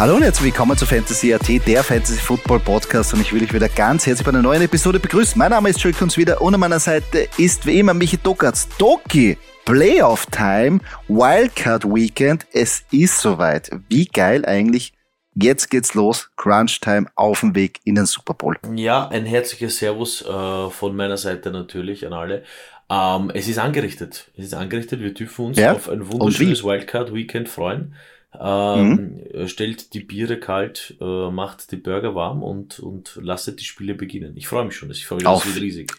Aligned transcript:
Hallo 0.00 0.14
und 0.14 0.22
herzlich 0.22 0.46
willkommen 0.46 0.78
zu 0.78 0.86
Fantasy 0.86 1.34
AT, 1.34 1.46
der 1.66 1.84
Fantasy 1.84 2.18
Football 2.18 2.60
Podcast 2.60 3.12
und 3.12 3.20
ich 3.20 3.34
will 3.34 3.42
euch 3.42 3.52
wieder 3.52 3.68
ganz 3.68 4.06
herzlich 4.06 4.24
bei 4.24 4.30
einer 4.30 4.40
neuen 4.40 4.62
Episode 4.62 4.98
begrüßen. 4.98 5.38
Mein 5.38 5.50
Name 5.50 5.68
ist 5.68 5.78
Joey 5.78 5.92
Kunz 5.92 6.16
wieder 6.16 6.40
und 6.40 6.54
an 6.54 6.60
meiner 6.60 6.78
Seite 6.78 7.28
ist 7.36 7.66
wie 7.66 7.78
immer 7.78 7.92
Michi 7.92 8.16
Dockertz. 8.16 8.66
Doki, 8.78 9.36
Playoff 9.66 10.24
Time, 10.24 10.80
Wildcard 11.08 11.84
Weekend, 11.84 12.46
es 12.54 12.82
ist 12.90 13.20
soweit. 13.20 13.70
Wie 13.90 14.06
geil 14.06 14.46
eigentlich. 14.46 14.94
Jetzt 15.34 15.68
geht's 15.68 15.92
los, 15.92 16.30
Crunch 16.36 16.80
Time 16.80 17.06
auf 17.14 17.40
dem 17.40 17.54
Weg 17.54 17.80
in 17.84 17.96
den 17.96 18.06
Super 18.06 18.32
Bowl. 18.32 18.56
Ja, 18.74 19.06
ein 19.08 19.26
herzliches 19.26 19.76
Servus 19.76 20.22
äh, 20.22 20.70
von 20.70 20.96
meiner 20.96 21.18
Seite 21.18 21.50
natürlich 21.50 22.06
an 22.06 22.14
alle. 22.14 22.44
Ähm, 22.88 23.30
es 23.34 23.48
ist 23.48 23.58
angerichtet. 23.58 24.30
Es 24.34 24.46
ist 24.46 24.54
angerichtet. 24.54 25.00
Wir 25.00 25.12
dürfen 25.12 25.44
uns 25.44 25.58
ja? 25.58 25.74
auf 25.74 25.90
ein 25.90 26.10
wunderschönes 26.10 26.64
Wildcard 26.64 27.12
Weekend 27.12 27.50
freuen. 27.50 27.94
Ähm, 28.40 29.20
mhm. 29.34 29.48
Stellt 29.48 29.92
die 29.92 30.00
Biere 30.00 30.40
kalt, 30.40 30.96
äh, 31.00 31.30
macht 31.30 31.72
die 31.72 31.76
Burger 31.76 32.14
warm 32.14 32.42
und, 32.42 32.80
und 32.80 33.18
lasst 33.20 33.60
die 33.60 33.64
Spiele 33.64 33.94
beginnen. 33.94 34.36
Ich 34.36 34.48
freue 34.48 34.64
mich 34.64 34.76
schon. 34.76 34.90
Ich 34.90 35.06
freue 35.06 35.18
mich, 35.18 35.56
riesig. 35.60 35.92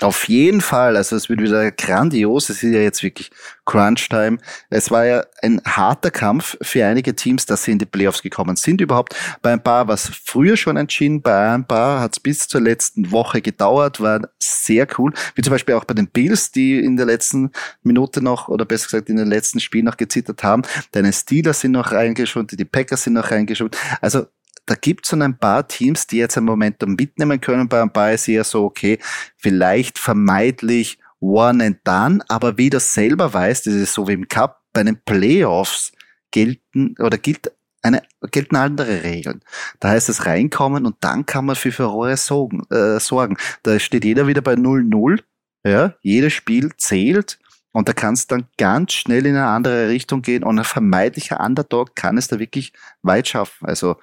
Auf 0.00 0.28
jeden 0.28 0.60
Fall, 0.60 0.96
also 0.96 1.16
es 1.16 1.28
wird 1.28 1.40
wieder 1.40 1.72
grandios. 1.72 2.50
Es 2.50 2.62
ist 2.62 2.72
ja 2.72 2.80
jetzt 2.80 3.02
wirklich 3.02 3.30
Crunch-Time. 3.64 4.38
Es 4.70 4.92
war 4.92 5.04
ja 5.04 5.24
ein 5.42 5.60
harter 5.66 6.12
Kampf 6.12 6.56
für 6.62 6.84
einige 6.84 7.16
Teams, 7.16 7.46
dass 7.46 7.64
sie 7.64 7.72
in 7.72 7.78
die 7.78 7.86
Playoffs 7.86 8.22
gekommen 8.22 8.54
sind 8.54 8.80
überhaupt. 8.80 9.16
Bei 9.42 9.52
ein 9.52 9.62
paar 9.62 9.88
war 9.88 9.94
es 9.94 10.08
früher 10.24 10.56
schon 10.56 10.76
entschieden, 10.76 11.20
bei 11.20 11.52
ein 11.52 11.66
paar 11.66 12.00
hat 12.00 12.12
es 12.12 12.20
bis 12.20 12.46
zur 12.46 12.60
letzten 12.60 13.10
Woche 13.10 13.42
gedauert, 13.42 14.00
war 14.00 14.20
sehr 14.40 14.86
cool. 14.98 15.12
Wie 15.34 15.42
zum 15.42 15.52
Beispiel 15.52 15.74
auch 15.74 15.84
bei 15.84 15.94
den 15.94 16.06
Bills, 16.06 16.52
die 16.52 16.78
in 16.78 16.96
der 16.96 17.06
letzten 17.06 17.50
Minute 17.82 18.22
noch, 18.22 18.48
oder 18.48 18.64
besser 18.64 18.86
gesagt 18.86 19.08
in 19.08 19.16
den 19.16 19.28
letzten 19.28 19.58
Spielen 19.58 19.86
noch 19.86 19.96
gezittert 19.96 20.44
haben. 20.44 20.62
Deine 20.92 21.12
Steelers 21.12 21.60
sind 21.60 21.72
noch 21.72 21.90
reingeschoben, 21.90 22.56
die 22.56 22.64
Packers 22.64 23.02
sind 23.02 23.14
noch 23.14 23.32
reingeschoben. 23.32 23.76
Also 24.00 24.26
da 24.68 24.74
gibt 24.74 25.06
es 25.06 25.14
ein 25.14 25.38
paar 25.38 25.66
Teams, 25.66 26.06
die 26.06 26.18
jetzt 26.18 26.36
ein 26.36 26.44
Momentum 26.44 26.94
mitnehmen 26.94 27.40
können. 27.40 27.68
Bei 27.68 27.80
ein 27.80 27.92
paar 27.92 28.12
ist 28.12 28.28
eher 28.28 28.44
so, 28.44 28.64
okay, 28.64 28.98
vielleicht 29.36 29.98
vermeidlich 29.98 30.98
one 31.20 31.64
and 31.64 31.78
done, 31.84 32.22
aber 32.28 32.58
wie 32.58 32.70
du 32.70 32.78
selber 32.78 33.32
weißt, 33.32 33.66
das 33.66 33.74
ist 33.74 33.94
so 33.94 34.06
wie 34.06 34.12
im 34.12 34.28
Cup, 34.28 34.62
bei 34.72 34.82
den 34.84 35.00
Playoffs 35.04 35.92
gelten 36.30 36.94
oder 36.98 37.16
gilt 37.16 37.50
eine, 37.82 38.02
gelten 38.30 38.56
andere 38.56 39.02
Regeln. 39.02 39.40
Da 39.80 39.88
heißt 39.88 40.08
es 40.08 40.26
reinkommen 40.26 40.84
und 40.84 40.96
dann 41.00 41.24
kann 41.24 41.46
man 41.46 41.56
für 41.56 41.72
Furore 41.72 42.16
sorgen. 42.16 42.64
Äh, 42.70 43.00
sorgen. 43.00 43.36
Da 43.62 43.78
steht 43.78 44.04
jeder 44.04 44.26
wieder 44.26 44.42
bei 44.42 44.54
0-0. 44.54 45.20
Ja, 45.64 45.94
jedes 46.02 46.34
Spiel 46.34 46.70
zählt 46.76 47.38
und 47.72 47.88
da 47.88 47.92
kann 47.92 48.14
es 48.14 48.26
dann 48.26 48.46
ganz 48.56 48.92
schnell 48.92 49.26
in 49.26 49.36
eine 49.36 49.46
andere 49.46 49.88
Richtung 49.88 50.22
gehen 50.22 50.42
und 50.42 50.58
ein 50.58 50.64
vermeidlicher 50.64 51.40
Underdog 51.40 51.94
kann 51.94 52.16
es 52.16 52.28
da 52.28 52.38
wirklich 52.38 52.72
weit 53.02 53.28
schaffen. 53.28 53.66
Also 53.66 53.96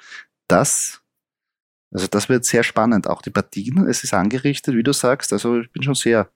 das, 0.48 1.02
also 1.92 2.08
das 2.08 2.30
wird 2.30 2.46
sehr 2.46 2.64
spannend. 2.64 3.08
Auch 3.08 3.22
die 3.22 3.30
Partien, 3.30 3.88
es 3.88 4.04
ist 4.04 4.14
angerichtet, 4.14 4.76
wie 4.76 4.84
du 4.84 4.94
sagst. 4.94 5.34
Also 5.34 5.62
ich 5.62 5.72
bin 5.72 5.84
schon 5.84 5.96
sehr 5.96 6.30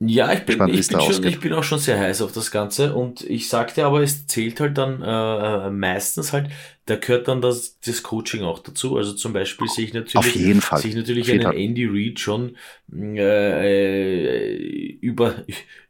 ja, 0.00 0.32
ich 0.32 0.40
bin, 0.40 0.58
gespannt, 0.58 0.74
ich, 0.74 0.86
bin 0.86 1.00
schon, 1.00 1.24
ich 1.24 1.40
bin 1.40 1.52
auch 1.54 1.64
schon 1.64 1.80
sehr 1.80 1.98
heiß 1.98 2.22
auf 2.22 2.30
das 2.30 2.52
Ganze 2.52 2.94
und 2.94 3.22
ich 3.22 3.48
sagte 3.48 3.84
aber, 3.84 4.00
es 4.00 4.28
zählt 4.28 4.60
halt 4.60 4.78
dann 4.78 5.02
äh, 5.02 5.66
äh, 5.66 5.70
meistens 5.70 6.32
halt, 6.32 6.50
da 6.86 6.94
gehört 6.94 7.26
dann 7.26 7.40
das, 7.40 7.80
das 7.80 8.04
Coaching 8.04 8.44
auch 8.44 8.60
dazu. 8.60 8.96
Also 8.96 9.12
zum 9.14 9.32
Beispiel 9.32 9.66
sehe 9.66 9.86
ich 9.86 9.94
natürlich, 9.94 10.16
auf 10.16 10.34
jeden 10.36 10.60
Fall. 10.60 10.80
sehe 10.80 10.90
ich 10.90 10.96
natürlich 10.96 11.28
einen 11.32 11.52
Andy 11.52 11.86
Reid 11.90 12.20
schon 12.20 12.56
äh, 12.94 14.54
äh 14.54 14.98
über, 15.00 15.44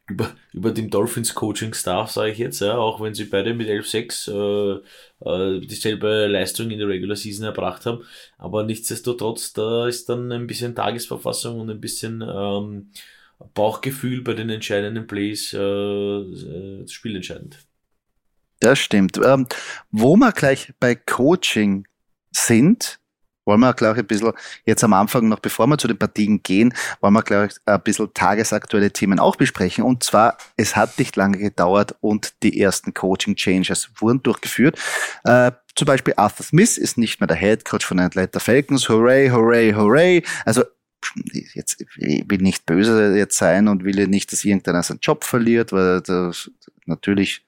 über, 0.09 0.31
über 0.53 0.71
dem 0.71 0.89
Dolphins 0.89 1.35
Coaching 1.35 1.75
Staff, 1.75 2.09
sage 2.09 2.31
ich 2.31 2.39
jetzt, 2.39 2.61
ja, 2.61 2.79
auch 2.79 2.99
wenn 3.01 3.13
sie 3.13 3.25
beide 3.25 3.53
mit 3.53 3.69
11-6 3.69 4.31
äh, 4.31 4.79
äh, 5.23 5.59
dieselbe 5.59 6.25
Leistung 6.25 6.71
in 6.71 6.79
der 6.79 6.87
Regular 6.87 7.15
Season 7.15 7.45
erbracht 7.45 7.85
haben. 7.85 8.03
Aber 8.39 8.63
nichtsdestotrotz, 8.63 9.53
da 9.53 9.87
ist 9.87 10.09
dann 10.09 10.31
ein 10.31 10.47
bisschen 10.47 10.73
Tagesverfassung 10.73 11.59
und 11.59 11.69
ein 11.69 11.79
bisschen 11.79 12.23
ähm, 12.27 12.89
Bauchgefühl 13.53 14.21
bei 14.21 14.33
den 14.33 14.49
entscheidenden 14.49 15.07
Plays 15.07 15.53
äh, 15.53 15.57
äh, 15.59 16.87
spielentscheidend. 16.87 17.59
Das 18.59 18.79
stimmt. 18.79 19.17
Ähm, 19.23 19.47
wo 19.91 20.17
wir 20.17 20.31
gleich 20.33 20.73
bei 20.79 20.95
Coaching 20.95 21.87
sind, 22.31 22.99
wollen 23.45 23.61
wir, 23.61 23.73
glaube 23.73 23.95
ich, 23.95 24.03
ein 24.03 24.07
bisschen 24.07 24.33
jetzt 24.65 24.83
am 24.83 24.93
Anfang, 24.93 25.27
noch 25.27 25.39
bevor 25.39 25.65
wir 25.67 25.77
zu 25.77 25.87
den 25.87 25.97
Partien 25.97 26.43
gehen, 26.43 26.73
wollen 27.01 27.13
wir, 27.13 27.23
glaube 27.23 27.47
ich, 27.47 27.53
ein 27.65 27.81
bisschen 27.81 28.13
tagesaktuelle 28.13 28.91
Themen 28.91 29.19
auch 29.19 29.37
besprechen. 29.37 29.83
Und 29.83 30.03
zwar, 30.03 30.37
es 30.55 30.75
hat 30.75 30.99
nicht 30.99 31.15
lange 31.15 31.37
gedauert 31.37 31.95
und 32.01 32.43
die 32.43 32.61
ersten 32.61 32.93
Coaching-Changes 32.93 33.89
wurden 33.95 34.21
durchgeführt. 34.21 34.77
Äh, 35.23 35.51
zum 35.75 35.85
Beispiel 35.85 36.13
Arthur 36.17 36.45
Smith 36.45 36.77
ist 36.77 36.97
nicht 36.97 37.19
mehr 37.21 37.27
der 37.27 37.37
Head 37.37 37.65
Coach 37.65 37.85
von 37.85 37.97
den 37.97 38.07
Atlanta 38.07 38.39
Falcons. 38.39 38.87
Hooray, 38.89 39.29
hooray, 39.29 39.73
hooray. 39.73 40.23
Also 40.45 40.63
jetzt 41.53 41.83
will 41.97 42.37
nicht 42.39 42.65
böse 42.65 43.15
jetzt 43.17 43.37
sein 43.37 43.67
und 43.67 43.83
will 43.83 44.07
nicht, 44.07 44.31
dass 44.31 44.45
irgendeiner 44.45 44.83
seinen 44.83 44.99
Job 45.01 45.23
verliert, 45.23 45.71
weil 45.71 46.01
das 46.01 46.51
natürlich 46.85 47.45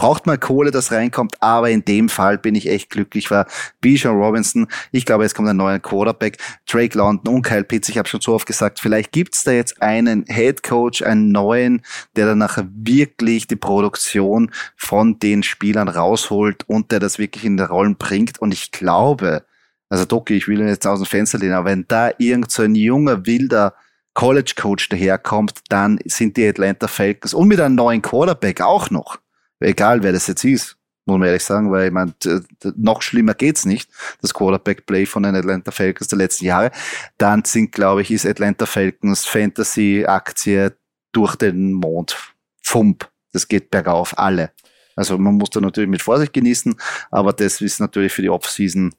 braucht 0.00 0.26
mal 0.26 0.38
Kohle, 0.38 0.70
das 0.70 0.92
reinkommt, 0.92 1.34
aber 1.42 1.68
in 1.68 1.84
dem 1.84 2.08
Fall 2.08 2.38
bin 2.38 2.54
ich 2.54 2.68
echt 2.68 2.88
glücklich, 2.88 3.30
war 3.30 3.46
Bijan 3.82 4.16
Robinson, 4.16 4.66
ich 4.92 5.04
glaube, 5.04 5.24
jetzt 5.24 5.34
kommt 5.34 5.46
ein 5.50 5.58
neuer 5.58 5.78
Quarterback, 5.78 6.38
Drake 6.66 6.96
London 6.96 7.34
und 7.34 7.42
Kyle 7.42 7.64
Pitts, 7.64 7.90
ich 7.90 7.98
habe 7.98 8.08
schon 8.08 8.22
so 8.22 8.32
oft 8.32 8.46
gesagt, 8.46 8.80
vielleicht 8.80 9.12
gibt's 9.12 9.44
da 9.44 9.50
jetzt 9.50 9.82
einen 9.82 10.24
Head 10.26 10.62
Coach, 10.62 11.02
einen 11.02 11.32
neuen, 11.32 11.82
der 12.16 12.24
dann 12.24 12.38
nachher 12.38 12.66
wirklich 12.72 13.46
die 13.46 13.56
Produktion 13.56 14.50
von 14.74 15.18
den 15.18 15.42
Spielern 15.42 15.88
rausholt 15.88 16.66
und 16.66 16.92
der 16.92 17.00
das 17.00 17.18
wirklich 17.18 17.44
in 17.44 17.58
die 17.58 17.62
Rollen 17.64 17.96
bringt. 17.96 18.40
Und 18.40 18.54
ich 18.54 18.70
glaube, 18.70 19.44
also 19.90 20.06
Doki, 20.06 20.36
ich 20.36 20.48
will 20.48 20.66
jetzt 20.66 20.86
aus 20.86 21.00
dem 21.00 21.06
Fenster 21.06 21.38
lehnen, 21.38 21.54
aber 21.54 21.70
wenn 21.70 21.84
da 21.86 22.12
irgend 22.16 22.50
so 22.50 22.62
ein 22.62 22.74
junger, 22.74 23.26
wilder 23.26 23.74
College 24.14 24.54
Coach 24.56 24.88
daherkommt, 24.88 25.60
dann 25.68 25.98
sind 26.06 26.36
die 26.36 26.48
Atlanta 26.48 26.88
Falcons 26.88 27.34
und 27.34 27.48
mit 27.48 27.60
einem 27.60 27.74
neuen 27.74 28.00
Quarterback 28.00 28.62
auch 28.62 28.90
noch 28.90 29.18
egal 29.60 30.02
wer 30.02 30.12
das 30.12 30.26
jetzt 30.26 30.44
ist, 30.44 30.76
muss 31.06 31.18
man 31.18 31.28
ehrlich 31.28 31.44
sagen, 31.44 31.70
weil 31.70 31.86
ich 31.86 31.92
meine, 31.92 32.14
noch 32.76 33.02
schlimmer 33.02 33.34
geht's 33.34 33.64
nicht, 33.64 33.90
das 34.20 34.34
Quarterback-Play 34.34 35.06
von 35.06 35.22
den 35.22 35.36
Atlanta 35.36 35.70
Falcons 35.70 36.08
der 36.08 36.18
letzten 36.18 36.46
Jahre, 36.46 36.70
dann 37.18 37.44
sind, 37.44 37.72
glaube 37.72 38.02
ich, 38.02 38.10
ist 38.10 38.26
Atlanta 38.26 38.66
Falcons 38.66 39.26
Fantasy-Aktie 39.26 40.74
durch 41.12 41.36
den 41.36 41.72
Mond. 41.72 42.16
Fump. 42.62 43.08
Das 43.32 43.48
geht 43.48 43.70
bergauf, 43.70 44.18
alle. 44.18 44.50
Also 44.96 45.16
man 45.16 45.34
muss 45.34 45.50
da 45.50 45.60
natürlich 45.60 45.90
mit 45.90 46.02
Vorsicht 46.02 46.32
genießen, 46.32 46.74
aber 47.10 47.32
das 47.32 47.60
ist 47.60 47.80
natürlich 47.80 48.12
für 48.12 48.22
die 48.22 48.30
Offseason, 48.30 48.94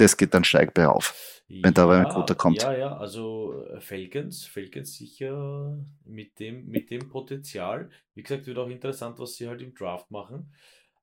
das 0.00 0.16
geht 0.16 0.34
dann 0.34 0.44
steig 0.44 0.74
bergauf 0.74 1.38
wenn 1.48 1.74
da 1.74 1.88
ein 1.88 2.12
guter 2.12 2.34
kommt. 2.34 2.62
Ja, 2.62 2.76
ja, 2.76 2.96
also 2.96 3.64
äh, 3.64 3.80
Falcons, 3.80 4.44
Falcons 4.44 4.94
sicher 4.94 5.82
mit 6.04 6.38
dem, 6.38 6.66
mit 6.66 6.90
dem 6.90 7.08
Potenzial. 7.08 7.90
Wie 8.14 8.22
gesagt, 8.22 8.46
wird 8.46 8.58
auch 8.58 8.68
interessant, 8.68 9.18
was 9.18 9.36
sie 9.36 9.48
halt 9.48 9.62
im 9.62 9.74
Draft 9.74 10.10
machen. 10.10 10.52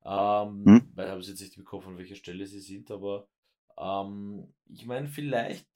Ähm, 0.04 0.64
hm? 0.64 0.92
Ich 0.96 1.02
habe 1.02 1.20
jetzt 1.20 1.40
nicht 1.40 1.56
im 1.56 1.64
Kopf, 1.64 1.86
an 1.86 1.98
welcher 1.98 2.14
Stelle 2.14 2.46
sie 2.46 2.60
sind, 2.60 2.92
aber 2.92 3.28
ähm, 3.76 4.54
ich 4.66 4.86
meine, 4.86 5.08
vielleicht, 5.08 5.66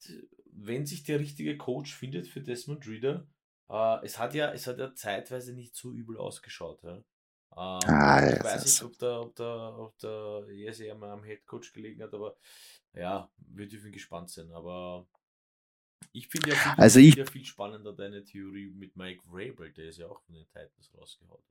wenn 0.53 0.86
sich 0.86 1.03
der 1.03 1.19
richtige 1.19 1.56
Coach 1.56 1.92
findet 1.92 2.28
für 2.28 2.41
Desmond 2.41 2.86
Reader, 2.86 3.26
äh, 3.69 4.04
es 4.04 4.20
hat 4.20 4.34
ja, 4.34 4.53
es 4.53 4.69
hat 4.69 4.78
ja 4.78 4.94
zeitweise 4.94 5.53
nicht 5.53 5.75
so 5.75 5.92
übel 5.92 6.16
ausgeschaut. 6.16 6.84
Ja? 6.84 7.03
Ähm, 7.56 7.80
ah, 7.86 8.28
ich 8.28 8.44
weiß 8.44 8.64
nicht, 8.64 8.82
ob 8.82 8.98
der, 8.98 9.20
ob 9.20 9.34
der, 9.34 9.78
ob 9.78 9.98
der 9.98 10.44
mal 10.94 11.10
am 11.10 11.24
Head 11.24 11.46
Coach 11.46 11.72
gelegen 11.72 12.02
hat, 12.02 12.14
aber 12.14 12.36
ja, 12.94 13.28
wir 13.38 13.68
dürfen 13.68 13.92
gespannt 13.92 14.30
sein, 14.30 14.50
aber 14.52 15.06
ich 16.12 16.28
finde 16.28 16.50
ja, 16.50 16.56
viel, 16.56 16.72
also 16.76 16.98
ich, 17.00 17.14
ja 17.14 17.24
viel 17.24 17.44
spannender 17.44 17.92
deine 17.92 18.24
Theorie 18.24 18.72
mit 18.76 18.97
Mike 18.97 19.22
Vrabel, 19.30 19.72
der 19.72 19.86
ist 19.86 19.98
ja 19.98 20.06
auch 20.06 20.20
von 20.26 20.34
den 20.34 20.44
Titans 20.47 20.91
rausgehauen 20.98 21.42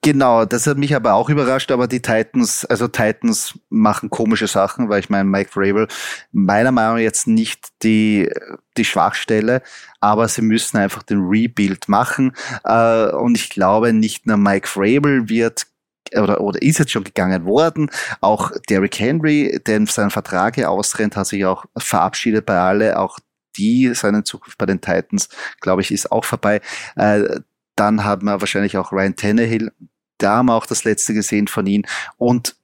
Genau, 0.00 0.44
das 0.44 0.66
hat 0.66 0.78
mich 0.78 0.94
aber 0.94 1.14
auch 1.14 1.28
überrascht, 1.28 1.70
aber 1.70 1.86
die 1.86 2.00
Titans, 2.00 2.64
also 2.64 2.88
Titans 2.88 3.58
machen 3.68 4.08
komische 4.08 4.46
Sachen, 4.46 4.88
weil 4.88 5.00
ich 5.00 5.10
meine, 5.10 5.24
Mike 5.24 5.50
Vrabel 5.52 5.88
meiner 6.32 6.72
Meinung 6.72 6.94
nach 6.96 7.02
jetzt 7.02 7.26
nicht 7.26 7.68
die, 7.82 8.30
die 8.76 8.84
Schwachstelle, 8.84 9.62
aber 10.00 10.28
sie 10.28 10.42
müssen 10.42 10.78
einfach 10.78 11.02
den 11.02 11.20
Rebuild 11.20 11.88
machen 11.88 12.32
äh, 12.64 13.10
und 13.10 13.36
ich 13.36 13.50
glaube, 13.50 13.92
nicht 13.92 14.26
nur 14.26 14.38
Mike 14.38 14.68
Vrabel 14.68 15.28
wird 15.28 15.66
oder, 16.14 16.40
oder 16.40 16.62
ist 16.62 16.78
jetzt 16.78 16.92
schon 16.92 17.04
gegangen 17.04 17.44
worden. 17.44 17.90
Auch 18.20 18.52
Derrick 18.68 18.98
Henry, 18.98 19.60
der 19.66 19.86
seinen 19.86 20.10
Vertrag 20.10 20.54
hier 20.54 20.70
ausrennt, 20.70 21.16
hat 21.16 21.26
sich 21.26 21.44
auch 21.44 21.64
verabschiedet 21.76 22.46
bei 22.46 22.58
alle. 22.58 22.98
Auch 22.98 23.18
die, 23.56 23.92
seine 23.94 24.24
Zukunft 24.24 24.58
bei 24.58 24.66
den 24.66 24.80
Titans, 24.80 25.28
glaube 25.60 25.82
ich, 25.82 25.90
ist 25.90 26.12
auch 26.12 26.24
vorbei. 26.24 26.60
Äh, 26.96 27.40
dann 27.74 28.04
haben 28.04 28.26
wir 28.26 28.40
wahrscheinlich 28.40 28.76
auch 28.78 28.92
Ryan 28.92 29.16
Tannehill. 29.16 29.72
Da 30.18 30.36
haben 30.36 30.46
wir 30.46 30.54
auch 30.54 30.66
das 30.66 30.84
letzte 30.84 31.14
gesehen 31.14 31.46
von 31.46 31.66
ihm. 31.66 31.84
Und 32.16 32.56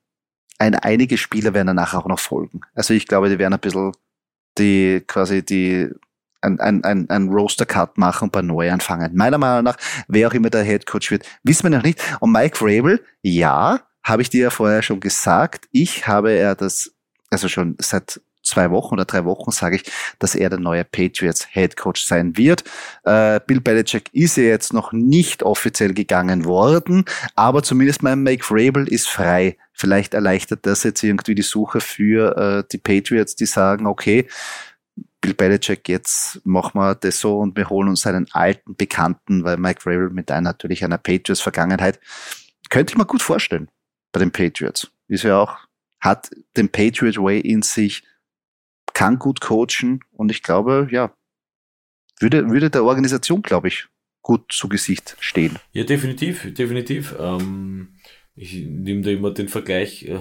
ein, 0.59 0.75
einige 0.75 1.19
Spieler 1.19 1.55
werden 1.55 1.69
danach 1.69 1.94
auch 1.94 2.06
noch 2.06 2.21
folgen. 2.21 2.62
Also 2.75 2.94
ich 2.94 3.06
glaube, 3.06 3.29
die 3.29 3.39
werden 3.39 3.55
ein 3.55 3.61
bisschen 3.61 3.93
die 4.59 5.03
quasi 5.06 5.44
die 5.44 5.91
ein, 6.43 6.61
ein, 6.61 6.85
ein, 6.85 7.09
ein 7.09 7.29
Roster-Cut 7.29 7.99
machen 7.99 8.25
und 8.25 8.33
bei 8.33 8.43
neu 8.43 8.71
anfangen. 8.71 9.15
Meiner 9.15 9.39
Meinung 9.39 9.65
nach, 9.65 9.77
wer 10.09 10.29
auch 10.29 10.35
immer 10.35 10.50
der 10.50 10.65
Head 10.65 10.87
Coach 10.87 11.11
wird, 11.11 11.25
wissen 11.44 11.65
wir 11.65 11.71
noch 11.71 11.85
nicht. 11.85 12.00
Und 12.21 12.33
Mike 12.33 12.59
Rabel, 12.61 13.05
ja, 13.23 13.81
habe 14.03 14.23
ich 14.23 14.31
dir 14.31 14.44
ja 14.44 14.50
vorher 14.50 14.83
schon 14.83 15.00
gesagt, 15.00 15.69
ich 15.71 16.06
habe 16.06 16.33
er 16.33 16.55
das, 16.56 16.93
also 17.31 17.49
schon 17.49 17.77
seit 17.79 18.21
zwei 18.52 18.70
Wochen 18.70 18.94
oder 18.94 19.04
drei 19.04 19.25
Wochen 19.25 19.50
sage 19.50 19.76
ich, 19.76 19.84
dass 20.19 20.34
er 20.34 20.50
der 20.50 20.58
neue 20.58 20.84
Patriots 20.84 21.46
Head 21.50 21.76
Coach 21.76 22.04
sein 22.04 22.37
wird. 22.37 22.64
Äh, 23.04 23.40
Bill 23.46 23.60
Belichick 23.60 24.10
ist 24.12 24.37
ja 24.37 24.44
jetzt 24.44 24.72
noch 24.72 24.93
nicht 24.93 25.43
offiziell 25.43 25.94
gegangen 25.94 26.44
worden, 26.44 27.04
aber 27.34 27.62
zumindest 27.62 28.02
mein 28.02 28.22
Mike 28.22 28.44
Vrabel 28.44 28.88
ist 28.88 29.08
frei. 29.08 29.56
Vielleicht 29.72 30.14
erleichtert 30.14 30.66
das 30.66 30.82
jetzt 30.82 31.02
irgendwie 31.02 31.34
die 31.34 31.43
Suche 31.43 31.81
für 31.81 32.37
äh, 32.37 32.64
die 32.70 32.78
Patriots, 32.78 33.37
die 33.37 33.46
sagen, 33.46 33.87
okay, 33.87 34.28
Bill 35.20 35.34
Belichick, 35.34 35.88
jetzt 35.88 36.44
machen 36.44 36.81
wir 36.81 36.94
das 36.96 37.20
so 37.20 37.38
und 37.38 37.56
wir 37.56 37.70
holen 37.70 37.88
uns 37.88 38.06
einen 38.06 38.26
alten 38.32 38.76
Bekannten, 38.76 39.44
weil 39.44 39.56
Mike 39.56 39.81
Vrabel 39.81 40.10
mit 40.10 40.31
einer 40.31 40.40
natürlich 40.40 40.84
einer 40.84 40.98
Patriots-Vergangenheit 40.98 42.00
könnte 42.69 42.93
ich 42.93 42.98
mir 42.98 43.06
gut 43.06 43.22
vorstellen 43.22 43.69
bei 44.10 44.19
den 44.19 44.32
Patriots. 44.32 44.90
Ist 45.08 45.25
ja 45.25 45.38
auch, 45.38 45.58
hat 46.00 46.31
den 46.56 46.70
Patriot 46.70 47.16
Way 47.19 47.40
in 47.40 47.62
sich, 47.62 48.02
kann 48.94 49.19
gut 49.19 49.41
coachen 49.41 50.00
und 50.12 50.31
ich 50.31 50.43
glaube, 50.43 50.89
ja, 50.91 51.15
würde, 52.21 52.49
würde 52.50 52.71
der 52.71 52.85
Organisation, 52.85 53.43
glaube 53.43 53.69
ich, 53.69 53.87
gut 54.23 54.53
zu 54.53 54.69
Gesicht 54.69 55.17
stehen. 55.21 55.59
Ja, 55.73 55.85
definitiv, 55.85 56.55
definitiv. 56.55 57.15
Ähm, 57.19 57.94
ich 58.35 58.55
nehme 58.55 59.03
da 59.03 59.11
immer 59.11 59.33
den 59.33 59.49
Vergleich, 59.49 60.05
äh, 60.05 60.21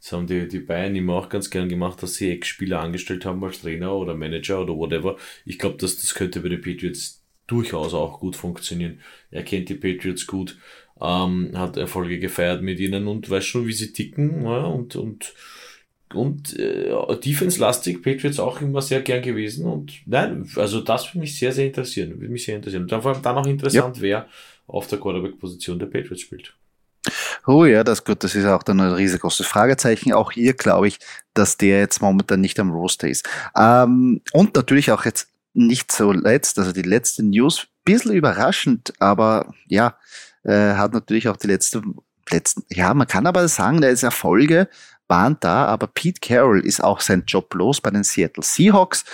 das 0.00 0.12
haben 0.12 0.26
die, 0.26 0.48
die 0.48 0.60
Bayern 0.60 0.96
immer 0.96 1.14
auch 1.14 1.28
ganz 1.28 1.50
gern 1.50 1.68
gemacht, 1.68 2.02
dass 2.02 2.14
sie 2.14 2.30
Ex-Spieler 2.30 2.80
angestellt 2.80 3.26
haben 3.26 3.44
als 3.44 3.60
Trainer 3.60 3.94
oder 3.94 4.14
Manager 4.14 4.62
oder 4.62 4.74
whatever. 4.74 5.16
Ich 5.44 5.58
glaube, 5.58 5.76
dass 5.76 6.00
das 6.00 6.14
könnte 6.14 6.40
bei 6.40 6.48
den 6.48 6.62
Patriots 6.62 7.22
durchaus 7.46 7.92
auch 7.92 8.20
gut 8.20 8.36
funktionieren. 8.36 9.00
Er 9.30 9.42
kennt 9.42 9.68
die 9.68 9.74
Patriots 9.74 10.26
gut, 10.26 10.56
ähm, 11.00 11.50
hat 11.54 11.76
Erfolge 11.76 12.18
gefeiert 12.18 12.62
mit 12.62 12.78
ihnen 12.78 13.08
und 13.08 13.28
weiß 13.28 13.44
schon, 13.44 13.66
wie 13.66 13.72
sie 13.72 13.92
ticken 13.92 14.44
ja, 14.44 14.64
und, 14.64 14.96
und 14.96 15.34
und 16.14 16.58
äh, 16.58 16.92
Defense-lastig 17.24 18.02
Patriots 18.02 18.40
auch 18.40 18.60
immer 18.60 18.82
sehr 18.82 19.00
gern 19.02 19.22
gewesen. 19.22 19.66
Und 19.66 19.92
nein, 20.06 20.48
also 20.56 20.80
das 20.80 21.08
würde 21.08 21.20
mich 21.20 21.38
sehr, 21.38 21.52
sehr 21.52 21.66
interessieren. 21.66 22.20
Würde 22.20 22.32
mich 22.32 22.44
sehr 22.44 22.56
interessieren. 22.56 22.82
Und 22.82 22.92
dann, 22.92 23.02
vor 23.02 23.12
allem 23.12 23.22
dann 23.22 23.36
auch 23.36 23.46
interessant, 23.46 23.96
ja. 23.96 24.02
wer 24.02 24.26
auf 24.66 24.86
der 24.86 24.98
Quarterback-Position 24.98 25.78
der 25.78 25.86
Patriots 25.86 26.22
spielt. 26.22 26.54
Oh 27.46 27.64
ja, 27.64 27.82
das 27.82 28.04
gut, 28.04 28.22
das 28.22 28.34
ist 28.34 28.44
auch 28.44 28.62
dann 28.62 28.80
ein 28.80 28.92
riesengroßes 28.92 29.46
Fragezeichen. 29.46 30.12
Auch 30.12 30.32
hier 30.32 30.52
glaube 30.52 30.88
ich, 30.88 30.98
dass 31.34 31.56
der 31.56 31.78
jetzt 31.78 32.02
momentan 32.02 32.40
nicht 32.40 32.60
am 32.60 32.70
Roster 32.70 33.08
ist. 33.08 33.28
Ähm, 33.56 34.20
und 34.32 34.54
natürlich 34.54 34.92
auch 34.92 35.04
jetzt 35.04 35.28
nicht 35.54 35.90
so 35.90 36.12
letzt, 36.12 36.58
also 36.58 36.72
die 36.72 36.82
letzte 36.82 37.22
News, 37.22 37.66
bisschen 37.84 38.12
überraschend, 38.12 38.92
aber 39.00 39.52
ja, 39.66 39.96
äh, 40.44 40.74
hat 40.74 40.92
natürlich 40.92 41.28
auch 41.28 41.36
die 41.36 41.48
letzte, 41.48 41.82
letzten, 42.30 42.62
ja, 42.68 42.92
man 42.94 43.06
kann 43.06 43.26
aber 43.26 43.48
sagen, 43.48 43.80
da 43.80 43.88
ist 43.88 44.02
Erfolge 44.02 44.68
waren 45.10 45.36
da, 45.40 45.66
aber 45.66 45.88
Pete 45.88 46.20
Carroll 46.20 46.60
ist 46.60 46.82
auch 46.82 47.00
sein 47.00 47.24
Job 47.26 47.52
los 47.54 47.80
bei 47.80 47.90
den 47.90 48.04
Seattle 48.04 48.42
Seahawks. 48.42 49.04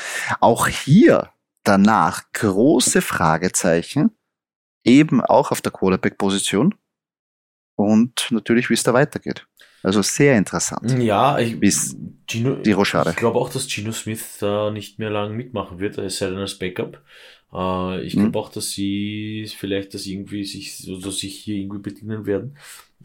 Auch 0.40 0.68
hier 0.68 1.30
danach 1.64 2.22
große 2.32 3.02
Fragezeichen, 3.02 4.12
eben 4.84 5.20
auch 5.20 5.50
auf 5.50 5.60
der 5.60 5.72
Quarterback-Position 5.72 6.74
und 7.74 8.28
natürlich, 8.30 8.70
wie 8.70 8.74
es 8.74 8.84
da 8.84 8.94
weitergeht. 8.94 9.46
Also 9.82 10.02
sehr 10.02 10.36
interessant. 10.36 10.98
Ja, 10.98 11.38
ich, 11.38 11.56
Gino, 12.26 12.56
die 12.56 12.72
Rochade. 12.72 13.10
Ich 13.10 13.16
glaube 13.16 13.38
auch, 13.38 13.50
dass 13.50 13.68
Gino 13.68 13.92
Smith 13.92 14.38
da 14.40 14.70
nicht 14.70 14.98
mehr 14.98 15.10
lang 15.10 15.36
mitmachen 15.36 15.78
wird, 15.78 15.98
es 15.98 16.18
sei 16.18 16.30
denn 16.30 16.38
als 16.38 16.58
Backup. 16.58 17.02
Äh, 17.52 18.02
ich 18.02 18.14
glaube 18.14 18.30
mhm. 18.30 18.34
auch, 18.36 18.50
dass 18.50 18.70
sie 18.70 19.48
vielleicht 19.56 19.94
das 19.94 20.06
irgendwie 20.06 20.44
sich, 20.44 20.88
oder 20.88 21.12
sich 21.12 21.38
hier 21.38 21.56
irgendwie 21.56 21.78
bedienen 21.78 22.26
werden 22.26 22.56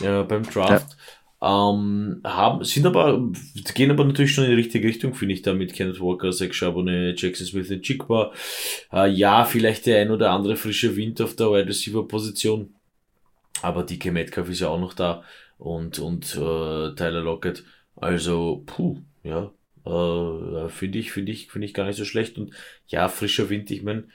äh, 0.02 0.24
beim 0.24 0.44
Draft. 0.44 0.90
Ja. 0.90 0.96
Ähm, 1.42 2.22
haben, 2.24 2.64
sind 2.64 2.86
aber, 2.86 3.32
gehen 3.74 3.90
aber 3.92 4.06
natürlich 4.06 4.34
schon 4.34 4.44
in 4.44 4.52
die 4.52 4.58
richtige 4.58 4.88
Richtung, 4.88 5.16
finde 5.16 5.34
ich, 5.34 5.42
da 5.42 5.54
mit 5.54 5.74
Kenneth 5.74 6.00
Walker, 6.00 6.32
Zach 6.32 6.54
Charbonnet, 6.54 7.20
Jackson 7.20 7.48
Smith 7.48 7.72
und 7.72 7.82
Chigba. 7.82 8.32
Äh, 8.94 9.10
ja, 9.10 9.46
vielleicht 9.46 9.88
der 9.88 10.02
ein 10.02 10.12
oder 10.12 10.32
andere 10.32 10.56
frische 10.56 10.96
Wind 10.96 11.20
auf 11.22 11.36
der 11.36 11.52
Wide 11.52 11.68
Receiver 11.68 12.08
Position 12.08 12.76
aber 13.62 13.84
DK 13.84 14.12
Metcalf 14.12 14.50
ist 14.50 14.60
ja 14.62 14.70
auch 14.70 14.80
noch 14.80 14.94
da 14.94 15.24
und, 15.58 16.00
und 16.00 16.36
äh, 16.36 16.96
Tyler 16.96 17.22
Lockett. 17.22 17.64
Also, 17.96 18.64
puh, 18.66 18.98
ja, 19.24 19.52
äh, 19.86 20.70
finde 20.70 21.00
ich, 21.00 21.12
finde 21.12 21.32
ich, 21.32 21.52
finde 21.52 21.68
ich 21.68 21.74
gar 21.74 21.86
nicht 21.86 21.98
so 21.98 22.06
schlecht. 22.06 22.38
Und 22.38 22.54
ja, 22.88 23.08
frischer 23.10 23.50
Wind, 23.50 23.70
ich 23.72 23.84
meine, 23.84 24.06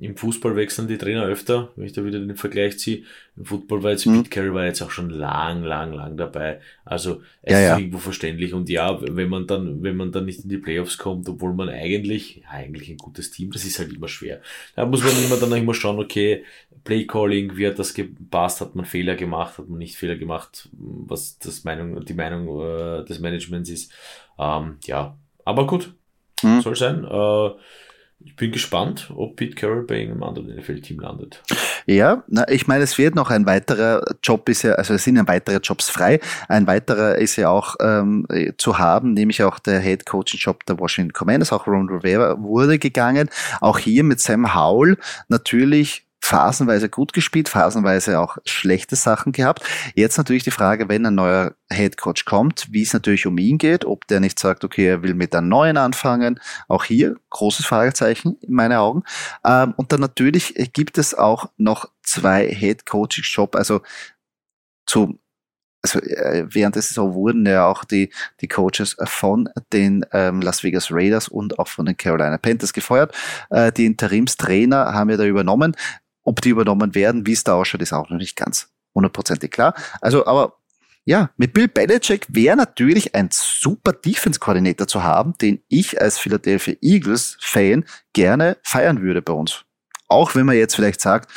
im 0.00 0.16
Fußball 0.16 0.56
wechseln 0.56 0.88
die 0.88 0.98
Trainer 0.98 1.24
öfter, 1.24 1.70
wenn 1.76 1.86
ich 1.86 1.92
da 1.92 2.04
wieder 2.04 2.18
den 2.18 2.36
Vergleich 2.36 2.78
ziehe. 2.78 3.04
Im 3.36 3.44
Football 3.44 3.82
war 3.82 3.90
jetzt 3.92 4.06
mhm. 4.06 4.22
Pete 4.22 4.30
Carroll 4.30 4.54
war 4.54 4.64
jetzt 4.64 4.82
auch 4.82 4.90
schon 4.90 5.10
lang, 5.10 5.62
lang, 5.62 5.92
lang 5.92 6.16
dabei. 6.16 6.60
Also 6.84 7.22
es 7.42 7.52
ja, 7.52 7.58
ist 7.58 7.64
ja. 7.64 7.78
irgendwo 7.78 7.98
verständlich. 7.98 8.54
Und 8.54 8.68
ja, 8.68 9.00
wenn 9.00 9.28
man 9.28 9.46
dann, 9.46 9.82
wenn 9.82 9.96
man 9.96 10.12
dann 10.12 10.24
nicht 10.24 10.44
in 10.44 10.48
die 10.48 10.58
Playoffs 10.58 10.98
kommt, 10.98 11.28
obwohl 11.28 11.54
man 11.54 11.68
eigentlich, 11.68 12.42
ja, 12.42 12.50
eigentlich 12.50 12.90
ein 12.90 12.98
gutes 12.98 13.30
Team, 13.30 13.50
das 13.50 13.64
ist 13.64 13.78
halt 13.78 13.92
immer 13.92 14.08
schwer. 14.08 14.40
Da 14.74 14.86
muss 14.86 15.02
man 15.02 15.12
immer 15.24 15.36
dann 15.36 15.52
immer 15.52 15.74
schauen, 15.74 15.98
okay, 15.98 16.44
Playcalling, 16.84 17.56
wie 17.56 17.66
hat 17.66 17.78
das 17.78 17.94
gepasst, 17.94 18.60
hat 18.60 18.74
man 18.74 18.84
Fehler 18.84 19.14
gemacht, 19.14 19.58
hat 19.58 19.68
man 19.68 19.78
nicht 19.78 19.96
Fehler 19.96 20.16
gemacht, 20.16 20.68
was 20.72 21.38
das 21.38 21.64
Meinung, 21.64 22.04
die 22.04 22.14
Meinung 22.14 22.48
äh, 22.60 23.04
des 23.04 23.20
Managements 23.20 23.70
ist. 23.70 23.92
Ähm, 24.38 24.78
ja, 24.84 25.16
aber 25.44 25.66
gut, 25.66 25.94
mhm. 26.42 26.60
soll 26.60 26.76
sein. 26.76 27.04
Äh, 27.04 27.50
ich 28.24 28.36
bin 28.36 28.52
gespannt, 28.52 29.12
ob 29.14 29.36
Pete 29.36 29.54
Carroll 29.54 29.84
bei 29.84 30.00
irgendeinem 30.00 30.22
anderen 30.22 30.56
NFL-Team 30.56 31.00
landet. 31.00 31.42
Ja, 31.86 32.22
na, 32.28 32.48
ich 32.48 32.66
meine, 32.66 32.84
es 32.84 32.96
wird 32.98 33.14
noch 33.14 33.30
ein 33.30 33.46
weiterer 33.46 34.02
Job 34.22 34.48
ist 34.48 34.62
ja, 34.62 34.74
also 34.74 34.94
es 34.94 35.04
sind 35.04 35.16
ja 35.16 35.26
weitere 35.26 35.56
Jobs 35.56 35.88
frei. 35.88 36.20
Ein 36.48 36.66
weiterer 36.66 37.16
ist 37.16 37.36
ja 37.36 37.48
auch 37.48 37.76
ähm, 37.80 38.26
zu 38.56 38.78
haben, 38.78 39.14
nämlich 39.14 39.42
auch 39.42 39.58
der 39.58 39.80
Head 39.80 40.06
Coaching 40.06 40.38
Job 40.38 40.64
der 40.66 40.78
Washington 40.78 41.12
Commanders. 41.12 41.52
Auch 41.52 41.66
Ron 41.66 41.88
Rivera 41.88 42.40
wurde 42.40 42.78
gegangen. 42.78 43.28
Auch 43.60 43.78
hier 43.78 44.04
mit 44.04 44.20
Sam 44.20 44.54
Howell 44.54 44.96
natürlich 45.28 46.06
phasenweise 46.22 46.88
gut 46.88 47.12
gespielt, 47.12 47.48
phasenweise 47.48 48.20
auch 48.20 48.38
schlechte 48.44 48.94
Sachen 48.94 49.32
gehabt. 49.32 49.64
Jetzt 49.94 50.16
natürlich 50.16 50.44
die 50.44 50.52
Frage, 50.52 50.88
wenn 50.88 51.04
ein 51.04 51.16
neuer 51.16 51.54
Head 51.70 51.96
Coach 51.96 52.24
kommt, 52.24 52.68
wie 52.70 52.82
es 52.82 52.92
natürlich 52.92 53.26
um 53.26 53.36
ihn 53.38 53.58
geht, 53.58 53.84
ob 53.84 54.06
der 54.06 54.20
nicht 54.20 54.38
sagt, 54.38 54.64
okay, 54.64 54.86
er 54.86 55.02
will 55.02 55.14
mit 55.14 55.34
einem 55.34 55.48
neuen 55.48 55.76
anfangen. 55.76 56.40
Auch 56.68 56.84
hier 56.84 57.16
großes 57.30 57.66
Fragezeichen 57.66 58.36
in 58.40 58.54
meinen 58.54 58.74
Augen. 58.74 59.02
Ähm, 59.44 59.74
und 59.76 59.92
dann 59.92 60.00
natürlich 60.00 60.54
gibt 60.72 60.96
es 60.96 61.12
auch 61.12 61.50
noch 61.56 61.90
zwei 62.02 62.48
Head 62.48 62.86
Coaching 62.86 63.24
Job, 63.24 63.56
also 63.56 63.80
zu 64.86 65.18
also 65.82 65.98
äh, 65.98 66.46
während 66.48 66.76
der 66.76 66.82
Saison 66.82 67.12
wurden 67.14 67.44
ja 67.44 67.66
auch 67.66 67.84
die, 67.84 68.10
die 68.40 68.48
Coaches 68.48 68.96
von 69.04 69.48
den 69.72 70.06
ähm, 70.12 70.40
Las 70.40 70.62
Vegas 70.62 70.88
Raiders 70.90 71.28
und 71.28 71.58
auch 71.58 71.68
von 71.68 71.86
den 71.86 71.96
Carolina 71.96 72.38
Panthers 72.38 72.72
gefeuert. 72.72 73.14
Äh, 73.50 73.72
die 73.72 73.86
Interimstrainer 73.86 74.94
haben 74.94 75.10
ja 75.10 75.16
da 75.16 75.24
übernommen. 75.24 75.74
Ob 76.24 76.40
die 76.40 76.50
übernommen 76.50 76.94
werden, 76.94 77.26
wie 77.26 77.32
es 77.32 77.44
da 77.44 77.54
ausschaut, 77.54 77.82
ist 77.82 77.92
auch 77.92 78.10
noch 78.10 78.18
nicht 78.18 78.36
ganz 78.36 78.68
hundertprozentig 78.94 79.50
klar. 79.50 79.74
Also, 80.00 80.26
aber 80.26 80.56
ja, 81.04 81.30
mit 81.36 81.52
Bill 81.52 81.66
Belichick 81.66 82.26
wäre 82.28 82.56
natürlich 82.56 83.14
ein 83.14 83.28
super 83.32 83.92
Defense-Koordinator 83.92 84.86
zu 84.86 85.02
haben, 85.02 85.34
den 85.38 85.60
ich 85.68 86.00
als 86.00 86.18
Philadelphia 86.18 86.74
Eagles-Fan 86.80 87.84
gerne 88.12 88.56
feiern 88.62 89.02
würde 89.02 89.20
bei 89.20 89.32
uns. 89.32 89.64
Auch 90.08 90.34
wenn 90.34 90.46
man 90.46 90.56
jetzt 90.56 90.76
vielleicht 90.76 91.00
sagt, 91.00 91.30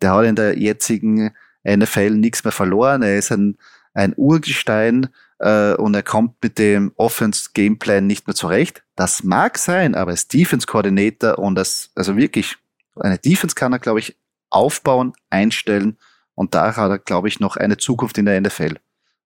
der 0.00 0.12
hat 0.14 0.24
in 0.24 0.34
der 0.34 0.58
jetzigen 0.58 1.32
NFL 1.64 2.10
nichts 2.10 2.42
mehr 2.42 2.52
verloren, 2.52 3.02
er 3.02 3.18
ist 3.18 3.30
ein, 3.30 3.58
ein 3.94 4.14
Urgestein 4.16 5.10
äh, 5.38 5.74
und 5.74 5.94
er 5.94 6.02
kommt 6.02 6.42
mit 6.42 6.58
dem 6.58 6.92
Offense-Gameplan 6.96 8.06
nicht 8.06 8.26
mehr 8.26 8.34
zurecht. 8.34 8.82
Das 8.96 9.22
mag 9.22 9.56
sein, 9.58 9.94
aber 9.94 10.10
als 10.10 10.26
Defense-Koordinator 10.26 11.38
und 11.38 11.58
als, 11.58 11.90
also 11.94 12.16
wirklich, 12.16 12.56
eine 12.96 13.18
Defense 13.18 13.54
kann 13.54 13.72
er, 13.72 13.78
glaube 13.78 14.00
ich, 14.00 14.16
aufbauen, 14.52 15.12
einstellen 15.30 15.98
und 16.34 16.54
da 16.54 16.74
hat 16.76 16.90
er, 16.90 16.98
glaube 16.98 17.28
ich, 17.28 17.40
noch 17.40 17.56
eine 17.56 17.76
Zukunft 17.76 18.18
in 18.18 18.26
der 18.26 18.40
NFL. 18.40 18.76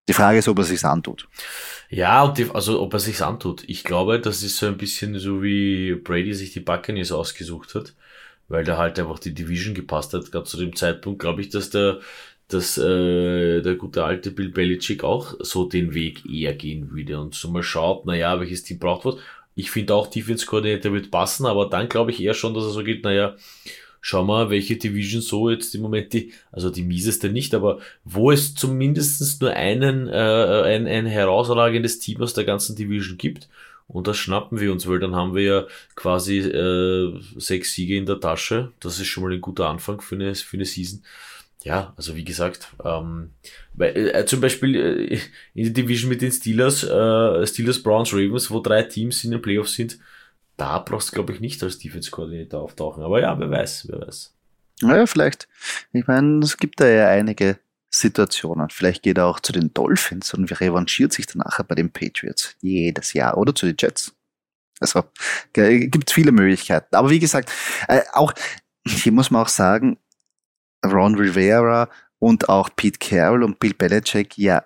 Die 0.08 0.12
Frage 0.12 0.38
ist, 0.38 0.48
ob 0.48 0.58
er 0.58 0.64
sich's 0.64 0.84
antut. 0.84 1.28
Ja, 1.90 2.24
und 2.24 2.38
die, 2.38 2.48
also 2.50 2.80
ob 2.80 2.92
er 2.92 3.00
sich's 3.00 3.22
antut. 3.22 3.64
Ich 3.66 3.84
glaube, 3.84 4.20
das 4.20 4.42
ist 4.42 4.56
so 4.56 4.66
ein 4.66 4.76
bisschen 4.76 5.18
so 5.18 5.42
wie 5.42 5.94
Brady 5.94 6.32
sich 6.34 6.52
die 6.52 6.60
Buccaneers 6.60 7.12
ausgesucht 7.12 7.74
hat, 7.74 7.94
weil 8.48 8.64
da 8.64 8.76
halt 8.76 8.98
einfach 8.98 9.18
die 9.18 9.34
Division 9.34 9.74
gepasst 9.74 10.12
hat. 10.14 10.30
Gerade 10.30 10.46
zu 10.46 10.58
dem 10.58 10.76
Zeitpunkt 10.76 11.20
glaube 11.20 11.40
ich, 11.40 11.48
dass 11.48 11.70
der, 11.70 12.00
dass 12.48 12.78
äh, 12.78 13.62
der 13.62 13.74
gute 13.74 14.04
alte 14.04 14.30
Bill 14.30 14.50
Belichick 14.50 15.02
auch 15.02 15.34
so 15.40 15.64
den 15.68 15.92
Weg 15.94 16.24
eher 16.24 16.54
gehen 16.54 16.92
würde 16.92 17.18
und 17.20 17.34
so 17.34 17.50
mal 17.50 17.64
schaut, 17.64 18.06
naja, 18.06 18.38
welches 18.38 18.62
Team 18.62 18.78
braucht 18.78 19.04
was. 19.04 19.16
Ich 19.56 19.70
finde 19.70 19.94
auch 19.94 20.06
Defense 20.08 20.46
Coordinator 20.46 20.92
wird 20.92 21.10
passen, 21.10 21.46
aber 21.46 21.68
dann 21.68 21.88
glaube 21.88 22.10
ich 22.12 22.22
eher 22.22 22.34
schon, 22.34 22.54
dass 22.54 22.64
er 22.64 22.70
so 22.70 22.84
geht, 22.84 23.02
naja, 23.02 23.36
schau 24.06 24.22
mal, 24.22 24.50
welche 24.50 24.76
Division 24.76 25.20
so 25.20 25.50
jetzt 25.50 25.74
im 25.74 25.82
Moment 25.82 26.12
die, 26.12 26.32
also 26.52 26.70
die 26.70 26.84
mieseste 26.84 27.28
nicht, 27.28 27.54
aber 27.54 27.80
wo 28.04 28.30
es 28.30 28.54
zumindest 28.54 29.42
nur 29.42 29.50
einen, 29.50 30.06
äh, 30.06 30.62
ein, 30.64 30.86
ein 30.86 31.06
herausragendes 31.06 31.98
Team 31.98 32.22
aus 32.22 32.32
der 32.32 32.44
ganzen 32.44 32.76
Division 32.76 33.18
gibt. 33.18 33.48
Und 33.88 34.06
das 34.06 34.16
schnappen 34.16 34.60
wir 34.60 34.70
uns, 34.70 34.86
weil 34.86 35.00
dann 35.00 35.16
haben 35.16 35.34
wir 35.34 35.42
ja 35.42 35.66
quasi 35.96 36.38
äh, 36.38 37.20
sechs 37.36 37.74
Siege 37.74 37.96
in 37.96 38.06
der 38.06 38.20
Tasche. 38.20 38.70
Das 38.78 39.00
ist 39.00 39.08
schon 39.08 39.24
mal 39.24 39.32
ein 39.32 39.40
guter 39.40 39.68
Anfang 39.68 40.00
für 40.00 40.14
eine, 40.14 40.36
für 40.36 40.56
eine 40.56 40.66
Season. 40.66 41.02
ja, 41.64 41.92
also 41.96 42.14
wie 42.14 42.24
gesagt, 42.24 42.68
ähm, 42.84 43.30
weil, 43.74 44.10
äh, 44.14 44.24
zum 44.24 44.40
Beispiel 44.40 44.76
äh, 44.76 45.18
in 45.54 45.64
der 45.64 45.72
Division 45.82 46.10
mit 46.10 46.22
den 46.22 46.30
Steelers, 46.30 46.84
äh, 46.84 47.44
Steelers, 47.44 47.82
Browns, 47.82 48.12
Ravens, 48.12 48.52
wo 48.52 48.60
drei 48.60 48.84
Teams 48.84 49.24
in 49.24 49.32
den 49.32 49.42
Playoffs 49.42 49.74
sind, 49.74 49.98
da 50.56 50.78
brauchst 50.78 51.10
du, 51.10 51.14
glaube 51.14 51.32
ich, 51.32 51.40
nicht 51.40 51.62
als 51.62 51.78
Defense-Koordinator 51.78 52.62
auftauchen. 52.62 53.02
Aber 53.02 53.20
ja, 53.20 53.38
wer 53.38 53.50
weiß, 53.50 53.88
wer 53.88 54.00
weiß. 54.00 54.34
Naja, 54.82 55.06
vielleicht. 55.06 55.48
Ich 55.92 56.06
meine, 56.06 56.40
es 56.40 56.56
gibt 56.56 56.80
da 56.80 56.86
ja 56.86 57.08
einige 57.08 57.58
Situationen. 57.90 58.70
Vielleicht 58.70 59.02
geht 59.02 59.18
er 59.18 59.26
auch 59.26 59.40
zu 59.40 59.52
den 59.52 59.72
Dolphins 59.72 60.34
und 60.34 60.50
revanchiert 60.60 61.12
sich 61.12 61.26
dann 61.26 61.38
nachher 61.38 61.64
bei 61.64 61.74
den 61.74 61.90
Patriots. 61.90 62.56
Jedes 62.60 63.12
Jahr. 63.12 63.36
Oder 63.38 63.54
zu 63.54 63.66
den 63.66 63.76
Jets. 63.78 64.14
Also, 64.80 65.04
gibt 65.54 66.10
viele 66.10 66.32
Möglichkeiten. 66.32 66.94
Aber 66.94 67.08
wie 67.08 67.18
gesagt, 67.18 67.50
äh, 67.88 68.02
auch, 68.12 68.32
hier 68.86 69.12
muss 69.12 69.30
man 69.30 69.42
auch 69.42 69.48
sagen, 69.48 69.98
Ron 70.84 71.14
Rivera 71.14 71.88
und 72.18 72.48
auch 72.48 72.68
Pete 72.76 72.98
Carroll 72.98 73.42
und 73.42 73.58
Bill 73.58 73.74
Belichick, 73.74 74.36
ja, 74.36 74.64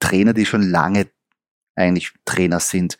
Trainer, 0.00 0.32
die 0.32 0.46
schon 0.46 0.62
lange 0.62 1.08
eigentlich 1.74 2.12
Trainer 2.24 2.60
sind. 2.60 2.96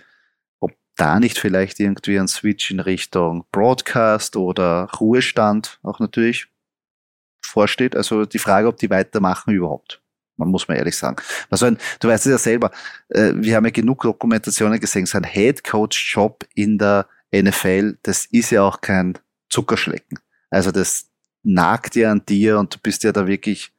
Da 1.03 1.19
nicht 1.19 1.37
vielleicht 1.37 1.81
irgendwie 1.81 2.17
ein 2.17 2.29
Switch 2.29 2.71
in 2.71 2.79
Richtung 2.79 3.45
Broadcast 3.51 4.37
oder 4.37 4.89
Ruhestand 5.01 5.81
auch 5.83 5.99
natürlich 5.99 6.47
vorsteht. 7.45 7.97
Also 7.97 8.25
die 8.25 8.39
Frage, 8.39 8.69
ob 8.69 8.77
die 8.77 8.89
weitermachen 8.89 9.53
überhaupt. 9.53 10.01
Man 10.37 10.51
muss 10.51 10.69
mal 10.69 10.77
ehrlich 10.77 10.97
sagen. 10.97 11.17
Also 11.51 11.69
du 11.99 12.07
weißt 12.07 12.27
es 12.27 12.31
ja 12.31 12.39
selber, 12.39 12.71
äh, 13.09 13.33
wir 13.35 13.57
haben 13.57 13.65
ja 13.65 13.73
genug 13.73 14.03
Dokumentationen 14.03 14.79
gesehen, 14.79 15.07
so 15.07 15.19
ein 15.19 15.25
Head 15.25 15.65
Coach 15.65 16.15
Job 16.15 16.47
in 16.55 16.79
der 16.79 17.09
NFL, 17.35 17.99
das 18.05 18.27
ist 18.27 18.51
ja 18.51 18.63
auch 18.63 18.81
kein 18.81 19.19
Zuckerschlecken. 19.51 20.21
Also 20.51 20.71
das 20.71 21.11
nagt 21.43 21.97
ja 21.97 22.13
an 22.13 22.25
dir 22.27 22.61
und 22.61 22.77
du 22.77 22.79
bist 22.81 23.03
ja 23.03 23.11
da 23.11 23.27
wirklich, 23.27 23.73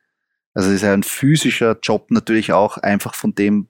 also 0.54 0.68
es 0.68 0.76
ist 0.76 0.82
ja 0.82 0.92
ein 0.92 1.04
physischer 1.04 1.78
Job 1.82 2.12
natürlich 2.12 2.52
auch 2.52 2.80
einfach 2.80 3.16
von 3.16 3.34
dem, 3.34 3.70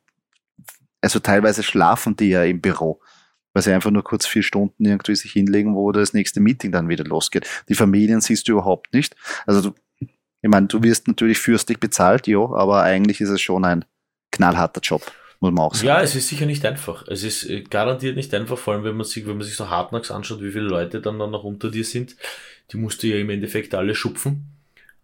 also 1.02 1.20
teilweise 1.20 1.62
schlafen 1.62 2.16
die 2.16 2.30
ja 2.30 2.44
im 2.46 2.60
Büro, 2.60 3.00
weil 3.54 3.64
sie 3.64 3.72
einfach 3.72 3.92
nur 3.92 4.04
kurz 4.04 4.26
vier 4.26 4.44
Stunden 4.44 4.86
irgendwie 4.86 5.16
sich 5.16 5.32
hinlegen, 5.32 5.76
wo 5.76 5.92
das 5.92 6.14
nächste 6.14 6.40
Meeting 6.40 6.72
dann 6.72 6.90
wieder 6.90 7.04
losgeht. 7.04 7.48
Die 7.70 7.76
Familien 7.76 8.22
siehst 8.22 8.48
du 8.48 8.54
überhaupt 8.54 8.94
nicht. 8.94 9.16
Also 9.46 9.70
du, 9.70 9.76
ich 10.00 10.50
meine, 10.50 10.68
du 10.68 10.84
wirst 10.84 11.08
natürlich 11.08 11.38
fürstlich 11.38 11.80
bezahlt, 11.80 12.28
ja, 12.28 12.40
aber 12.40 12.84
eigentlich 12.84 13.22
ist 13.22 13.30
es 13.30 13.42
schon 13.42 13.66
ein 13.66 13.86
knallharter 14.32 14.82
Job 14.82 15.12
muss 15.44 15.52
man 15.52 15.66
auch 15.66 15.76
sagen. 15.76 15.88
Ja, 15.88 16.02
es 16.02 16.16
ist 16.16 16.30
sicher 16.30 16.46
nicht 16.46 16.66
einfach. 16.66 17.06
Es 17.08 17.24
ist 17.24 17.44
äh, 17.50 17.62
garantiert 17.62 18.16
nicht 18.16 18.34
einfach, 18.34 18.58
vor 18.58 18.74
allem 18.74 18.86
wenn 18.86 18.96
man 18.96 19.06
sich, 19.06 19.28
wenn 19.28 19.38
man 19.38 19.46
sich 19.46 19.56
so 19.56 19.70
hartnäckig 19.70 20.12
anschaut, 20.12 20.42
wie 20.42 20.52
viele 20.52 20.64
Leute 20.64 21.02
dann, 21.02 21.20
dann 21.20 21.32
noch 21.32 21.44
unter 21.44 21.70
dir 21.70 21.84
sind. 21.84 22.16
Die 22.72 22.78
musst 22.78 23.04
du 23.04 23.08
ja 23.08 23.18
im 23.18 23.30
Endeffekt 23.30 23.76
alle 23.76 23.94
schupfen. 23.94 24.46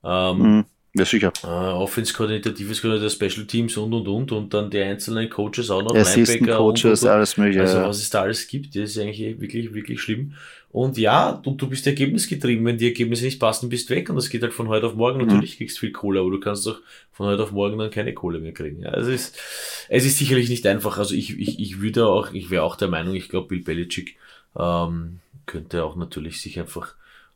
Ähm, 0.03 0.38
mhm. 0.38 0.65
Ja, 0.96 1.05
sicher. 1.05 1.31
Äh, 1.43 1.86
Defense 1.86 2.13
Coordinator, 2.13 3.10
Special 3.10 3.46
Teams 3.46 3.77
und 3.77 3.93
und 3.93 4.08
und 4.08 4.31
und 4.31 4.53
dann 4.53 4.72
die 4.72 4.79
einzelnen 4.79 5.29
Coaches 5.29 5.69
auch 5.69 5.84
noch, 5.84 5.93
Assistant 5.96 6.39
Linebacker 6.41 6.58
Coaches, 6.58 6.84
und, 6.84 6.91
und, 6.91 7.03
und. 7.03 7.10
alles 7.10 7.38
mögliche. 7.38 7.62
Also 7.62 7.81
was 7.81 8.00
es 8.00 8.10
da 8.10 8.22
alles 8.22 8.48
gibt, 8.48 8.75
das 8.75 8.91
ist 8.91 8.98
eigentlich 8.98 9.39
wirklich, 9.39 9.74
wirklich 9.74 10.01
schlimm. 10.01 10.34
Und 10.72 10.98
ja, 10.98 11.31
du, 11.31 11.51
du 11.51 11.67
bist 11.67 11.86
ergebnisgetrieben. 11.88 12.63
Wenn 12.65 12.77
die 12.77 12.88
Ergebnisse 12.88 13.25
nicht 13.25 13.39
passen, 13.39 13.69
bist 13.69 13.89
weg 13.89 14.10
und 14.10 14.15
das 14.15 14.29
geht 14.29 14.43
halt 14.43 14.53
von 14.53 14.67
heute 14.67 14.88
auf 14.88 14.96
morgen. 14.96 15.19
Mhm. 15.19 15.27
Natürlich 15.27 15.58
kriegst 15.58 15.77
du 15.77 15.81
viel 15.81 15.91
Kohle, 15.91 16.19
aber 16.19 16.31
du 16.31 16.39
kannst 16.39 16.65
doch 16.65 16.79
von 17.12 17.27
heute 17.27 17.43
auf 17.43 17.51
morgen 17.51 17.77
dann 17.77 17.91
keine 17.91 18.13
Kohle 18.13 18.39
mehr 18.39 18.53
kriegen. 18.53 18.81
Ja, 18.81 18.93
es 18.96 19.08
ist, 19.08 19.38
es 19.89 20.05
ist 20.05 20.17
sicherlich 20.17 20.50
nicht 20.50 20.65
einfach. 20.67 20.98
Also 20.98 21.15
ich, 21.15 21.39
ich, 21.39 21.60
ich 21.60 21.81
würde 21.81 22.08
auch, 22.08 22.34
ich 22.34 22.50
wäre 22.50 22.63
auch 22.63 22.75
der 22.75 22.88
Meinung, 22.88 23.15
ich 23.15 23.29
glaube, 23.29 23.48
Bill 23.48 23.62
Belichick 23.62 24.15
ähm, 24.58 25.19
könnte 25.46 25.84
auch 25.84 25.96
natürlich 25.96 26.41
sich 26.41 26.60
einfach 26.60 26.96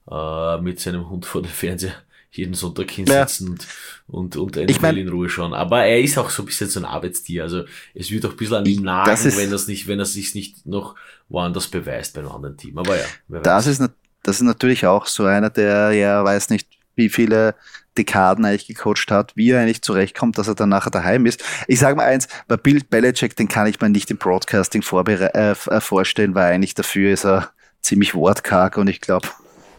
äh, 0.09 0.61
mit 0.61 0.79
seinem 0.79 1.09
Hund 1.09 1.25
vor 1.25 1.41
dem 1.41 1.51
Fernseher 1.51 1.95
jeden 2.35 2.55
Sonntag 2.55 2.89
hinsetzen 2.89 3.47
ja. 3.59 3.65
und, 4.07 4.35
und, 4.35 4.57
und 4.57 4.69
ich 4.69 4.81
mein, 4.81 4.97
in 4.97 5.09
Ruhe 5.09 5.29
schauen. 5.29 5.53
Aber 5.53 5.85
er 5.85 6.01
ist 6.01 6.17
auch 6.17 6.31
so 6.31 6.41
ein 6.41 6.47
bisschen 6.47 6.67
so 6.67 6.79
ein 6.79 6.85
Arbeitstier. 6.85 7.43
Also 7.43 7.63
es 7.93 8.09
wird 8.09 8.25
auch 8.25 8.31
ein 8.31 8.37
bisschen 8.37 8.55
an 8.55 8.65
ihm 8.65 8.81
nagen, 8.81 9.23
wenn 9.35 9.51
er 9.51 9.59
nicht, 9.67 9.87
wenn 9.87 9.99
er 9.99 10.05
sich 10.05 10.33
nicht 10.33 10.65
noch 10.65 10.95
woanders 11.29 11.67
beweist 11.67 12.15
bei 12.15 12.21
einem 12.21 12.31
anderen 12.31 12.57
Team. 12.57 12.77
Aber 12.79 12.97
ja, 12.97 13.39
das 13.41 13.67
ist, 13.67 13.81
das 14.23 14.37
ist 14.37 14.41
natürlich 14.41 14.87
auch 14.87 15.05
so 15.05 15.25
einer, 15.25 15.51
der 15.51 15.91
ja 15.91 16.23
weiß 16.23 16.49
nicht, 16.49 16.67
wie 16.95 17.09
viele 17.09 17.55
Dekaden 17.97 18.45
eigentlich 18.45 18.67
gecoacht 18.67 19.11
hat, 19.11 19.33
wie 19.35 19.51
er 19.51 19.61
eigentlich 19.61 19.83
zurechtkommt, 19.83 20.37
dass 20.37 20.47
er 20.47 20.55
dann 20.55 20.69
nachher 20.69 20.89
daheim 20.89 21.27
ist. 21.27 21.43
Ich 21.67 21.79
sage 21.79 21.95
mal 21.95 22.05
eins, 22.05 22.27
bei 22.47 22.57
Bill 22.57 22.81
Belichick, 22.89 23.35
den 23.35 23.47
kann 23.47 23.67
ich 23.67 23.79
mir 23.79 23.89
nicht 23.89 24.09
im 24.09 24.17
Broadcasting 24.17 24.83
äh, 25.07 25.51
äh, 25.51 25.81
vorstellen, 25.81 26.33
weil 26.33 26.51
eigentlich 26.51 26.73
dafür 26.73 27.13
ist 27.13 27.25
er 27.25 27.51
ziemlich 27.81 28.15
wortkarg 28.15 28.77
und 28.77 28.87
ich 28.87 29.01
glaube, 29.01 29.27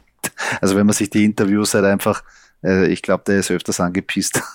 also 0.60 0.76
wenn 0.76 0.86
man 0.86 0.94
sich 0.94 1.10
die 1.10 1.24
Interviews 1.24 1.74
halt 1.74 1.84
einfach 1.84 2.22
äh, 2.64 2.86
ich 2.86 3.02
glaube, 3.02 3.24
der 3.26 3.38
ist 3.38 3.50
öfters 3.50 3.80
angepisst. 3.80 4.42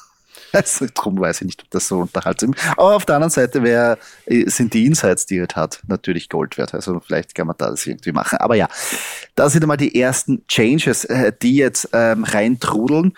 Also, 0.52 0.88
drum 0.92 1.20
weiß 1.20 1.42
ich 1.42 1.46
nicht, 1.46 1.62
ob 1.62 1.70
das 1.70 1.88
so 1.88 2.00
unterhaltsam 2.00 2.54
ist. 2.54 2.68
Aber 2.72 2.96
auf 2.96 3.06
der 3.06 3.18
anderen 3.18 3.30
Seite 3.30 3.62
wär, 3.62 4.00
äh, 4.26 4.50
sind 4.50 4.74
die 4.74 4.88
Insights, 4.88 5.28
die 5.28 5.38
er 5.38 5.48
hat, 5.54 5.80
natürlich 5.88 6.28
Gold 6.28 6.58
wert. 6.58 6.74
Also 6.74 7.00
vielleicht 7.00 7.36
kann 7.36 7.46
man 7.46 7.56
das 7.60 7.86
irgendwie 7.86 8.12
machen. 8.12 8.40
Aber 8.40 8.56
ja, 8.56 8.68
da 9.36 9.48
sind 9.48 9.64
einmal 9.64 9.78
die 9.78 10.00
ersten 10.00 10.44
Changes, 10.48 11.06
äh, 11.06 11.32
die 11.40 11.56
jetzt 11.56 11.90
ähm, 11.94 12.24
reintrudeln. 12.24 13.14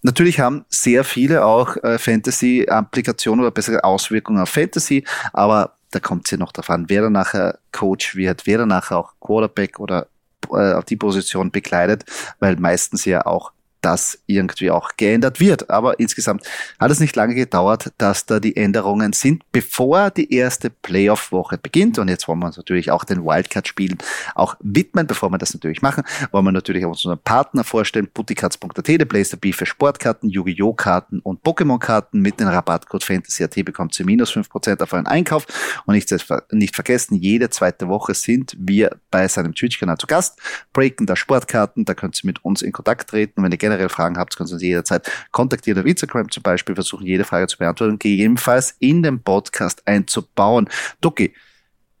Natürlich 0.00 0.40
haben 0.40 0.64
sehr 0.68 1.02
viele 1.02 1.44
auch 1.44 1.76
äh, 1.82 1.98
Fantasy-Applikationen 1.98 3.40
oder 3.40 3.50
bessere 3.50 3.84
Auswirkungen 3.84 4.40
auf 4.40 4.50
Fantasy, 4.50 5.04
aber 5.32 5.76
da 5.90 6.00
kommt 6.00 6.26
es 6.26 6.32
ja 6.32 6.36
noch 6.36 6.52
darauf 6.52 6.70
an, 6.70 6.86
wer 6.88 7.02
dann 7.02 7.12
nachher 7.12 7.58
Coach 7.72 8.14
wird, 8.14 8.46
wer 8.46 8.58
dann 8.58 8.68
nachher 8.68 8.98
auch 8.98 9.14
Quarterback 9.20 9.80
oder 9.80 10.08
äh, 10.50 10.74
auf 10.74 10.84
die 10.84 10.96
Position 10.96 11.50
bekleidet, 11.50 12.04
weil 12.38 12.56
meistens 12.56 13.06
ja 13.06 13.24
auch 13.24 13.52
das 13.84 14.18
irgendwie 14.26 14.70
auch 14.70 14.96
geändert 14.96 15.40
wird. 15.40 15.70
Aber 15.70 15.98
insgesamt 16.00 16.46
hat 16.78 16.90
es 16.90 17.00
nicht 17.00 17.14
lange 17.16 17.34
gedauert, 17.34 17.92
dass 17.98 18.26
da 18.26 18.40
die 18.40 18.56
Änderungen 18.56 19.12
sind, 19.12 19.42
bevor 19.52 20.10
die 20.10 20.32
erste 20.32 20.70
Playoff-Woche 20.70 21.58
beginnt. 21.58 21.98
Und 21.98 22.08
jetzt 22.08 22.26
wollen 22.28 22.38
wir 22.38 22.46
uns 22.46 22.56
natürlich 22.56 22.90
auch 22.90 23.04
den 23.04 23.24
Wildcard-Spielen 23.24 23.98
auch 24.34 24.56
widmen. 24.60 25.06
Bevor 25.06 25.30
wir 25.30 25.38
das 25.38 25.52
natürlich 25.54 25.82
machen, 25.82 26.04
wollen 26.30 26.44
wir 26.44 26.52
natürlich 26.52 26.84
auch 26.84 26.90
unseren 26.90 27.18
Partner 27.18 27.64
vorstellen, 27.64 28.08
puttikatz.at, 28.12 28.88
der 28.88 29.04
B 29.04 29.52
für 29.52 29.66
Sportkarten, 29.66 30.30
Yu-Gi-Oh! 30.30 30.72
Karten 30.74 31.20
und 31.20 31.42
Pokémon-Karten. 31.42 32.20
Mit 32.20 32.40
dem 32.40 32.48
Rabattcode 32.48 33.04
FANTASY.at 33.04 33.64
bekommt 33.64 33.98
ihr 33.98 34.06
minus 34.06 34.30
fünf 34.30 34.48
Prozent 34.48 34.82
auf 34.82 34.92
euren 34.92 35.06
Einkauf. 35.06 35.46
Und 35.86 35.94
nicht, 35.94 36.14
nicht 36.52 36.74
vergessen, 36.74 37.14
jede 37.16 37.50
zweite 37.50 37.88
Woche 37.88 38.14
sind 38.14 38.56
wir 38.58 38.96
bei 39.10 39.28
seinem 39.28 39.54
Twitch-Kanal 39.54 39.98
zu 39.98 40.06
Gast, 40.06 40.38
breaken 40.72 41.06
da 41.06 41.16
Sportkarten, 41.16 41.84
da 41.84 41.94
könnt 41.94 42.22
ihr 42.22 42.26
mit 42.26 42.44
uns 42.44 42.62
in 42.62 42.72
Kontakt 42.72 43.10
treten. 43.10 43.42
Wenn 43.42 43.52
ihr 43.52 43.58
gerne 43.58 43.73
generell 43.74 43.88
Fragen 43.88 44.16
habt, 44.16 44.36
könnt 44.36 44.50
ihr 44.50 44.54
uns 44.54 44.62
jederzeit 44.62 45.10
kontaktieren 45.30 45.80
auf 45.80 45.86
Instagram 45.86 46.30
zum 46.30 46.42
Beispiel, 46.42 46.74
versuchen 46.74 47.06
jede 47.06 47.24
Frage 47.24 47.46
zu 47.46 47.58
beantworten, 47.58 47.98
gegebenenfalls 47.98 48.76
in 48.78 49.02
den 49.02 49.22
Podcast 49.22 49.86
einzubauen. 49.86 50.68
Ducky, 51.00 51.34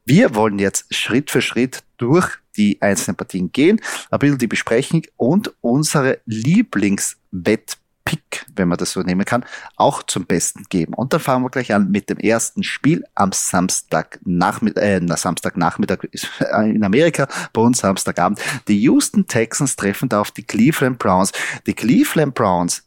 wir 0.04 0.34
wollen 0.34 0.58
jetzt 0.58 0.92
Schritt 0.94 1.30
für 1.30 1.42
Schritt 1.42 1.82
durch 1.96 2.28
die 2.56 2.80
einzelnen 2.80 3.16
Partien 3.16 3.50
gehen, 3.50 3.80
ein 4.10 4.18
bisschen 4.18 4.38
die 4.38 4.46
besprechen 4.46 5.02
und 5.16 5.52
unsere 5.60 6.20
Lieblingswettbewerbe 6.26 7.83
Pick, 8.14 8.46
wenn 8.54 8.68
man 8.68 8.78
das 8.78 8.92
so 8.92 9.00
nehmen 9.00 9.24
kann, 9.24 9.44
auch 9.76 10.02
zum 10.04 10.24
Besten 10.24 10.64
geben. 10.68 10.94
Und 10.94 11.12
dann 11.12 11.20
fangen 11.20 11.44
wir 11.44 11.50
gleich 11.50 11.74
an 11.74 11.90
mit 11.90 12.08
dem 12.10 12.18
ersten 12.18 12.62
Spiel 12.62 13.04
am 13.14 13.32
Samstagnachmittag, 13.32 14.82
äh, 14.82 15.00
na, 15.00 15.16
Samstagnachmittag 15.16 16.04
in 16.64 16.84
Amerika, 16.84 17.26
bei 17.52 17.60
uns 17.60 17.78
Samstagabend. 17.78 18.40
Die 18.68 18.80
Houston 18.82 19.26
Texans 19.26 19.74
treffen 19.74 20.08
da 20.08 20.20
auf 20.20 20.30
die 20.30 20.44
Cleveland 20.44 20.98
Browns. 20.98 21.32
Die 21.66 21.74
Cleveland 21.74 22.34
Browns, 22.34 22.84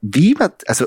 wie 0.00 0.34
man, 0.34 0.52
also 0.66 0.86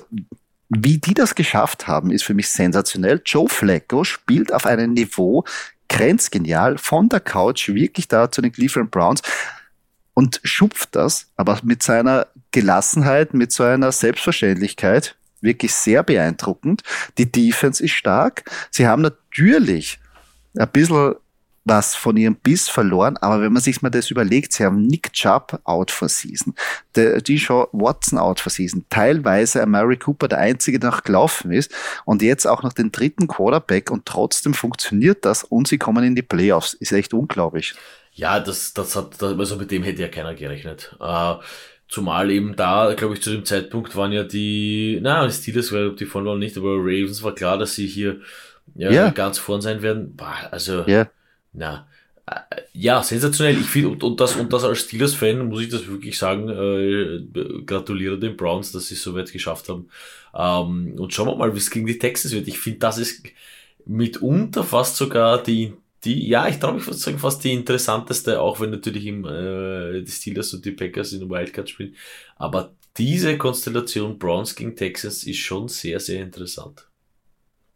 wie 0.69 0.97
die 0.97 1.13
das 1.13 1.35
geschafft 1.35 1.87
haben, 1.87 2.11
ist 2.11 2.23
für 2.23 2.33
mich 2.33 2.49
sensationell. 2.49 3.21
Joe 3.25 3.49
Flacco 3.49 4.05
spielt 4.05 4.53
auf 4.53 4.65
einem 4.65 4.93
Niveau 4.93 5.43
grenzgenial 5.89 6.77
von 6.77 7.09
der 7.09 7.19
Couch 7.19 7.67
wirklich 7.67 8.07
da 8.07 8.31
zu 8.31 8.41
den 8.41 8.53
Cleveland 8.53 8.91
Browns 8.91 9.21
und 10.21 10.39
schupft 10.43 10.95
das, 10.95 11.31
aber 11.35 11.59
mit 11.63 11.81
seiner 11.81 12.27
Gelassenheit, 12.51 13.33
mit 13.33 13.51
so 13.51 13.63
einer 13.63 13.91
Selbstverständlichkeit, 13.91 15.15
wirklich 15.41 15.73
sehr 15.73 16.03
beeindruckend. 16.03 16.83
Die 17.17 17.31
Defense 17.31 17.83
ist 17.83 17.93
stark. 17.93 18.43
Sie 18.69 18.85
haben 18.85 19.01
natürlich 19.01 19.97
ein 20.55 20.69
bisschen 20.69 21.15
was 21.65 21.95
von 21.95 22.17
ihrem 22.17 22.35
Biss 22.35 22.69
verloren, 22.69 23.17
aber 23.17 23.41
wenn 23.41 23.51
man 23.51 23.63
sich 23.63 23.81
mal 23.81 23.89
das 23.89 24.11
überlegt, 24.11 24.53
sie 24.53 24.63
haben 24.63 24.85
Nick 24.85 25.11
Chubb 25.13 25.59
out 25.63 25.89
for 25.89 26.07
season, 26.07 26.53
die 26.95 27.39
Shaw 27.39 27.67
Watson 27.71 28.19
out 28.19 28.39
for 28.39 28.51
season, 28.51 28.85
teilweise 28.91 29.65
Mary 29.65 29.97
Cooper 29.97 30.27
der 30.27 30.37
einzige, 30.37 30.77
der 30.77 30.91
noch 30.91 31.03
gelaufen 31.03 31.51
ist 31.51 31.71
und 32.05 32.21
jetzt 32.21 32.45
auch 32.45 32.61
noch 32.61 32.73
den 32.73 32.91
dritten 32.91 33.27
Quarterback 33.27 33.89
und 33.89 34.05
trotzdem 34.05 34.53
funktioniert 34.53 35.25
das 35.25 35.43
und 35.43 35.67
sie 35.67 35.79
kommen 35.79 36.03
in 36.03 36.15
die 36.15 36.21
Playoffs. 36.21 36.73
Ist 36.73 36.91
echt 36.91 37.13
unglaublich. 37.13 37.73
Ja, 38.13 38.39
das, 38.39 38.73
das 38.73 38.95
hat, 38.95 39.21
also 39.23 39.55
mit 39.55 39.71
dem 39.71 39.83
hätte 39.83 40.01
ja 40.01 40.07
keiner 40.07 40.35
gerechnet. 40.35 40.95
Uh, 40.99 41.41
Zumal 41.91 42.31
eben 42.31 42.55
da, 42.55 42.93
glaube 42.95 43.15
ich, 43.15 43.21
zu 43.21 43.31
dem 43.31 43.43
Zeitpunkt 43.43 43.97
waren 43.97 44.13
ja 44.13 44.23
die, 44.23 44.99
na, 45.01 45.27
die 45.27 45.33
Steelers, 45.33 45.73
weil 45.73 45.93
die 45.93 46.05
von 46.05 46.25
waren 46.25 46.39
nicht, 46.39 46.55
aber 46.57 46.77
Ravens 46.77 47.21
war 47.21 47.35
klar, 47.35 47.57
dass 47.57 47.75
sie 47.75 47.85
hier 47.85 48.21
ja, 48.75 48.89
yeah. 48.89 49.09
ganz 49.09 49.39
vorn 49.39 49.59
sein 49.59 49.81
werden. 49.81 50.15
Bah, 50.15 50.47
also, 50.51 50.85
yeah. 50.87 51.11
na, 51.51 51.85
Ja, 52.71 53.03
sensationell. 53.03 53.59
Ich 53.59 53.67
finde, 53.67 53.89
und, 53.89 54.03
und, 54.03 54.21
das, 54.21 54.37
und 54.37 54.53
das 54.53 54.63
als 54.63 54.79
Steelers-Fan 54.79 55.49
muss 55.49 55.63
ich 55.63 55.69
das 55.69 55.85
wirklich 55.85 56.17
sagen, 56.17 56.47
äh, 56.47 57.61
gratuliere 57.65 58.17
den 58.17 58.37
Browns, 58.37 58.71
dass 58.71 58.87
sie 58.87 58.95
es 58.95 59.03
so 59.03 59.13
weit 59.13 59.33
geschafft 59.33 59.67
haben. 59.67 59.89
Ähm, 60.33 60.95
und 60.97 61.13
schauen 61.13 61.27
wir 61.27 61.35
mal, 61.35 61.53
wie 61.53 61.57
es 61.57 61.69
gegen 61.69 61.87
die 61.87 61.99
Texans 61.99 62.33
wird. 62.33 62.47
Ich 62.47 62.59
finde, 62.59 62.79
das 62.79 62.99
ist 62.99 63.25
mitunter 63.85 64.63
fast 64.63 64.95
sogar 64.95 65.43
die, 65.43 65.73
die, 66.03 66.27
ja, 66.27 66.47
ich 66.47 66.57
traue 66.59 66.73
mich 66.75 66.83
fast 66.83 67.01
sagen, 67.01 67.19
fast 67.19 67.43
die 67.43 67.53
interessanteste, 67.53 68.41
auch 68.41 68.59
wenn 68.59 68.71
natürlich 68.71 69.05
im, 69.05 69.25
äh, 69.25 70.01
die 70.01 70.11
Steelers 70.11 70.53
und 70.53 70.65
die 70.65 70.71
Packers 70.71 71.13
in 71.13 71.29
Wildcard 71.29 71.69
spielen. 71.69 71.95
Aber 72.37 72.75
diese 72.97 73.37
Konstellation 73.37 74.17
Browns 74.19 74.55
gegen 74.55 74.75
Texans 74.75 75.23
ist 75.23 75.37
schon 75.37 75.67
sehr, 75.67 75.99
sehr 75.99 76.23
interessant. 76.23 76.90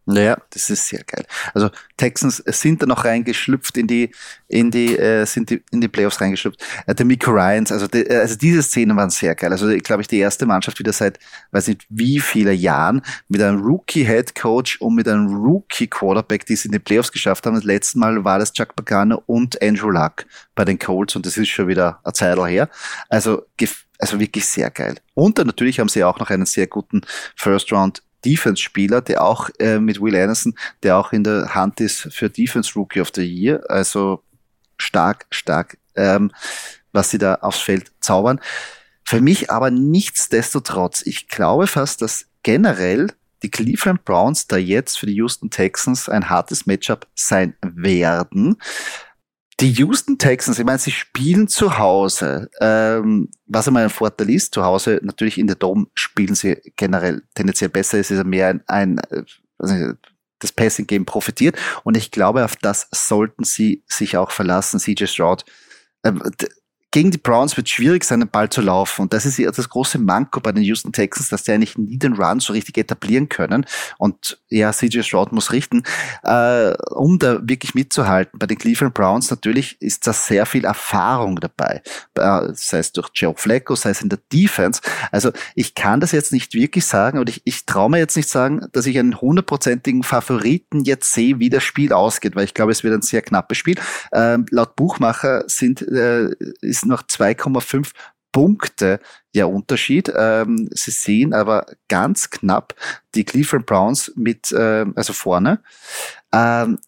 Naja, 0.08 0.38
das 0.52 0.70
ist 0.70 0.88
sehr 0.88 1.04
geil. 1.04 1.26
Also 1.56 1.72
Texans 1.98 2.38
sind 2.46 2.82
da 2.82 2.86
noch 2.86 3.06
reingeschlüpft 3.06 3.76
in 3.78 3.88
die, 3.88 4.12
in 4.48 4.70
die, 4.70 4.96
äh, 4.98 5.26
sind 5.26 5.50
die, 5.50 5.64
in 5.72 5.82
die 5.82 5.88
Playoffs 5.88 6.22
reingeschlüpft. 6.22 6.64
Äh, 6.86 6.94
der 6.94 7.06
Miko 7.08 7.32
Ryans, 7.32 7.72
also, 7.72 7.88
die, 7.88 8.08
also 8.10 8.36
diese 8.36 8.62
Szenen 8.62 8.96
waren 8.98 9.10
sehr 9.10 9.34
geil. 9.34 9.52
Also 9.52 9.68
ich 9.70 9.84
glaube 9.84 10.02
ich 10.04 10.08
die 10.08 10.20
erste 10.20 10.46
Mannschaft 10.46 10.78
wieder 10.78 10.94
seit, 10.94 11.18
weiß 11.52 11.70
nicht 11.70 11.88
wie 11.90 12.20
viele 12.20 12.54
Jahren 12.54 13.02
mit 13.30 13.42
einem 13.42 13.62
Rookie 13.64 14.06
Head 14.06 14.36
Coach 14.36 14.80
und 14.80 14.94
mit 14.94 15.08
einem 15.08 15.34
Rookie 15.34 15.88
Quarterback, 15.88 16.46
die 16.46 16.54
es 16.54 16.66
in 16.66 16.72
die 16.72 16.80
Playoffs 16.80 17.12
geschafft 17.12 17.48
haben. 17.48 17.56
Das 17.56 17.64
letzte 17.64 17.98
Mal 17.98 18.24
war 18.24 18.38
das 18.38 18.54
Chuck 18.54 18.76
Pagano 18.76 19.24
und 19.26 19.60
Andrew 19.64 19.90
Luck 19.90 20.26
bei 20.54 20.66
den 20.66 20.78
Colts 20.78 21.16
und 21.16 21.26
das 21.26 21.36
ist 21.36 21.50
schon 21.50 21.68
wieder 21.68 22.00
eine 22.04 22.14
Zeit 22.14 22.38
her. 22.38 22.70
Also 23.10 23.44
also 23.98 24.20
wirklich 24.20 24.46
sehr 24.46 24.70
geil. 24.72 24.96
Und 25.14 25.38
dann 25.40 25.48
natürlich 25.48 25.80
haben 25.80 25.90
sie 25.90 26.04
auch 26.04 26.20
noch 26.20 26.30
einen 26.30 26.46
sehr 26.46 26.68
guten 26.68 27.02
First 27.36 27.72
Round 27.72 28.04
Defense-Spieler, 28.26 29.02
der 29.02 29.24
auch 29.24 29.50
äh, 29.60 29.80
mit 29.80 30.02
Will 30.02 30.16
Anderson, 30.16 30.56
der 30.84 30.98
auch 30.98 31.14
in 31.14 31.24
der 31.24 31.54
Hand 31.54 31.80
ist 31.80 32.14
für 32.14 32.30
Defense 32.30 32.74
Rookie 32.76 33.02
of 33.02 33.12
the 33.14 33.24
Year. 33.24 33.64
Also 33.70 34.24
stark, 34.78 35.26
stark, 35.30 35.78
ähm, 35.96 36.32
was 36.92 37.12
sie 37.12 37.18
da 37.18 37.36
aufs 37.36 37.60
Feld 37.60 37.92
zaubern. 38.00 38.40
Für 39.04 39.22
mich 39.22 39.52
aber 39.52 39.70
nichtsdestotrotz, 39.70 41.04
ich 41.06 41.28
glaube 41.28 41.68
fast, 41.68 42.02
dass 42.02 42.26
generell 42.44 43.12
die 43.44 43.52
Cleveland 43.52 44.04
Browns 44.06 44.48
da 44.48 44.58
jetzt 44.58 44.98
für 44.98 45.06
die 45.06 45.16
Houston 45.16 45.52
Texans 45.52 46.10
ein 46.10 46.30
hartes 46.30 46.66
Matchup 46.66 47.08
sein 47.14 47.56
werden. 47.62 48.58
Die 49.62 49.72
Houston 49.72 50.18
Texans, 50.18 50.60
ich 50.60 50.66
meine, 50.66 50.80
sie 50.80 50.92
spielen 50.92 51.48
zu 51.48 51.78
Hause, 51.78 52.50
ähm, 52.60 53.30
was 53.46 53.68
einmal 53.68 53.84
ein 53.84 53.90
Vorteil 53.90 54.30
ist. 54.30 54.54
Zu 54.54 54.66
Hause 54.66 55.00
natürlich 55.02 55.38
in 55.38 55.48
der 55.48 55.56
Dome 55.56 55.88
spielen 55.94 56.36
sie 56.36 56.58
generell 56.76 57.24
tendenziell 57.36 57.70
besser. 57.70 57.98
Es 57.98 58.12
ist 58.12 58.24
mehr 58.26 58.50
ein, 58.50 58.64
ein 58.68 59.00
also 59.58 59.94
das 60.40 60.52
Passing 60.52 60.88
Game 60.88 61.06
profitiert 61.06 61.58
und 61.86 61.96
ich 61.96 62.12
glaube, 62.12 62.44
auf 62.44 62.58
das 62.58 62.90
sollten 62.92 63.46
sie 63.46 63.84
sich 63.88 64.18
auch 64.18 64.32
verlassen. 64.32 64.80
CJ 64.80 65.06
Stroud, 65.06 65.46
ähm, 66.04 66.22
gegen 66.96 67.12
die 67.12 67.18
Browns 67.18 67.58
wird 67.58 67.68
schwierig 67.68 68.06
sein, 68.06 68.22
den 68.22 68.30
Ball 68.30 68.48
zu 68.48 68.62
laufen. 68.62 69.02
Und 69.02 69.12
das 69.12 69.26
ist 69.26 69.38
ja 69.38 69.52
das 69.52 69.68
große 69.68 70.00
Manko 70.00 70.40
bei 70.40 70.54
den 70.54 70.64
Houston 70.64 70.94
Texans, 70.94 71.28
dass 71.28 71.44
die 71.44 71.52
eigentlich 71.52 71.78
nie 71.78 71.98
den 71.98 72.14
Run 72.14 72.40
so 72.40 72.54
richtig 72.54 72.78
etablieren 72.78 73.28
können. 73.28 73.66
Und 73.98 74.42
ja, 74.48 74.72
CJ 74.72 75.02
Stroud 75.02 75.34
muss 75.34 75.52
richten, 75.52 75.84
äh, 76.24 76.74
um 76.92 77.20
da 77.20 77.40
wirklich 77.42 77.76
mitzuhalten. 77.76 78.40
Bei 78.40 78.48
den 78.48 78.58
Cleveland 78.58 78.94
Browns 78.94 79.30
natürlich 79.30 79.76
ist 79.82 80.08
da 80.08 80.14
sehr 80.14 80.46
viel 80.46 80.64
Erfahrung 80.64 81.36
dabei. 81.42 81.82
Äh, 82.18 82.54
sei 82.54 82.78
es 82.78 82.94
durch 82.94 83.10
Joe 83.14 83.34
Flacco, 83.36 83.76
sei 83.76 83.90
es 83.90 84.02
in 84.02 84.08
der 84.08 84.20
Defense. 84.32 84.80
Also 85.12 85.34
ich 85.54 85.76
kann 85.76 86.00
das 86.00 86.14
jetzt 86.14 86.32
nicht 86.32 86.54
wirklich 86.54 86.86
sagen 86.86 87.20
und 87.20 87.28
ich, 87.28 87.42
ich 87.44 87.66
traue 87.66 87.90
mir 87.90 87.98
jetzt 87.98 88.16
nicht 88.16 88.30
sagen, 88.30 88.70
dass 88.72 88.86
ich 88.86 88.98
einen 88.98 89.20
hundertprozentigen 89.20 90.04
Favoriten 90.04 90.86
jetzt 90.86 91.12
sehe, 91.12 91.40
wie 91.40 91.50
das 91.50 91.64
Spiel 91.64 91.92
ausgeht, 91.92 92.38
weil 92.38 92.46
ich 92.46 92.54
glaube, 92.54 92.72
es 92.72 92.86
wird 92.86 92.94
ein 92.94 93.02
sehr 93.02 93.22
knappes 93.22 93.58
Spiel. 93.58 93.76
Ähm, 94.14 94.46
laut 94.50 94.78
Buchmacher 94.78 95.44
sind, 95.48 95.82
äh, 95.82 96.30
ist 96.62 96.85
noch 96.86 97.04
2,5 97.04 97.92
Punkte 98.32 99.00
ja 99.34 99.46
Unterschied. 99.46 100.12
Ähm, 100.16 100.70
sie 100.72 100.92
sehen 100.92 101.34
aber 101.34 101.66
ganz 101.88 102.30
knapp 102.30 102.76
die 103.16 103.24
Cleveland 103.24 103.66
Browns 103.66 104.12
mit, 104.16 104.52
äh, 104.52 104.86
also 104.96 105.14
vorne. 105.14 105.62
Ähm, 106.34 106.80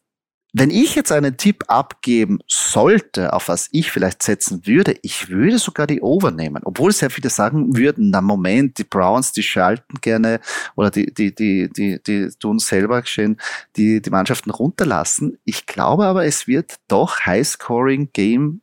wenn 0.60 0.72
ich 0.72 0.96
jetzt 0.96 1.12
einen 1.12 1.38
Tipp 1.38 1.66
abgeben 1.68 2.40
sollte, 2.48 3.34
auf 3.34 3.48
was 3.48 3.70
ich 3.72 3.92
vielleicht 3.92 4.24
setzen 4.24 4.66
würde, 4.66 4.98
ich 5.04 5.30
würde 5.30 5.60
sogar 5.60 5.86
die 5.86 6.02
Over 6.02 6.32
nehmen. 6.32 6.64
Obwohl 6.66 6.92
sehr 6.92 7.10
viele 7.10 7.30
sagen 7.30 7.78
würden, 7.78 8.10
na 8.10 8.22
Moment, 8.22 8.78
die 8.78 8.84
Browns, 8.84 9.32
die 9.34 9.44
schalten 9.44 10.02
gerne 10.02 10.40
oder 10.76 10.90
die, 10.90 11.14
die, 11.14 11.36
die, 11.36 11.70
die, 11.70 12.02
die 12.02 12.30
tun 12.40 12.60
selber 12.60 13.06
schön 13.06 13.38
die, 13.76 14.02
die 14.02 14.10
Mannschaften 14.10 14.50
runterlassen. 14.50 15.38
Ich 15.46 15.66
glaube 15.66 16.06
aber, 16.06 16.26
es 16.26 16.48
wird 16.48 16.76
doch 16.88 17.20
High-Scoring 17.26 18.10
Game 18.14 18.62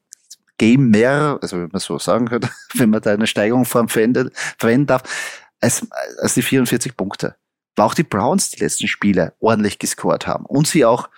Gamer, 0.59 1.39
also 1.43 1.57
wenn 1.57 1.71
man 1.73 1.81
so 1.81 1.99
sagen 1.99 2.29
könnte, 2.29 2.49
wenn 2.75 2.91
man 2.91 3.03
da 3.03 3.13
eine 3.13 3.27
Steigerung 3.27 3.65
verwendet, 3.65 4.33
verwenden 4.59 4.87
darf, 4.87 5.03
als, 5.61 5.87
als 6.21 6.35
die 6.35 6.43
44 6.43 6.97
Punkte. 6.97 7.37
Weil 7.77 7.87
auch 7.87 7.95
die 7.95 8.05
Browns 8.05 8.51
die 8.51 8.61
letzten 8.61 8.87
Spiele 8.87 9.35
ordentlich 9.41 9.79
gescored 9.79 10.27
haben 10.27 10.47
und 10.47 10.67
sie 10.67 10.85
auch 10.85 11.09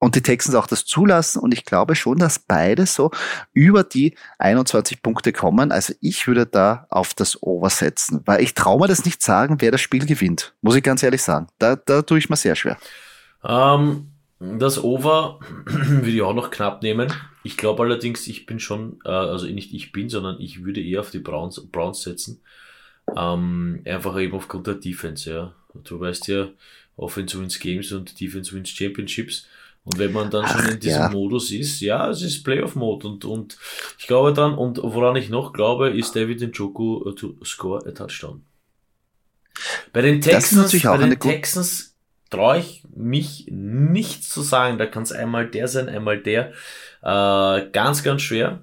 und 0.00 0.14
die 0.14 0.22
Texans 0.22 0.54
auch 0.54 0.66
das 0.66 0.84
zulassen 0.84 1.40
und 1.40 1.52
ich 1.52 1.64
glaube 1.64 1.96
schon, 1.96 2.18
dass 2.18 2.38
beide 2.38 2.86
so 2.86 3.10
über 3.52 3.82
die 3.82 4.16
21 4.38 5.02
Punkte 5.02 5.32
kommen. 5.32 5.72
Also 5.72 5.92
ich 6.00 6.26
würde 6.26 6.46
da 6.46 6.86
auf 6.88 7.14
das 7.14 7.42
Over 7.42 7.68
setzen, 7.68 8.20
weil 8.24 8.40
ich 8.40 8.54
traue 8.54 8.80
mir 8.80 8.86
das 8.86 9.04
nicht 9.04 9.22
sagen, 9.22 9.56
wer 9.58 9.72
das 9.72 9.80
Spiel 9.80 10.06
gewinnt. 10.06 10.54
Muss 10.60 10.76
ich 10.76 10.84
ganz 10.84 11.02
ehrlich 11.02 11.22
sagen. 11.22 11.48
Da, 11.58 11.74
da 11.74 12.02
tue 12.02 12.18
ich 12.18 12.30
mir 12.30 12.36
sehr 12.36 12.54
schwer. 12.54 12.78
Ähm, 13.44 14.12
das 14.40 14.82
Over 14.82 15.40
würde 15.64 16.10
ich 16.10 16.22
auch 16.22 16.34
noch 16.34 16.50
knapp 16.50 16.82
nehmen. 16.82 17.12
Ich 17.42 17.56
glaube 17.56 17.82
allerdings, 17.82 18.26
ich 18.26 18.46
bin 18.46 18.60
schon, 18.60 19.00
äh, 19.04 19.10
also 19.10 19.46
nicht 19.46 19.74
ich 19.74 19.92
bin, 19.92 20.08
sondern 20.08 20.40
ich 20.40 20.64
würde 20.64 20.82
eher 20.82 21.00
auf 21.00 21.10
die 21.10 21.18
Browns, 21.18 21.60
Browns 21.72 22.02
setzen. 22.02 22.40
Ähm, 23.16 23.80
einfach 23.84 24.18
eben 24.18 24.34
aufgrund 24.34 24.66
der 24.66 24.74
Defense, 24.74 25.30
ja. 25.30 25.54
Du 25.84 25.98
weißt 25.98 26.28
ja, 26.28 26.48
Offense 26.96 27.40
wins 27.40 27.58
Games 27.58 27.92
und 27.92 28.20
Defense 28.20 28.52
wins 28.54 28.70
Championships. 28.70 29.46
Und 29.84 29.98
wenn 29.98 30.12
man 30.12 30.30
dann 30.30 30.44
Ach, 30.44 30.60
schon 30.60 30.72
in 30.72 30.80
diesem 30.80 31.00
ja. 31.02 31.08
Modus 31.08 31.50
ist, 31.50 31.80
ja, 31.80 32.10
es 32.10 32.22
ist 32.22 32.44
Playoff-Mode 32.44 33.08
und, 33.08 33.24
und 33.24 33.56
ich 33.98 34.06
glaube 34.06 34.34
dann, 34.34 34.54
und 34.54 34.78
woran 34.82 35.16
ich 35.16 35.30
noch 35.30 35.52
glaube, 35.52 35.90
ist 35.90 36.14
David 36.14 36.42
Njoku 36.42 37.10
to 37.12 37.36
score 37.44 37.86
a 37.86 37.92
touchdown. 37.92 38.42
Bei 39.92 40.02
den 40.02 40.20
Texans, 40.20 40.82
bei 40.82 40.98
den 40.98 41.18
Texans 41.18 41.87
traue 42.30 42.58
ich 42.58 42.84
mich 42.94 43.46
nichts 43.50 44.28
zu 44.28 44.42
sagen. 44.42 44.78
Da 44.78 44.86
kann 44.86 45.02
es 45.02 45.12
einmal 45.12 45.48
der 45.48 45.68
sein, 45.68 45.88
einmal 45.88 46.20
der. 46.20 46.52
Äh, 47.02 47.70
ganz, 47.70 48.02
ganz 48.02 48.22
schwer. 48.22 48.62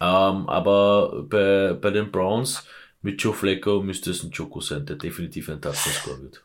Ähm, 0.00 0.48
aber 0.48 1.24
bei, 1.24 1.74
bei 1.74 1.90
den 1.90 2.10
Browns 2.10 2.64
mit 3.02 3.22
Joe 3.22 3.34
Flacco 3.34 3.82
müsste 3.82 4.10
es 4.10 4.22
ein 4.22 4.30
Joko 4.30 4.60
sein, 4.60 4.86
der 4.86 4.96
definitiv 4.96 5.48
ein 5.48 5.60
Touchdown-Score 5.60 6.22
wird. 6.22 6.44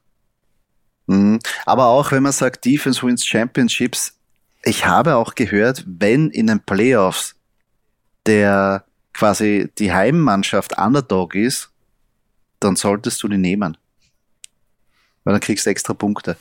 Mhm. 1.08 1.40
Aber 1.66 1.88
auch 1.88 2.12
wenn 2.12 2.24
man 2.24 2.32
sagt, 2.32 2.66
Defense 2.66 3.06
wins 3.06 3.26
Championships, 3.26 4.18
ich 4.64 4.86
habe 4.86 5.16
auch 5.16 5.36
gehört, 5.36 5.84
wenn 5.86 6.30
in 6.30 6.48
den 6.48 6.62
Playoffs 6.62 7.36
der 8.26 8.86
quasi 9.14 9.70
die 9.78 9.92
Heimmannschaft 9.92 10.78
Underdog 10.78 11.36
ist, 11.36 11.70
dann 12.60 12.76
solltest 12.76 13.22
du 13.22 13.28
die 13.28 13.38
nehmen 13.38 13.78
weil 15.24 15.34
dann 15.34 15.42
kriegst 15.42 15.66
du 15.66 15.70
extra 15.70 15.94
Punkte. 15.94 16.38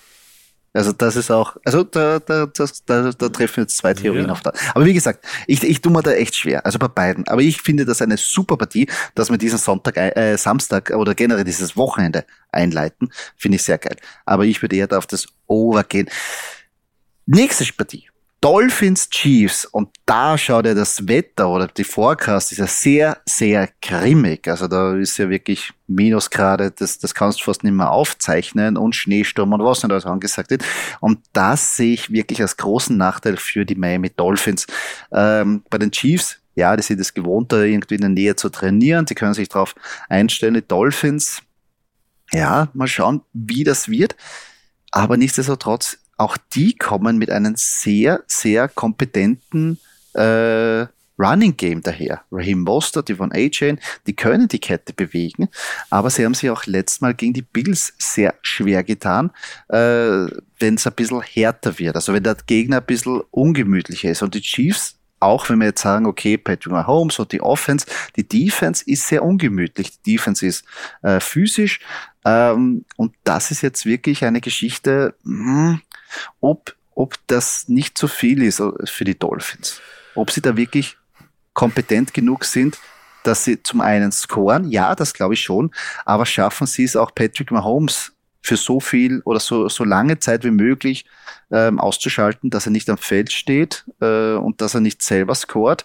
Also 0.74 0.92
das 0.92 1.16
ist 1.16 1.30
auch, 1.30 1.56
also 1.64 1.84
da, 1.84 2.18
da, 2.18 2.46
das, 2.46 2.84
da, 2.84 3.10
da 3.10 3.28
treffen 3.28 3.60
jetzt 3.60 3.76
zwei 3.76 3.92
Theorien 3.92 4.26
ja. 4.26 4.32
auf 4.32 4.40
da. 4.40 4.52
Aber 4.74 4.86
wie 4.86 4.94
gesagt, 4.94 5.22
ich, 5.46 5.62
ich 5.62 5.82
tue 5.82 5.92
mir 5.92 6.02
da 6.02 6.12
echt 6.12 6.34
schwer, 6.34 6.64
also 6.64 6.78
bei 6.78 6.88
beiden. 6.88 7.28
Aber 7.28 7.42
ich 7.42 7.60
finde 7.60 7.84
das 7.84 8.00
eine 8.00 8.16
super 8.16 8.56
Partie, 8.56 8.88
dass 9.14 9.30
wir 9.30 9.36
diesen 9.36 9.58
Sonntag, 9.58 9.98
äh, 9.98 10.36
Samstag 10.38 10.90
oder 10.90 11.14
generell 11.14 11.44
dieses 11.44 11.76
Wochenende 11.76 12.24
einleiten. 12.52 13.10
Finde 13.36 13.56
ich 13.56 13.64
sehr 13.64 13.76
geil. 13.76 13.96
Aber 14.24 14.46
ich 14.46 14.62
würde 14.62 14.76
eher 14.76 14.86
da 14.86 14.96
auf 14.96 15.06
das 15.06 15.26
Over 15.46 15.84
gehen. 15.84 16.08
Nächste 17.26 17.70
Partie. 17.74 18.11
Dolphins 18.42 19.08
Chiefs 19.08 19.64
und 19.64 19.90
da 20.04 20.36
schaut 20.36 20.66
ja 20.66 20.74
das 20.74 21.06
Wetter 21.06 21.48
oder 21.48 21.68
die 21.68 21.84
Forecast 21.84 22.50
ist 22.50 22.58
ja 22.58 22.66
sehr, 22.66 23.18
sehr 23.24 23.68
grimmig. 23.80 24.48
Also 24.48 24.66
da 24.66 24.96
ist 24.96 25.16
ja 25.18 25.30
wirklich 25.30 25.72
Minusgrade, 25.86 26.72
das, 26.72 26.98
das 26.98 27.14
kannst 27.14 27.40
du 27.40 27.44
fast 27.44 27.62
nicht 27.62 27.72
mehr 27.72 27.92
aufzeichnen 27.92 28.76
und 28.76 28.96
Schneesturm 28.96 29.52
und 29.52 29.62
was 29.62 29.84
nicht 29.84 29.92
alles 29.92 30.06
angesagt 30.06 30.50
wird. 30.50 30.64
Und 30.98 31.20
das 31.32 31.76
sehe 31.76 31.94
ich 31.94 32.10
wirklich 32.10 32.42
als 32.42 32.56
großen 32.56 32.96
Nachteil 32.96 33.36
für 33.36 33.64
die 33.64 33.76
Miami 33.76 34.10
Dolphins. 34.10 34.66
Ähm, 35.12 35.62
bei 35.70 35.78
den 35.78 35.92
Chiefs, 35.92 36.40
ja, 36.56 36.74
die 36.76 36.82
sind 36.82 36.98
es 36.98 37.14
gewohnt, 37.14 37.52
da 37.52 37.62
irgendwie 37.62 37.94
in 37.94 38.00
der 38.00 38.10
Nähe 38.10 38.34
zu 38.34 38.48
trainieren. 38.48 39.06
Die 39.06 39.14
können 39.14 39.34
sich 39.34 39.50
darauf 39.50 39.76
einstellen. 40.08 40.54
Die 40.54 40.66
Dolphins, 40.66 41.42
ja, 42.32 42.70
mal 42.74 42.88
schauen, 42.88 43.22
wie 43.32 43.62
das 43.62 43.88
wird. 43.88 44.16
Aber 44.90 45.16
nichtsdestotrotz 45.16 46.01
auch 46.22 46.36
die 46.54 46.76
kommen 46.76 47.18
mit 47.18 47.30
einem 47.30 47.54
sehr, 47.56 48.22
sehr 48.26 48.68
kompetenten 48.68 49.78
äh, 50.14 50.86
Running 51.18 51.56
Game 51.56 51.82
daher. 51.82 52.22
Raheem 52.30 52.60
Mostert, 52.60 53.08
die 53.08 53.14
von 53.14 53.32
A-Chain, 53.32 53.78
die 54.06 54.14
können 54.14 54.48
die 54.48 54.58
Kette 54.58 54.92
bewegen, 54.92 55.48
aber 55.90 56.10
sie 56.10 56.24
haben 56.24 56.34
sich 56.34 56.50
auch 56.50 56.64
letztes 56.66 57.00
Mal 57.00 57.14
gegen 57.14 57.32
die 57.32 57.42
Bills 57.42 57.92
sehr 57.98 58.34
schwer 58.42 58.82
getan, 58.82 59.30
äh, 59.68 60.26
wenn 60.58 60.74
es 60.74 60.86
ein 60.86 60.94
bisschen 60.94 61.22
härter 61.22 61.78
wird. 61.78 61.96
Also 61.96 62.12
wenn 62.12 62.22
der 62.22 62.36
Gegner 62.46 62.78
ein 62.78 62.86
bisschen 62.86 63.20
ungemütlicher 63.30 64.10
ist. 64.10 64.22
Und 64.22 64.34
die 64.34 64.42
Chiefs 64.42 64.96
auch 65.20 65.48
wenn 65.48 65.60
wir 65.60 65.66
jetzt 65.66 65.82
sagen, 65.82 66.06
okay, 66.06 66.36
Patrick 66.36 66.72
Mahomes 66.72 67.20
und 67.20 67.30
die 67.30 67.40
Offense, 67.40 67.86
die 68.16 68.26
Defense 68.26 68.82
ist 68.84 69.06
sehr 69.06 69.24
ungemütlich. 69.24 69.92
Die 70.02 70.16
Defense 70.16 70.44
ist 70.44 70.64
äh, 71.02 71.20
physisch. 71.20 71.78
Ähm, 72.24 72.84
und 72.96 73.14
das 73.22 73.52
ist 73.52 73.62
jetzt 73.62 73.86
wirklich 73.86 74.24
eine 74.24 74.40
Geschichte, 74.40 75.14
mh, 75.22 75.70
hm, 75.70 75.80
ob, 76.40 76.74
ob 76.94 77.14
das 77.26 77.68
nicht 77.68 77.96
zu 77.98 78.08
viel 78.08 78.42
ist 78.42 78.60
äh, 78.60 78.70
für 78.84 79.04
die 79.04 79.18
Dolphins. 79.18 79.80
Ob 80.14 80.30
sie 80.30 80.42
da 80.42 80.56
wirklich 80.56 80.96
kompetent 81.54 82.14
genug 82.14 82.44
sind, 82.44 82.78
dass 83.24 83.44
sie 83.44 83.62
zum 83.62 83.80
einen 83.80 84.12
scoren, 84.12 84.70
ja, 84.70 84.94
das 84.94 85.14
glaube 85.14 85.34
ich 85.34 85.42
schon, 85.42 85.70
aber 86.04 86.26
schaffen 86.26 86.66
sie 86.66 86.84
es 86.84 86.96
auch 86.96 87.14
Patrick 87.14 87.50
Mahomes 87.50 88.12
für 88.42 88.56
so 88.56 88.80
viel 88.80 89.20
oder 89.24 89.38
so, 89.38 89.68
so 89.68 89.84
lange 89.84 90.18
Zeit 90.18 90.44
wie 90.44 90.50
möglich 90.50 91.04
ähm, 91.50 91.78
auszuschalten, 91.78 92.50
dass 92.50 92.66
er 92.66 92.72
nicht 92.72 92.90
am 92.90 92.98
Feld 92.98 93.30
steht 93.32 93.84
äh, 94.00 94.34
und 94.34 94.60
dass 94.60 94.74
er 94.74 94.80
nicht 94.80 95.02
selber 95.02 95.34
scoret. 95.34 95.84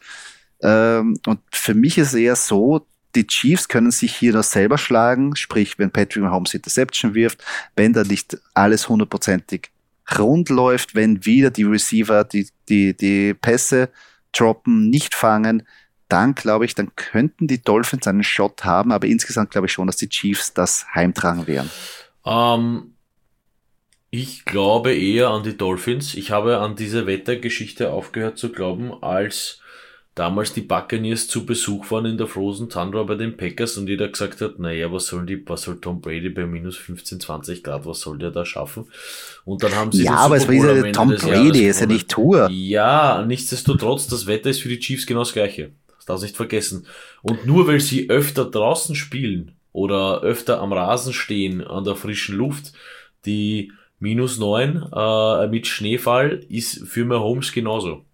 Ähm, 0.62 1.20
und 1.28 1.40
für 1.52 1.76
mich 1.76 2.00
ist 2.00 2.10
es 2.10 2.14
eher 2.16 2.36
so, 2.36 2.88
die 3.16 3.28
Chiefs 3.28 3.68
können 3.68 3.92
sich 3.92 4.16
hier 4.16 4.34
noch 4.34 4.44
selber 4.44 4.78
schlagen, 4.78 5.36
sprich, 5.36 5.78
wenn 5.80 5.92
Patrick 5.92 6.24
Mahomes 6.24 6.54
Interception 6.54 7.14
wirft, 7.14 7.44
wenn 7.76 7.94
da 7.94 8.04
nicht 8.04 8.38
alles 8.54 8.90
hundertprozentig 8.90 9.70
rund 10.18 10.50
läuft, 10.50 10.96
wenn 10.96 11.26
wieder 11.26 11.52
die 11.52 11.64
Receiver 11.64 12.24
die, 12.24 12.48
die, 12.70 12.96
die 12.96 13.34
Pässe 13.34 13.90
droppen, 14.32 14.90
nicht 14.90 15.16
fangen, 15.16 15.64
dann 16.10 16.36
glaube 16.36 16.66
ich, 16.66 16.76
dann 16.76 16.96
könnten 16.96 17.48
die 17.48 17.62
Dolphins 17.62 18.08
einen 18.08 18.24
Shot 18.24 18.64
haben, 18.64 18.92
aber 18.92 19.08
insgesamt 19.08 19.52
glaube 19.52 19.68
ich 19.68 19.74
schon, 19.74 19.88
dass 19.88 19.98
die 19.98 20.10
Chiefs 20.10 20.54
das 20.54 20.86
heimtragen 20.94 21.48
werden. 21.48 21.70
Ähm, 22.26 22.94
ich 24.10 24.46
glaube 24.46 24.94
eher 24.94 25.30
an 25.30 25.44
die 25.44 25.58
Dolphins. 25.58 26.14
Ich 26.14 26.32
habe 26.32 26.60
an 26.60 26.76
diese 26.76 27.08
Wettergeschichte 27.08 27.92
aufgehört 27.92 28.38
zu 28.38 28.52
glauben, 28.52 28.94
als 29.04 29.62
damals 30.18 30.52
die 30.54 30.62
Buccaneers 30.62 31.28
zu 31.28 31.46
Besuch 31.46 31.92
waren 31.92 32.06
in 32.06 32.18
der 32.18 32.28
Frozen 32.28 32.70
Tundra 32.70 33.04
bei 33.04 33.16
den 33.16 33.38
Packers 33.38 33.78
und 33.78 33.88
jeder 33.88 34.08
gesagt 34.08 34.42
hat, 34.42 34.58
naja, 34.58 34.92
was 34.92 35.06
soll 35.06 35.26
die, 35.26 35.48
was 35.48 35.62
soll 35.62 35.80
Tom 35.80 36.02
Brady 36.02 36.30
bei 36.30 36.46
minus 36.48 36.76
15, 36.78 37.20
20 37.20 37.64
Grad, 37.64 37.86
was 37.86 38.02
soll 38.02 38.18
der 38.18 38.32
da 38.32 38.44
schaffen? 38.44 38.86
Und 39.46 39.62
dann 39.62 39.76
haben 39.76 39.92
sie 39.92 40.04
Ja, 40.04 40.16
aber 40.16 40.38
es 40.38 40.48
war 40.48 40.54
ja 40.56 40.92
Tom 40.92 41.10
Brady, 41.10 41.68
ist 41.68 41.82
ja 41.82 41.86
nicht 41.86 42.10
Tour. 42.10 42.50
Ja, 42.50 43.24
nichtsdestotrotz, 43.28 44.08
das 44.08 44.26
Wetter 44.26 44.50
ist 44.50 44.62
für 44.62 44.70
die 44.70 44.80
Chiefs 44.80 45.06
genau 45.06 45.20
das 45.22 45.34
gleiche. 45.34 45.72
Das 45.96 46.06
darfst 46.06 46.24
du 46.24 46.26
nicht 46.26 46.36
vergessen. 46.36 46.88
Und 47.22 47.46
nur 47.46 47.68
weil 47.68 47.80
sie 47.80 48.10
öfter 48.10 48.46
draußen 48.46 48.96
spielen 48.96 49.52
oder 49.72 50.22
öfter 50.22 50.62
am 50.62 50.74
Rasen 50.74 51.14
stehen, 51.14 51.62
an 51.62 51.84
der 51.84 51.96
frischen 51.96 52.36
Luft, 52.36 52.74
die 53.28 53.72
minus 54.00 54.40
neun 54.40 54.84
äh, 54.92 55.48
mit 55.48 55.68
Schneefall 55.68 56.44
ist 56.50 56.88
für 56.88 57.06
Mahomes 57.06 57.52
genauso. 57.52 58.07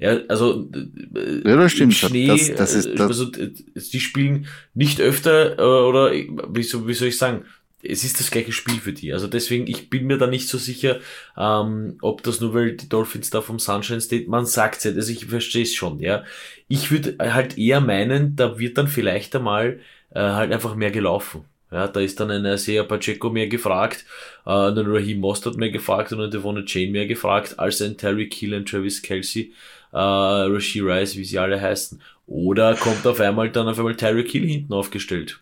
Ja, 0.00 0.18
also 0.28 0.66
äh, 1.14 1.48
ja, 1.48 1.56
das 1.56 1.72
stimmt 1.72 1.94
Schnee, 1.94 2.26
das, 2.26 2.54
das 2.54 2.74
ist, 2.74 2.98
das 2.98 3.02
also, 3.02 3.26
die 3.26 4.00
spielen 4.00 4.46
nicht 4.72 4.98
öfter 4.98 5.58
äh, 5.58 5.62
oder 5.62 6.10
wie, 6.12 6.62
so, 6.62 6.88
wie 6.88 6.94
soll 6.94 7.08
ich 7.08 7.18
sagen, 7.18 7.44
es 7.82 8.02
ist 8.02 8.18
das 8.18 8.30
gleiche 8.30 8.52
Spiel 8.52 8.80
für 8.80 8.94
die. 8.94 9.12
Also 9.12 9.26
deswegen, 9.26 9.66
ich 9.66 9.90
bin 9.90 10.06
mir 10.06 10.16
da 10.16 10.26
nicht 10.26 10.48
so 10.48 10.56
sicher, 10.56 11.00
ähm, 11.36 11.98
ob 12.00 12.22
das 12.22 12.40
nur, 12.40 12.54
weil 12.54 12.76
die 12.76 12.88
Dolphins 12.88 13.28
da 13.28 13.42
vom 13.42 13.58
Sunshine 13.58 14.00
State, 14.00 14.28
man 14.30 14.46
sagt 14.46 14.84
ja, 14.84 14.92
also 14.92 15.12
ich 15.12 15.26
verstehe 15.26 15.62
es 15.62 15.74
schon, 15.74 16.00
ja. 16.00 16.24
Ich 16.68 16.90
würde 16.90 17.16
halt 17.18 17.58
eher 17.58 17.80
meinen, 17.82 18.36
da 18.36 18.58
wird 18.58 18.78
dann 18.78 18.88
vielleicht 18.88 19.36
einmal 19.36 19.80
äh, 20.14 20.20
halt 20.20 20.50
einfach 20.50 20.76
mehr 20.76 20.90
gelaufen. 20.90 21.44
Ja, 21.70 21.86
da 21.86 22.00
ist 22.00 22.18
dann 22.18 22.30
ein 22.30 22.44
Isaiah 22.46 22.82
Pacheco 22.84 23.30
mehr 23.30 23.46
gefragt, 23.48 24.04
äh, 24.44 24.50
ein 24.50 24.78
Raheem 24.78 25.20
Mostert 25.20 25.56
mehr 25.56 25.70
gefragt 25.70 26.12
und 26.12 26.20
ein 26.20 26.30
Devon 26.30 26.64
Chain 26.66 26.90
mehr 26.90 27.06
gefragt, 27.06 27.58
als 27.58 27.80
ein 27.80 27.96
Terry 27.96 28.28
Kill 28.28 28.54
und 28.54 28.68
Travis 28.68 29.02
Kelsey 29.02 29.52
äh, 29.92 29.98
Rasheed 29.98 30.84
Rice, 30.84 31.16
wie 31.16 31.24
sie 31.24 31.38
alle 31.38 31.60
heißen. 31.60 32.00
Oder 32.26 32.74
kommt 32.76 33.06
auf 33.06 33.20
einmal 33.20 33.50
dann 33.50 33.68
auf 33.68 33.78
einmal 33.78 33.96
Tyreek 33.96 34.30
Hill 34.30 34.46
hinten 34.46 34.72
aufgestellt. 34.72 35.40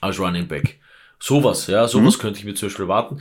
Als 0.00 0.18
Running 0.18 0.46
Back. 0.46 0.78
Sowas, 1.18 1.68
ja, 1.68 1.88
sowas 1.88 2.18
mhm. 2.18 2.20
könnte 2.20 2.38
ich 2.40 2.44
mir 2.44 2.54
zum 2.54 2.68
Beispiel 2.68 2.88
warten. 2.88 3.20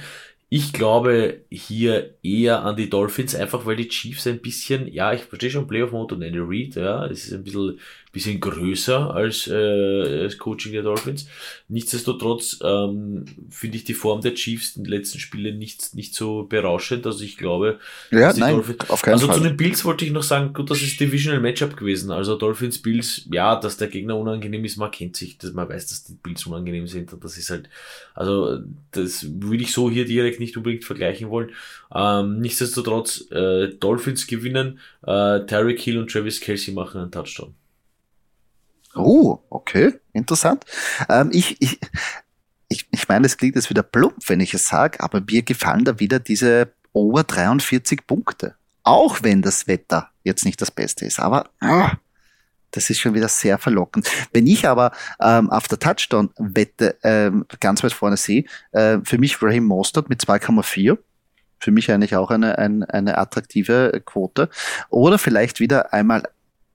Ich 0.50 0.74
glaube 0.74 1.42
hier 1.50 2.16
eher 2.22 2.64
an 2.64 2.76
die 2.76 2.90
Dolphins, 2.90 3.34
einfach 3.34 3.66
weil 3.66 3.76
die 3.76 3.88
Chiefs 3.88 4.28
ein 4.28 4.40
bisschen, 4.40 4.88
ja, 4.88 5.14
ich 5.14 5.22
verstehe 5.22 5.50
schon 5.50 5.68
Playoff-Mode 5.68 6.16
und 6.16 6.22
Andy 6.22 6.40
Reid, 6.42 6.76
ja, 6.76 7.06
es 7.06 7.26
ist 7.26 7.34
ein 7.34 7.44
bisschen, 7.44 7.80
bisschen 8.14 8.40
größer 8.40 9.14
als 9.14 9.48
äh, 9.48 10.24
das 10.24 10.38
Coaching 10.38 10.72
der 10.72 10.84
Dolphins. 10.84 11.28
Nichtsdestotrotz 11.68 12.60
ähm, 12.64 13.26
finde 13.50 13.78
ich 13.78 13.86
die 13.86 13.96
Form 13.96 14.22
der 14.22 14.36
Chiefs 14.36 14.78
in 14.78 14.84
den 14.84 14.92
letzten 14.92 15.18
Spielen 15.18 15.58
nicht, 15.58 15.96
nicht 15.96 16.14
so 16.14 16.44
berauschend. 16.44 17.08
Also 17.08 17.24
ich 17.24 17.38
glaube, 17.38 17.80
ja, 18.12 18.32
nein, 18.34 18.54
Dolphins, 18.54 18.90
auf 18.92 19.02
keinen 19.02 19.16
also 19.16 19.26
Fall. 19.26 19.38
zu 19.38 19.44
den 19.44 19.58
Bills 19.58 19.84
wollte 19.84 20.06
ich 20.06 20.12
noch 20.12 20.22
sagen, 20.22 20.54
gut, 20.54 20.70
das 20.70 20.84
ist 20.84 21.00
Divisional 21.00 21.42
Matchup 21.42 21.76
gewesen. 21.76 22.12
Also 22.12 22.38
Dolphins 22.38 22.80
Bills, 22.80 23.28
ja, 23.32 23.56
dass 23.56 23.78
der 23.78 23.88
Gegner 23.88 24.16
unangenehm 24.16 24.64
ist, 24.64 24.78
man 24.78 24.92
kennt 24.92 25.16
sich, 25.16 25.40
dass 25.40 25.54
man 25.54 25.68
weiß, 25.68 25.88
dass 25.88 26.04
die 26.04 26.14
Bills 26.14 26.46
unangenehm 26.46 26.86
sind. 26.86 27.12
Und 27.14 27.24
das 27.24 27.36
ist 27.40 27.50
halt, 27.50 27.68
also 28.14 28.60
das 28.92 29.26
würde 29.42 29.64
ich 29.64 29.74
so 29.74 29.90
hier 29.90 30.06
direkt 30.06 30.40
nicht 30.40 30.56
unbedingt 30.56 30.86
vergleichen 30.86 31.32
wollen. 31.32 31.50
Ähm, 31.96 32.42
nichtsdestotrotz, 32.42 33.26
äh, 33.32 33.70
Dolphins 33.70 34.28
gewinnen, 34.28 34.78
äh, 35.02 35.40
Terry 35.48 35.76
Hill 35.80 35.98
und 35.98 36.12
Travis 36.12 36.40
Kelsey 36.40 36.76
machen 36.76 37.02
einen 37.02 37.12
Touchdown. 37.12 37.56
Oh, 38.96 39.40
okay, 39.50 39.94
interessant. 40.14 40.66
Ähm, 41.10 41.30
ich, 41.34 41.62
ich, 41.62 41.80
ich, 42.70 42.88
ich 42.92 43.08
meine, 43.08 43.26
es 43.26 43.38
klingt 43.38 43.56
jetzt 43.56 43.70
wieder 43.70 43.84
plump, 43.84 44.16
wenn 44.28 44.40
ich 44.40 44.54
es 44.54 44.68
sage, 44.68 45.00
aber 45.00 45.22
mir 45.22 45.42
gefallen 45.42 45.86
da 45.86 46.00
wieder 46.00 46.20
diese 46.20 46.74
over 46.94 47.24
43 47.24 48.06
Punkte. 48.06 48.56
Auch 48.84 49.24
wenn 49.24 49.42
das 49.42 49.68
Wetter 49.68 50.10
jetzt 50.24 50.46
nicht 50.46 50.62
das 50.62 50.72
Beste 50.72 51.06
ist. 51.06 51.20
Aber 51.20 51.50
ah, 51.62 51.94
das 52.72 52.90
ist 52.90 53.00
schon 53.00 53.14
wieder 53.14 53.30
sehr 53.30 53.58
verlockend. 53.58 54.10
Wenn 54.34 54.48
ich 54.48 54.68
aber 54.68 54.92
ähm, 55.22 55.50
auf 55.50 55.68
der 55.68 55.80
Touchdown-Wette 55.80 56.98
ähm, 57.04 57.46
ganz 57.60 57.84
weit 57.84 57.94
vorne 57.94 58.18
sehe, 58.18 58.46
äh, 58.72 59.00
für 59.04 59.18
mich 59.18 59.42
Raheem 59.42 59.66
Mostert 59.66 60.10
mit 60.10 60.22
2,4 60.22 60.98
für 61.64 61.72
mich 61.72 61.90
eigentlich 61.90 62.16
auch 62.18 62.30
eine, 62.30 62.58
eine, 62.58 62.94
eine 62.94 63.18
attraktive 63.18 64.02
Quote. 64.06 64.50
Oder 64.90 65.18
vielleicht 65.18 65.62
wieder 65.62 65.94
einmal, 65.94 66.24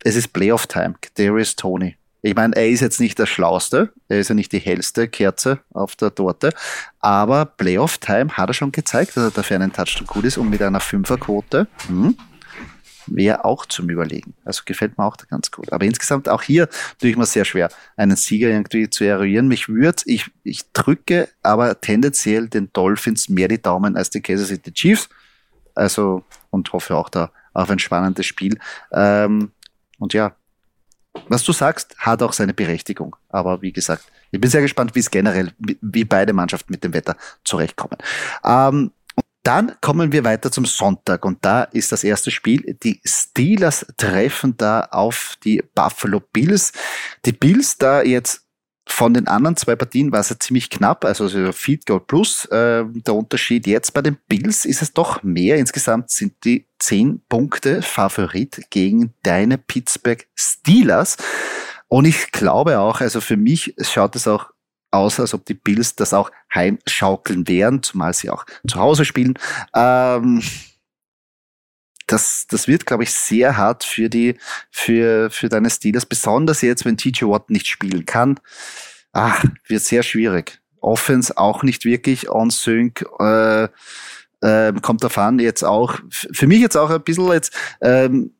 es 0.02 0.16
ist 0.16 0.32
Playoff-Time, 0.32 0.94
Darius 1.14 1.56
Tony. 1.56 1.97
Ich 2.22 2.34
meine, 2.34 2.56
er 2.56 2.68
ist 2.68 2.80
jetzt 2.80 3.00
nicht 3.00 3.18
der 3.18 3.26
Schlauste, 3.26 3.92
er 4.08 4.18
ist 4.18 4.28
ja 4.28 4.34
nicht 4.34 4.52
die 4.52 4.58
hellste 4.58 5.06
Kerze 5.08 5.60
auf 5.72 5.94
der 5.94 6.14
Torte, 6.14 6.52
aber 6.98 7.44
Playoff-Time 7.44 8.36
hat 8.36 8.50
er 8.50 8.54
schon 8.54 8.72
gezeigt, 8.72 9.16
dass 9.16 9.24
er 9.24 9.30
dafür 9.30 9.56
einen 9.56 9.72
Touchdown 9.72 10.06
gut 10.06 10.24
ist 10.24 10.36
und 10.36 10.50
mit 10.50 10.60
einer 10.60 10.80
Fünferquote 10.80 11.68
hm, 11.86 12.16
wäre 13.06 13.44
auch 13.44 13.66
zum 13.66 13.88
Überlegen. 13.88 14.34
Also 14.44 14.62
gefällt 14.64 14.98
mir 14.98 15.04
auch 15.04 15.16
ganz 15.28 15.50
gut. 15.50 15.72
Aber 15.72 15.84
insgesamt 15.84 16.28
auch 16.28 16.42
hier 16.42 16.68
tue 17.00 17.10
ich 17.10 17.16
mir 17.16 17.26
sehr 17.26 17.44
schwer, 17.44 17.70
einen 17.96 18.16
Sieger 18.16 18.48
irgendwie 18.48 18.90
zu 18.90 19.04
eruieren. 19.04 19.48
Mich 19.48 19.68
würde, 19.68 20.02
ich, 20.06 20.30
ich 20.42 20.72
drücke 20.72 21.28
aber 21.42 21.80
tendenziell 21.80 22.48
den 22.48 22.72
Dolphins 22.72 23.28
mehr 23.28 23.48
die 23.48 23.62
Daumen 23.62 23.96
als 23.96 24.10
die 24.10 24.20
Kansas 24.20 24.48
City 24.48 24.72
Chiefs. 24.72 25.08
Also 25.74 26.24
und 26.50 26.72
hoffe 26.72 26.96
auch 26.96 27.08
da 27.08 27.30
auf 27.52 27.70
ein 27.70 27.78
spannendes 27.78 28.26
Spiel. 28.26 28.58
Ähm, 28.92 29.52
und 29.98 30.12
ja, 30.12 30.34
was 31.28 31.42
du 31.44 31.52
sagst, 31.52 31.96
hat 31.98 32.22
auch 32.22 32.32
seine 32.32 32.54
Berechtigung. 32.54 33.16
Aber 33.28 33.62
wie 33.62 33.72
gesagt, 33.72 34.04
ich 34.30 34.40
bin 34.40 34.50
sehr 34.50 34.62
gespannt, 34.62 34.94
wie 34.94 35.00
es 35.00 35.10
generell, 35.10 35.52
wie 35.58 36.04
beide 36.04 36.32
Mannschaften 36.32 36.72
mit 36.72 36.84
dem 36.84 36.92
Wetter 36.92 37.16
zurechtkommen. 37.44 37.98
Ähm, 38.44 38.92
dann 39.42 39.76
kommen 39.80 40.12
wir 40.12 40.24
weiter 40.24 40.50
zum 40.50 40.66
Sonntag 40.66 41.24
und 41.24 41.38
da 41.42 41.62
ist 41.62 41.90
das 41.90 42.04
erste 42.04 42.30
Spiel. 42.30 42.76
Die 42.82 43.00
Steelers 43.04 43.86
treffen 43.96 44.56
da 44.58 44.80
auf 44.90 45.36
die 45.42 45.62
Buffalo 45.74 46.20
Bills. 46.20 46.72
Die 47.24 47.32
Bills 47.32 47.78
da 47.78 48.02
jetzt 48.02 48.47
von 48.90 49.14
den 49.14 49.28
anderen 49.28 49.56
zwei 49.56 49.76
Partien 49.76 50.10
war 50.10 50.20
es 50.20 50.30
ja 50.30 50.38
ziemlich 50.38 50.70
knapp, 50.70 51.04
also 51.04 51.52
Feed 51.52 51.86
Goal 51.86 52.00
Plus. 52.00 52.46
Äh, 52.46 52.84
der 52.86 53.14
Unterschied 53.14 53.66
jetzt 53.66 53.92
bei 53.94 54.02
den 54.02 54.16
Bills 54.28 54.64
ist 54.64 54.82
es 54.82 54.92
doch 54.92 55.22
mehr. 55.22 55.56
Insgesamt 55.56 56.10
sind 56.10 56.32
die 56.44 56.64
zehn 56.78 57.20
Punkte 57.28 57.82
Favorit 57.82 58.62
gegen 58.70 59.12
deine 59.22 59.58
Pittsburgh 59.58 60.26
Steelers. 60.34 61.16
Und 61.86 62.06
ich 62.06 62.32
glaube 62.32 62.80
auch, 62.80 63.00
also 63.00 63.20
für 63.20 63.36
mich 63.36 63.74
schaut 63.80 64.16
es 64.16 64.26
auch 64.26 64.50
aus, 64.90 65.20
als 65.20 65.34
ob 65.34 65.44
die 65.44 65.54
Bills 65.54 65.94
das 65.94 66.14
auch 66.14 66.30
heimschaukeln 66.52 67.46
werden, 67.46 67.82
zumal 67.82 68.14
sie 68.14 68.30
auch 68.30 68.44
zu 68.66 68.78
Hause 68.78 69.04
spielen. 69.04 69.34
Ähm, 69.74 70.42
das, 72.08 72.46
das 72.48 72.66
wird, 72.66 72.86
glaube 72.86 73.04
ich, 73.04 73.12
sehr 73.12 73.56
hart 73.56 73.84
für 73.84 74.08
die, 74.08 74.36
für, 74.70 75.30
für 75.30 75.48
deine 75.48 75.70
Steelers, 75.70 76.06
besonders 76.06 76.62
jetzt, 76.62 76.84
wenn 76.84 76.96
TJ 76.96 77.24
Watt 77.26 77.50
nicht 77.50 77.66
spielen 77.66 78.06
kann. 78.06 78.40
Ah, 79.12 79.34
wird 79.66 79.82
sehr 79.82 80.02
schwierig. 80.02 80.60
Offense 80.80 81.36
auch 81.36 81.62
nicht 81.62 81.84
wirklich 81.84 82.30
on 82.30 82.50
sync. 82.50 83.04
Äh, 83.20 83.68
äh, 84.40 84.72
kommt 84.80 85.02
davon 85.02 85.38
jetzt 85.38 85.64
auch, 85.64 85.98
für 86.10 86.46
mich 86.46 86.60
jetzt 86.60 86.76
auch 86.76 86.90
ein 86.90 87.02
bisschen 87.02 87.30
jetzt, 87.32 87.52
ähm, 87.80 88.34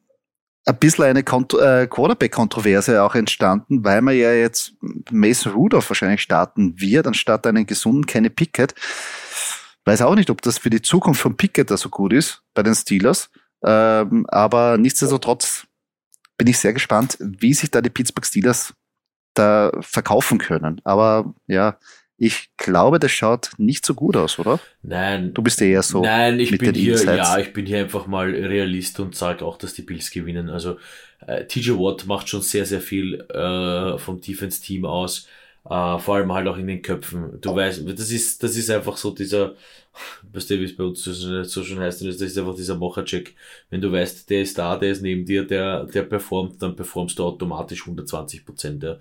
ein 0.64 0.76
bisschen 0.78 1.04
eine 1.04 1.20
äh, 1.20 1.86
Quarterback-Kontroverse 1.86 3.02
auch 3.02 3.14
entstanden, 3.14 3.84
weil 3.84 4.02
man 4.02 4.16
ja 4.16 4.32
jetzt 4.32 4.74
Mason 5.10 5.52
Rudolph 5.52 5.88
wahrscheinlich 5.88 6.22
starten 6.22 6.78
wird, 6.80 7.06
anstatt 7.06 7.46
einen 7.46 7.66
gesunden 7.66 8.06
Kenny 8.06 8.28
Pickett. 8.28 8.74
Weiß 9.84 10.02
auch 10.02 10.14
nicht, 10.14 10.28
ob 10.28 10.42
das 10.42 10.58
für 10.58 10.70
die 10.70 10.82
Zukunft 10.82 11.20
von 11.20 11.36
Pickett 11.36 11.70
da 11.70 11.78
so 11.78 11.88
gut 11.88 12.12
ist 12.12 12.42
bei 12.52 12.62
den 12.62 12.74
Steelers. 12.74 13.30
Ähm, 13.64 14.26
aber 14.28 14.78
nichtsdestotrotz 14.78 15.66
bin 16.36 16.46
ich 16.46 16.58
sehr 16.58 16.72
gespannt, 16.72 17.18
wie 17.20 17.54
sich 17.54 17.70
da 17.70 17.80
die 17.80 17.90
Pittsburgh 17.90 18.26
Steelers 18.26 18.74
da 19.34 19.72
verkaufen 19.80 20.38
können. 20.38 20.80
Aber 20.84 21.34
ja, 21.46 21.78
ich 22.20 22.50
glaube, 22.56 22.98
das 22.98 23.12
schaut 23.12 23.50
nicht 23.58 23.86
so 23.86 23.94
gut 23.94 24.16
aus, 24.16 24.40
oder? 24.40 24.58
Nein. 24.82 25.32
Du 25.34 25.42
bist 25.42 25.62
eher 25.62 25.84
so. 25.84 26.02
Nein, 26.02 26.40
ich 26.40 26.50
bin 26.58 26.74
hier, 26.74 26.94
Insights. 26.94 27.28
ja, 27.28 27.38
ich 27.38 27.52
bin 27.52 27.64
hier 27.64 27.78
einfach 27.78 28.08
mal 28.08 28.28
Realist 28.28 28.98
und 28.98 29.14
sage 29.14 29.44
auch, 29.44 29.56
dass 29.56 29.74
die 29.74 29.82
Bills 29.82 30.10
gewinnen. 30.10 30.50
Also 30.50 30.78
äh, 31.26 31.44
TJ 31.46 31.72
Watt 31.72 32.06
macht 32.06 32.28
schon 32.28 32.42
sehr, 32.42 32.66
sehr 32.66 32.80
viel 32.80 33.20
äh, 33.30 33.98
vom 33.98 34.20
Defense-Team 34.20 34.84
aus. 34.84 35.28
Uh, 35.70 35.98
vor 35.98 36.16
allem 36.16 36.32
halt 36.32 36.48
auch 36.48 36.56
in 36.56 36.66
den 36.66 36.80
Köpfen. 36.80 37.38
Du 37.42 37.54
weißt, 37.54 37.82
das 37.86 38.10
ist, 38.10 38.42
das 38.42 38.56
ist 38.56 38.70
einfach 38.70 38.96
so 38.96 39.10
dieser, 39.10 39.54
weißt 40.32 40.48
du, 40.50 40.60
wie 40.60 40.64
es 40.64 40.74
bei 40.74 40.84
uns 40.84 41.02
so, 41.04 41.12
so 41.44 41.62
schön 41.62 41.78
heißt, 41.78 42.00
das 42.00 42.20
ist 42.22 42.38
einfach 42.38 42.54
dieser 42.54 42.76
Mocher-Check. 42.76 43.34
Wenn 43.68 43.82
du 43.82 43.92
weißt, 43.92 44.30
der 44.30 44.42
ist 44.42 44.56
da, 44.56 44.76
der 44.78 44.92
ist 44.92 45.02
neben 45.02 45.26
dir, 45.26 45.44
der, 45.44 45.84
der 45.84 46.04
performt, 46.04 46.62
dann 46.62 46.74
performst 46.74 47.18
du 47.18 47.24
automatisch 47.24 47.82
120 47.82 48.46
Prozent. 48.46 48.82
Ja. 48.82 48.96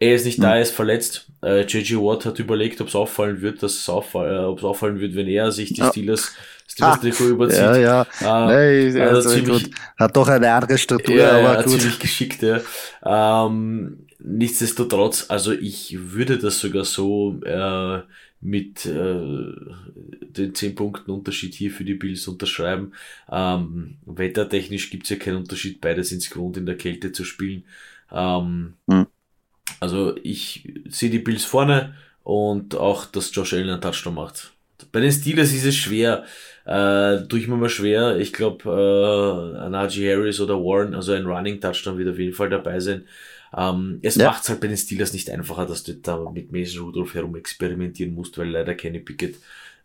Er 0.00 0.16
ist 0.16 0.26
nicht 0.26 0.42
da, 0.42 0.56
er 0.56 0.62
ist 0.62 0.72
verletzt. 0.72 1.28
Äh, 1.42 1.62
JG 1.62 1.96
Watt 1.96 2.26
hat 2.26 2.38
überlegt, 2.38 2.80
ob 2.80 2.88
es 2.88 2.94
auffallen 2.94 3.40
wird, 3.40 3.62
dass 3.62 3.74
es 3.74 3.88
auffall, 3.88 4.34
äh, 4.34 4.38
ob 4.38 4.58
es 4.58 4.64
auffallen 4.64 4.98
wird, 4.98 5.14
wenn 5.14 5.28
er 5.28 5.52
sich 5.52 5.72
die 5.72 5.82
Steelers, 5.82 6.32
Steelers 6.66 7.00
Trikot 7.00 7.28
überzieht. 7.28 7.60
Ja, 7.60 7.76
ja. 7.76 8.02
Äh, 8.20 8.90
nee, 8.90 9.00
also, 9.00 9.16
also 9.16 9.30
ziemlich. 9.30 9.70
Hat 9.96 10.16
doch 10.16 10.28
eine 10.28 10.52
andere 10.52 10.76
Statur, 10.76 11.14
ja, 11.14 11.38
aber 11.38 11.62
gut. 11.62 11.72
ziemlich 11.80 11.98
geschickt, 11.98 12.42
ja. 12.42 12.60
Ähm, 13.04 14.06
nichtsdestotrotz, 14.18 15.26
also 15.28 15.52
ich 15.52 15.96
würde 15.98 16.38
das 16.38 16.58
sogar 16.58 16.84
so 16.84 17.40
äh, 17.44 18.00
mit 18.40 18.84
äh, 18.86 19.52
den 20.20 20.54
10 20.54 20.74
Punkten 20.74 21.10
Unterschied 21.12 21.54
hier 21.54 21.70
für 21.70 21.84
die 21.84 21.94
Bills 21.94 22.26
unterschreiben. 22.26 22.92
Ähm, 23.30 23.96
wettertechnisch 24.04 24.90
gibt's 24.90 25.08
ja 25.10 25.16
keinen 25.16 25.38
Unterschied, 25.38 25.80
beides 25.80 26.12
ins 26.12 26.28
Grund 26.28 26.56
in 26.56 26.66
der 26.66 26.76
Kälte 26.76 27.12
zu 27.12 27.24
spielen. 27.24 27.64
Ähm, 28.12 28.74
hm. 28.88 29.06
Also 29.84 30.16
ich 30.22 30.72
sehe 30.88 31.10
die 31.10 31.18
Bills 31.18 31.44
vorne 31.44 31.94
und 32.22 32.74
auch, 32.74 33.04
dass 33.04 33.34
Josh 33.34 33.52
Allen 33.52 33.68
einen 33.68 33.82
Touchdown 33.82 34.14
macht. 34.14 34.54
Bei 34.92 35.00
den 35.00 35.12
Steelers 35.12 35.52
ist 35.52 35.66
es 35.66 35.76
schwer, 35.76 36.24
äh, 36.64 37.18
tue 37.28 37.38
ich 37.38 37.48
mir 37.48 37.56
mal 37.56 37.68
schwer. 37.68 38.16
Ich 38.16 38.32
glaube, 38.32 38.64
äh, 38.64 39.68
Najee 39.68 40.10
Harris 40.10 40.40
oder 40.40 40.54
Warren, 40.54 40.94
also 40.94 41.12
ein 41.12 41.26
Running 41.26 41.60
Touchdown 41.60 41.98
wird 41.98 42.08
auf 42.08 42.18
jeden 42.18 42.32
Fall 42.32 42.48
dabei 42.48 42.80
sein. 42.80 43.06
Ähm, 43.54 43.98
es 44.00 44.14
ja. 44.14 44.28
macht 44.30 44.48
halt 44.48 44.60
bei 44.60 44.68
den 44.68 44.78
Steelers 44.78 45.12
nicht 45.12 45.28
einfacher, 45.28 45.66
dass 45.66 45.82
du 45.82 45.94
da 45.96 46.18
mit 46.30 46.50
Mason 46.50 46.84
Rudolph 46.84 47.12
herum 47.12 47.36
experimentieren 47.36 48.14
musst, 48.14 48.38
weil 48.38 48.48
leider 48.48 48.74
Kenny 48.74 49.00
Pickett 49.00 49.36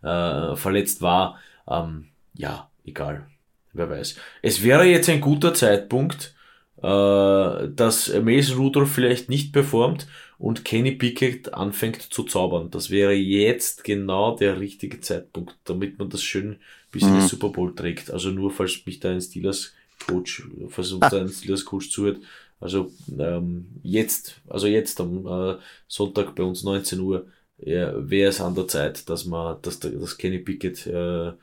äh, 0.01 0.55
verletzt 0.55 1.01
war. 1.01 1.39
Ähm, 1.69 2.05
ja, 2.35 2.69
egal. 2.85 3.27
Wer 3.73 3.89
weiß. 3.89 4.15
Es 4.41 4.63
wäre 4.63 4.85
jetzt 4.85 5.09
ein 5.09 5.19
guter 5.19 5.53
Zeitpunkt, 5.53 6.33
dass 6.81 8.13
Mason 8.21 8.57
Rudolph 8.57 8.91
vielleicht 8.91 9.29
nicht 9.29 9.51
performt 9.51 10.07
und 10.37 10.63
Kenny 10.63 10.93
Pickett 10.93 11.53
anfängt 11.53 12.01
zu 12.01 12.23
zaubern. 12.23 12.71
Das 12.71 12.89
wäre 12.89 13.13
jetzt 13.13 13.83
genau 13.83 14.37
der 14.37 14.59
richtige 14.59 15.01
Zeitpunkt, 15.01 15.57
damit 15.65 15.99
man 15.99 16.09
das 16.09 16.23
schön 16.23 16.57
bis 16.91 17.03
in 17.03 17.09
den 17.09 17.21
mhm. 17.21 17.27
Super 17.27 17.49
Bowl 17.49 17.75
trägt. 17.75 18.11
Also 18.11 18.29
nur 18.29 18.51
falls 18.51 18.85
mich 18.85 18.99
da 18.99 19.11
ein 19.11 19.21
Steelers 19.21 19.73
Coach, 20.07 20.47
falls 20.69 20.93
uns 20.93 21.03
ah. 21.03 21.09
da 21.09 21.19
ein 21.19 21.29
Steelers 21.29 21.65
Coach 21.65 21.91
zuhört. 21.91 22.19
Also 22.61 22.91
ähm, 23.17 23.67
jetzt, 23.83 24.41
also 24.47 24.67
jetzt 24.67 24.99
am 25.01 25.25
äh, 25.27 25.57
Sonntag 25.87 26.35
bei 26.35 26.43
uns 26.43 26.63
19 26.63 26.99
Uhr 26.99 27.27
ja, 27.57 27.93
wäre 28.09 28.29
es 28.29 28.39
an 28.39 28.55
der 28.55 28.67
Zeit, 28.67 29.09
dass 29.09 29.25
man, 29.25 29.61
dass, 29.61 29.79
dass 29.79 30.17
Kenny 30.17 30.39
Pickett 30.39 30.87
äh, 30.87 31.33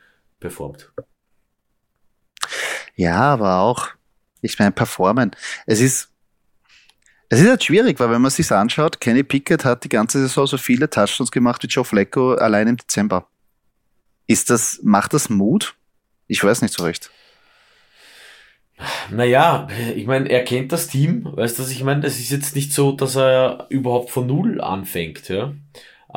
performt. 0.41 0.91
Ja, 2.95 3.21
aber 3.21 3.61
auch 3.61 3.89
ich 4.43 4.59
meine, 4.59 4.73
performen. 4.73 5.31
Es 5.67 5.81
ist, 5.81 6.09
es 7.29 7.41
ist 7.41 7.49
halt 7.49 7.65
schwierig, 7.65 7.99
weil 7.99 8.11
wenn 8.11 8.23
man 8.23 8.31
sich 8.31 8.51
anschaut, 8.53 9.01
Kenny 9.01 9.23
Pickett 9.23 9.65
hat 9.65 9.85
die 9.85 9.89
ganze 9.89 10.21
Saison 10.21 10.47
so 10.47 10.59
viele 10.59 10.89
Touchdowns 10.89 11.31
gemacht 11.31 11.63
wie 11.63 11.69
Joe 11.69 11.85
Flacco 11.85 12.35
allein 12.35 12.69
im 12.69 12.77
Dezember. 12.77 13.29
Ist 14.27 14.51
das, 14.51 14.81
macht 14.83 15.13
das 15.13 15.29
Mut? 15.29 15.75
Ich 16.27 16.43
weiß 16.43 16.63
nicht 16.63 16.75
so 16.75 16.85
recht. 16.85 17.11
Naja, 19.11 19.69
ich 19.95 20.07
meine, 20.07 20.29
er 20.29 20.45
kennt 20.45 20.71
das 20.71 20.87
Team, 20.89 21.25
weißt 21.25 21.59
du, 21.59 21.63
was 21.63 21.71
ich 21.71 21.83
meine? 21.83 22.07
Es 22.07 22.19
ist 22.19 22.31
jetzt 22.31 22.55
nicht 22.55 22.73
so, 22.73 22.93
dass 22.93 23.17
er 23.17 23.67
überhaupt 23.71 24.11
von 24.11 24.27
Null 24.27 24.61
anfängt, 24.61 25.29
ja. 25.29 25.55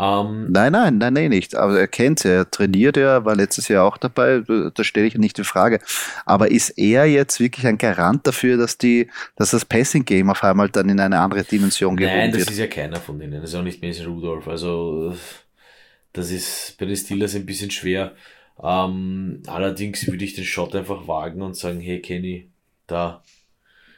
Ähm, 0.02 0.50
nein, 0.50 0.72
nein, 0.72 0.98
nein, 0.98 1.14
nein, 1.14 1.30
nicht. 1.30 1.56
Aber 1.56 1.78
er 1.78 1.88
kennt 1.88 2.24
ja, 2.24 2.32
er 2.32 2.50
trainiert 2.50 2.96
ja, 2.96 3.26
war 3.26 3.36
letztes 3.36 3.68
Jahr 3.68 3.84
auch 3.84 3.98
dabei, 3.98 4.42
da 4.74 4.84
stelle 4.84 5.08
ich 5.08 5.16
nicht 5.16 5.38
in 5.38 5.44
Frage. 5.44 5.82
Aber 6.26 6.50
ist 6.50 6.70
er 6.78 7.06
jetzt 7.06 7.42
wirklich 7.42 7.68
ein 7.68 7.78
Garant 7.78 8.26
dafür, 8.26 8.56
dass 8.56 8.78
die, 8.78 9.10
dass 9.36 9.52
das 9.52 9.66
Passing-Game 9.66 10.30
auf 10.30 10.42
einmal 10.42 10.70
dann 10.70 10.88
in 10.88 11.02
eine 11.02 11.20
andere 11.20 11.44
Dimension 11.44 11.98
geht? 11.98 12.08
Nein, 12.08 12.32
das 12.32 12.40
wird? 12.42 12.52
ist 12.52 12.60
ja 12.60 12.68
keiner 12.68 12.96
von 12.96 13.20
denen. 13.20 13.42
Das 13.42 13.50
ist 13.50 13.56
auch 13.56 13.64
nicht 13.64 13.82
Mason 13.82 14.06
Rudolph. 14.06 14.48
Also, 14.48 15.14
das 16.14 16.32
ist 16.32 16.76
bei 16.80 16.86
den 16.86 16.96
Steelers 16.96 17.36
ein 17.36 17.46
bisschen 17.46 17.70
schwer. 17.70 18.16
Ähm, 18.64 19.44
allerdings 19.48 20.08
würde 20.08 20.24
ich 20.24 20.34
den 20.34 20.46
Shot 20.46 20.76
einfach 20.76 21.10
wagen 21.10 21.42
und 21.42 21.58
sagen, 21.58 21.82
hey 21.82 22.02
Kenny, 22.02 22.50
da, 22.88 23.22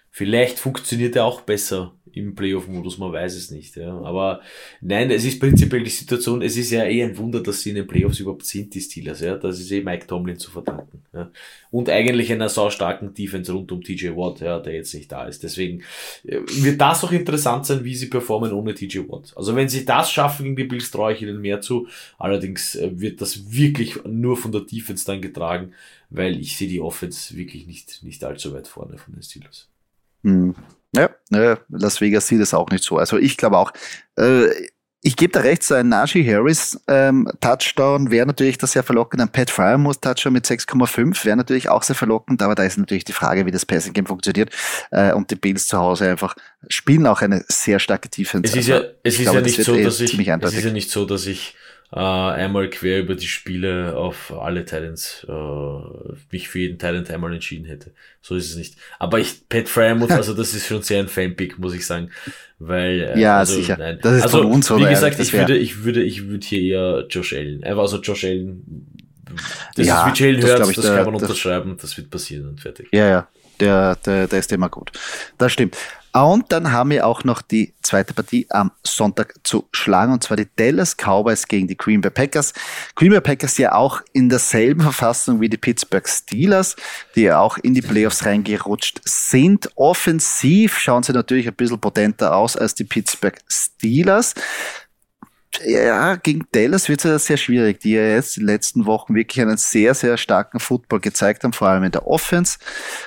vielleicht 0.10 0.58
funktioniert 0.58 1.16
er 1.16 1.26
auch 1.26 1.42
besser 1.42 1.94
im 2.14 2.36
Playoff-Modus, 2.36 2.98
man 2.98 3.12
weiß 3.12 3.36
es 3.36 3.52
nicht. 3.52 3.76
Ja. 3.76 4.00
Aber 4.02 4.42
nein, 4.82 5.12
es 5.12 5.26
ist 5.26 5.40
prinzipiell 5.40 5.84
die 5.84 5.90
Situation, 5.90 6.42
es 6.42 6.58
ist 6.58 6.72
ja 6.72 6.84
eh 6.86 7.04
ein 7.04 7.18
Wunder, 7.18 7.42
dass 7.42 7.62
sie 7.62 7.70
in 7.70 7.76
den 7.76 7.88
Playoffs 7.88 8.20
überhaupt 8.20 8.46
sind, 8.46 8.74
die 8.74 8.82
Steelers. 8.82 9.22
Ja. 9.22 9.38
Das 9.38 9.60
ist 9.60 9.72
eh 9.72 9.82
Mike 9.82 10.08
Tomlin 10.08 10.38
zu 10.38 10.52
verdanken. 10.52 11.04
Ja. 11.14 11.32
Und 11.72 11.90
eigentlich 11.90 12.32
einer 12.32 12.50
sau 12.50 12.70
starken 12.70 13.14
Defense 13.14 13.52
rund 13.52 13.72
um 13.72 13.84
TJ 13.84 14.10
Watt, 14.16 14.42
ja, 14.42 14.60
der 14.60 14.74
jetzt 14.74 14.94
nicht 14.94 15.12
da 15.12 15.26
ist. 15.26 15.44
Deswegen 15.44 15.84
äh, 16.26 16.40
wird 16.48 16.80
das 16.80 17.04
auch 17.04 17.12
interessant 17.12 17.66
sein, 17.66 17.84
wie 17.84 17.96
sie 17.96 18.08
performen 18.08 18.54
ohne 18.54 18.74
TJ 18.74 19.00
Watt. 19.10 19.34
Also 19.36 19.56
wenn 19.56 19.70
sie 19.70 19.86
das 19.86 20.12
schaffen 20.12 20.44
gegen 20.44 20.56
die 20.56 20.64
Bills, 20.64 20.92
traue 20.92 21.14
ich 21.14 21.22
ihnen 21.22 21.42
mehr 21.42 21.62
zu. 21.62 21.88
Allerdings 22.18 22.76
äh, 22.76 22.92
wird 22.94 23.22
das 23.22 23.52
wirklich 23.52 24.04
nur 24.06 24.38
von 24.38 24.52
der 24.52 24.62
Defense 24.62 25.06
dann 25.06 25.22
getragen, 25.22 25.74
weil 26.10 26.40
ich 26.40 26.58
sehe 26.58 26.68
die 26.68 26.82
Offense 26.82 27.36
wirklich 27.36 27.68
nicht, 27.68 28.04
nicht 28.04 28.24
allzu 28.24 28.54
weit 28.54 28.68
vorne 28.68 28.98
von 28.98 29.14
den 29.14 29.24
Steelers. 29.24 29.70
Hm. 30.24 30.56
Ja, 30.94 31.10
ja, 31.30 31.58
Las 31.70 32.02
Vegas 32.02 32.28
sieht 32.28 32.42
es 32.42 32.54
auch 32.54 32.70
nicht 32.70 32.84
so. 32.84 32.98
Also 32.98 33.18
ich 33.18 33.38
glaube 33.38 33.58
auch, 33.58 33.72
äh, 34.18 34.48
ich 35.04 35.16
gebe 35.16 35.32
da 35.34 35.40
recht, 35.40 35.64
so 35.64 35.74
ein 35.74 35.90
Najee 35.90 36.24
Harris 36.24 36.80
ähm, 36.88 37.28
Touchdown 37.40 38.12
wäre 38.12 38.28
natürlich 38.28 38.60
das 38.60 38.74
sehr 38.74 38.84
verlockend. 38.84 39.20
Ein 39.22 39.32
Pat 39.32 39.50
Fryermuth 39.50 40.02
Touchdown 40.02 40.34
mit 40.34 40.46
6,5 40.46 41.26
wäre 41.26 41.38
natürlich 41.38 41.70
auch 41.70 41.82
sehr 41.82 41.96
verlockend, 41.96 42.44
aber 42.44 42.54
da 42.54 42.64
ist 42.64 42.78
natürlich 42.78 43.04
die 43.04 43.14
Frage, 43.14 43.48
wie 43.48 43.52
das 43.52 43.66
Passing 43.66 43.94
Game 43.94 44.06
funktioniert. 44.06 44.52
Äh, 44.92 45.14
und 45.14 45.32
die 45.32 45.36
Bills 45.36 45.66
zu 45.66 45.80
Hause 45.80 46.10
einfach 46.10 46.36
spielen 46.68 47.08
auch 47.08 47.22
eine 47.22 47.44
sehr 47.48 47.80
starke 47.80 48.10
Defense. 48.10 48.48
Es 48.48 48.56
ist 48.56 48.68
ja, 48.68 48.82
es 49.02 49.16
ist 49.16 49.22
glaube, 49.22 49.40
ja 49.40 49.44
nicht 49.44 49.64
so, 49.64 49.76
dass 49.76 50.00
ich, 50.00 50.20
es 50.20 50.54
ist 50.54 50.64
ja 50.64 50.72
nicht 50.72 50.92
so, 50.92 51.06
dass 51.06 51.26
ich 51.26 51.56
äh, 51.94 52.00
einmal 52.00 52.70
quer 52.70 53.00
über 53.00 53.16
die 53.16 53.28
Spiele 53.28 53.98
auf 53.98 54.32
alle 54.32 54.64
Titans 54.64 55.26
äh, 55.28 56.14
mich 56.32 56.48
für 56.48 56.60
jeden 56.60 56.80
Titan 56.80 57.06
einmal 57.08 57.34
entschieden 57.34 57.66
hätte. 57.66 57.92
So 58.22 58.36
ist 58.36 58.50
es 58.50 58.56
nicht. 58.56 58.76
Aber 58.98 59.20
ich, 59.20 59.48
Pat 59.50 59.68
Fryermuth, 59.68 60.12
also 60.12 60.34
das 60.34 60.54
ist 60.54 60.68
schon 60.68 60.82
sehr 60.82 61.00
ein 61.00 61.10
Fanpick, 61.10 61.60
muss 61.60 61.74
ich 61.74 61.86
sagen. 61.86 62.10
Weil, 62.60 63.12
äh, 63.16 63.20
ja, 63.20 63.40
also, 63.40 63.56
sicher. 63.56 63.76
Nein. 63.78 64.00
Das 64.02 64.18
ist 64.18 64.24
also, 64.24 64.40
von 64.40 64.52
uns? 64.52 64.70
Wie 64.70 64.86
gesagt, 64.86 65.20
ich 65.20 65.34
würde, 65.34 65.58
ich 65.58 65.84
würde, 65.84 66.02
ich 66.02 66.28
würde 66.28 66.46
hier 66.46 66.62
eher 66.62 67.06
Josh 67.10 67.34
Allen. 67.34 67.64
Einfach 67.64 67.82
also 67.82 68.00
Josh 68.00 68.24
Allen. 68.24 68.88
Das 69.76 69.86
ja, 69.86 70.08
ist 70.08 70.20
wie 70.20 70.24
Jalen 70.24 70.44
Hurts, 70.44 70.68
das, 70.68 70.76
das 70.76 70.86
kann 70.86 71.06
man 71.06 71.16
unterschreiben, 71.16 71.78
das 71.82 71.96
wird 71.98 72.10
passieren 72.10 72.50
und 72.50 72.62
fertig. 72.62 72.88
Ja, 72.92 73.08
ja. 73.08 73.28
Der, 73.60 73.96
der, 73.98 74.28
der 74.28 74.40
ist 74.40 74.52
immer 74.52 74.70
gut. 74.70 74.92
Das 75.38 75.54
stimmt. 75.54 75.78
Und 76.14 76.52
dann 76.52 76.72
haben 76.72 76.90
wir 76.90 77.08
auch 77.08 77.24
noch 77.24 77.42
die 77.42 77.74
zweite 77.82 78.14
Partie 78.14 78.46
am 78.50 78.72
Sonntag 78.86 79.36
zu 79.44 79.68
schlagen, 79.72 80.14
und 80.14 80.24
zwar 80.24 80.38
die 80.38 80.48
Dallas 80.56 80.96
Cowboys 80.98 81.48
gegen 81.48 81.68
die 81.68 81.78
Green 81.78 82.02
Bay 82.02 82.12
Packers. 82.12 82.54
Green 82.96 83.12
Bay 83.12 83.22
Packers 83.22 83.58
ja 83.58 83.74
auch 83.74 84.02
in 84.12 84.28
derselben 84.30 84.82
Verfassung 84.82 85.40
wie 85.40 85.50
die 85.50 85.58
Pittsburgh 85.58 86.08
Steelers, 86.08 86.76
die 87.16 87.24
ja 87.24 87.40
auch 87.40 87.58
in 87.58 87.74
die 87.74 87.82
Playoffs 87.82 88.26
reingerutscht 88.26 89.02
sind. 89.06 89.70
Offensiv 89.76 90.78
schauen 90.78 91.04
sie 91.04 91.14
natürlich 91.14 91.48
ein 91.48 91.56
bisschen 91.56 91.80
potenter 91.80 92.36
aus 92.36 92.58
als 92.58 92.76
die 92.76 92.84
Pittsburgh 92.84 93.38
Steelers 93.48 94.34
ja, 95.66 96.16
gegen 96.16 96.46
Dallas 96.52 96.88
wird 96.90 97.04
es 97.04 97.12
ja 97.12 97.20
sehr 97.20 97.38
schwierig, 97.38 97.80
die 97.82 97.92
ja 97.92 98.02
jetzt 98.02 98.38
in 98.38 98.44
den 98.44 98.54
letzten 98.54 98.86
Wochen 98.86 99.16
wirklich 99.16 99.42
einen 99.42 99.58
sehr, 99.58 99.94
sehr 99.94 100.18
starken 100.18 100.60
Football 100.60 101.02
gezeigt 101.02 101.44
haben, 101.44 101.54
vor 101.54 101.68
allem 101.68 101.84
in 101.84 101.92
der 101.92 102.08
Offense. 102.08 102.58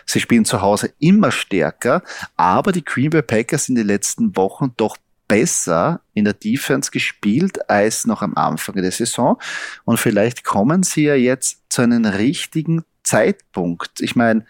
Sie 0.07 0.21
spielen 0.21 0.45
zu 0.45 0.61
Hause 0.61 0.93
immer 0.99 1.31
stärker, 1.31 2.03
aber 2.37 2.73
die 2.73 2.85
Green 2.85 3.11
Bay 3.11 3.23
Packers 3.23 3.69
in 3.69 3.75
den 3.75 3.87
letzten 3.87 4.37
Wochen 4.37 4.73
doch 4.77 4.97
besser 5.27 6.03
in 6.13 6.25
der 6.25 6.35
Defense 6.35 6.91
gespielt 6.91 7.69
als 7.71 8.07
noch 8.07 8.23
am 8.23 8.35
Anfang 8.35 8.77
der 8.77 8.93
Saison. 8.93 9.41
Und 9.85 9.99
vielleicht 9.99 10.45
kommen 10.45 10.83
sie 10.83 11.05
ja 11.05 11.15
jetzt 11.15 11.63
zu 11.71 11.83
einem 11.83 12.05
richtigen 12.05 12.85
Zeitpunkt. 13.03 14.01
Ich 14.01 14.17
meine, 14.17 14.45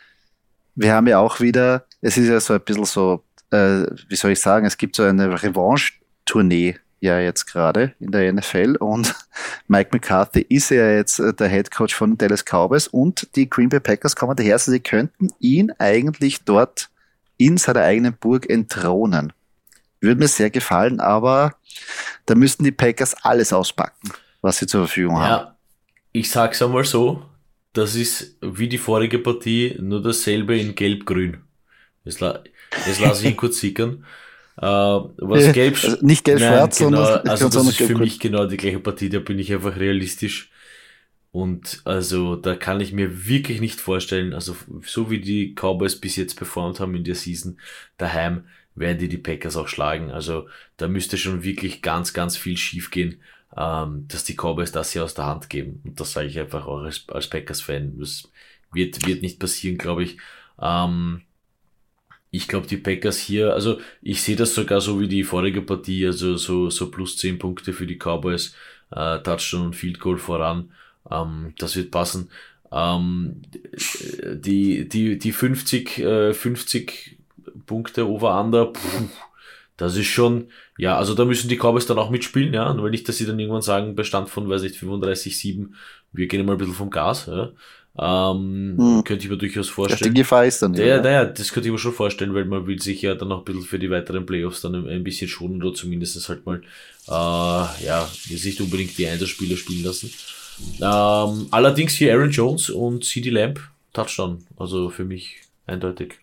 wir 0.74 0.92
haben 0.92 1.06
ja 1.06 1.18
auch 1.18 1.40
wieder, 1.40 1.86
es 2.00 2.16
ist 2.16 2.28
ja 2.28 2.40
so 2.40 2.54
ein 2.54 2.60
bisschen 2.60 2.84
so, 2.84 3.24
äh, 3.50 3.86
wie 4.08 4.16
soll 4.16 4.32
ich 4.32 4.40
sagen, 4.40 4.66
es 4.66 4.76
gibt 4.76 4.96
so 4.96 5.04
eine 5.04 5.42
Revanche-Tournee 5.42 6.76
ja 7.04 7.20
jetzt 7.20 7.46
gerade 7.46 7.94
in 8.00 8.10
der 8.10 8.32
NFL 8.32 8.76
und 8.80 9.14
Mike 9.68 9.90
McCarthy 9.92 10.40
ist 10.48 10.70
ja 10.70 10.90
jetzt 10.90 11.20
äh, 11.20 11.32
der 11.32 11.48
Head 11.48 11.70
Coach 11.70 11.94
von 11.94 12.16
Dallas 12.16 12.44
Cowboys 12.44 12.88
und 12.88 13.28
die 13.36 13.48
Green 13.48 13.68
Bay 13.68 13.80
Packers 13.80 14.16
kommen 14.16 14.34
daher, 14.34 14.54
also 14.54 14.72
sie 14.72 14.80
könnten 14.80 15.28
ihn 15.38 15.70
eigentlich 15.78 16.44
dort 16.44 16.88
in 17.36 17.58
seiner 17.58 17.82
eigenen 17.82 18.16
Burg 18.16 18.48
entthronen. 18.48 19.32
Würde 20.00 20.18
mir 20.18 20.28
sehr 20.28 20.50
gefallen, 20.50 21.00
aber 21.00 21.56
da 22.26 22.34
müssten 22.34 22.64
die 22.64 22.72
Packers 22.72 23.14
alles 23.22 23.52
auspacken, 23.52 24.12
was 24.40 24.58
sie 24.58 24.66
zur 24.66 24.86
Verfügung 24.86 25.18
haben. 25.18 25.28
Ja, 25.28 25.56
ich 26.12 26.30
sag's 26.30 26.62
einmal 26.62 26.84
so, 26.84 27.22
das 27.74 27.96
ist 27.96 28.38
wie 28.40 28.68
die 28.68 28.78
vorige 28.78 29.18
Partie, 29.18 29.76
nur 29.80 30.02
dasselbe 30.02 30.58
in 30.58 30.74
gelb-grün. 30.74 31.38
Das, 32.04 32.16
das 32.16 33.00
lasse 33.00 33.28
ich 33.28 33.36
kurz 33.36 33.58
sickern. 33.58 34.04
Äh, 34.56 34.66
was 34.66 35.52
gelb, 35.52 35.74
also 35.82 35.96
nicht 36.06 36.24
gelb-schwarz, 36.24 36.78
genau, 36.78 37.04
sondern 37.04 37.28
also 37.28 37.48
das 37.48 37.68
ist 37.68 37.76
für 37.76 37.98
mich 37.98 38.20
genau 38.20 38.46
die 38.46 38.56
gleiche 38.56 38.78
Partie, 38.78 39.08
da 39.08 39.18
bin 39.18 39.38
ich 39.38 39.52
einfach 39.52 39.76
realistisch. 39.76 40.50
Und 41.32 41.82
also 41.84 42.36
da 42.36 42.54
kann 42.54 42.80
ich 42.80 42.92
mir 42.92 43.26
wirklich 43.26 43.60
nicht 43.60 43.80
vorstellen, 43.80 44.32
also 44.32 44.54
so 44.82 45.10
wie 45.10 45.20
die 45.20 45.56
Cowboys 45.56 45.96
bis 45.96 46.14
jetzt 46.14 46.36
performt 46.36 46.78
haben 46.78 46.94
in 46.94 47.02
der 47.02 47.16
Season 47.16 47.58
daheim, 47.98 48.44
werden 48.76 48.98
die 48.98 49.08
die 49.08 49.18
Packers 49.18 49.56
auch 49.56 49.66
schlagen. 49.66 50.12
Also 50.12 50.46
da 50.76 50.86
müsste 50.86 51.18
schon 51.18 51.42
wirklich 51.42 51.82
ganz, 51.82 52.12
ganz 52.12 52.36
viel 52.36 52.56
schief 52.56 52.92
gehen, 52.92 53.20
ähm, 53.56 54.06
dass 54.06 54.22
die 54.22 54.36
Cowboys 54.36 54.70
das 54.70 54.92
hier 54.92 55.02
aus 55.02 55.14
der 55.14 55.26
Hand 55.26 55.50
geben. 55.50 55.80
Und 55.84 55.98
das 55.98 56.12
sage 56.12 56.28
ich 56.28 56.38
einfach 56.38 56.68
auch 56.68 56.82
als, 56.82 57.04
als 57.08 57.28
Packers-Fan. 57.28 57.98
Das 57.98 58.30
wird, 58.72 59.04
wird 59.04 59.22
nicht 59.22 59.40
passieren, 59.40 59.76
glaube 59.76 60.04
ich. 60.04 60.18
Ähm, 60.60 61.22
ich 62.36 62.48
glaube, 62.48 62.66
die 62.66 62.76
Packers 62.76 63.18
hier, 63.18 63.52
also 63.52 63.78
ich 64.02 64.22
sehe 64.22 64.36
das 64.36 64.54
sogar 64.54 64.80
so 64.80 65.00
wie 65.00 65.08
die 65.08 65.24
vorige 65.24 65.62
Partie, 65.62 66.06
also 66.06 66.36
so, 66.36 66.70
so 66.70 66.90
plus 66.90 67.16
10 67.16 67.38
Punkte 67.38 67.72
für 67.72 67.86
die 67.86 67.98
Cowboys, 67.98 68.54
äh, 68.90 69.20
Touchdown 69.20 69.66
und 69.66 69.76
Field 69.76 70.00
Goal 70.00 70.18
voran. 70.18 70.70
Ähm, 71.10 71.54
das 71.58 71.76
wird 71.76 71.90
passen. 71.90 72.30
Ähm, 72.72 73.42
die, 74.24 74.88
die, 74.88 75.18
die 75.18 75.32
50, 75.32 75.98
äh, 75.98 76.34
50 76.34 77.18
Punkte 77.66 78.08
over-under, 78.08 78.72
das 79.76 79.96
ist 79.96 80.06
schon, 80.06 80.48
ja, 80.76 80.96
also 80.96 81.14
da 81.14 81.24
müssen 81.24 81.48
die 81.48 81.56
Cowboys 81.56 81.86
dann 81.86 81.98
auch 81.98 82.10
mitspielen, 82.10 82.52
ja, 82.52 82.76
weil 82.82 82.90
nicht, 82.90 83.08
dass 83.08 83.18
sie 83.18 83.26
dann 83.26 83.38
irgendwann 83.38 83.62
sagen, 83.62 83.94
Bestand 83.94 84.28
von, 84.28 84.48
weiß 84.48 84.62
ich, 84.62 84.78
35-7, 84.78 85.68
wir 86.12 86.26
gehen 86.26 86.46
mal 86.46 86.52
ein 86.52 86.58
bisschen 86.58 86.74
vom 86.74 86.90
Gas, 86.90 87.26
ja. 87.26 87.52
Ähm, 87.96 88.74
hm. 88.76 89.04
Könnte 89.04 89.24
ich 89.24 89.30
mir 89.30 89.36
durchaus 89.36 89.68
vorstellen. 89.68 90.08
Ja, 90.08 90.08
die 90.08 90.20
Gefahr 90.20 90.44
ist 90.44 90.60
dann. 90.60 90.74
Ja, 90.74 91.00
naja, 91.00 91.24
das 91.26 91.52
könnte 91.52 91.68
ich 91.68 91.72
mir 91.72 91.78
schon 91.78 91.92
vorstellen, 91.92 92.34
weil 92.34 92.44
man 92.44 92.66
will 92.66 92.80
sich 92.80 93.02
ja 93.02 93.14
dann 93.14 93.28
noch 93.28 93.38
ein 93.38 93.44
bisschen 93.44 93.62
für 93.62 93.78
die 93.78 93.90
weiteren 93.90 94.26
Playoffs 94.26 94.62
dann 94.62 94.88
ein 94.88 95.04
bisschen 95.04 95.28
schonen 95.28 95.62
oder 95.62 95.74
zumindest 95.74 96.28
halt 96.28 96.44
mal, 96.44 96.60
äh, 97.06 97.84
ja, 97.84 98.08
nicht 98.28 98.60
unbedingt 98.60 98.98
die 98.98 99.06
Einzelspieler 99.06 99.56
spielen 99.56 99.84
lassen. 99.84 100.10
Ähm, 100.80 101.46
allerdings 101.52 101.94
hier 101.94 102.14
Aaron 102.14 102.30
Jones 102.30 102.70
und 102.70 103.04
CD 103.04 103.30
Lamp, 103.30 103.60
Touchdown. 103.92 104.44
Also 104.56 104.90
für 104.90 105.04
mich 105.04 105.36
eindeutig. 105.66 106.14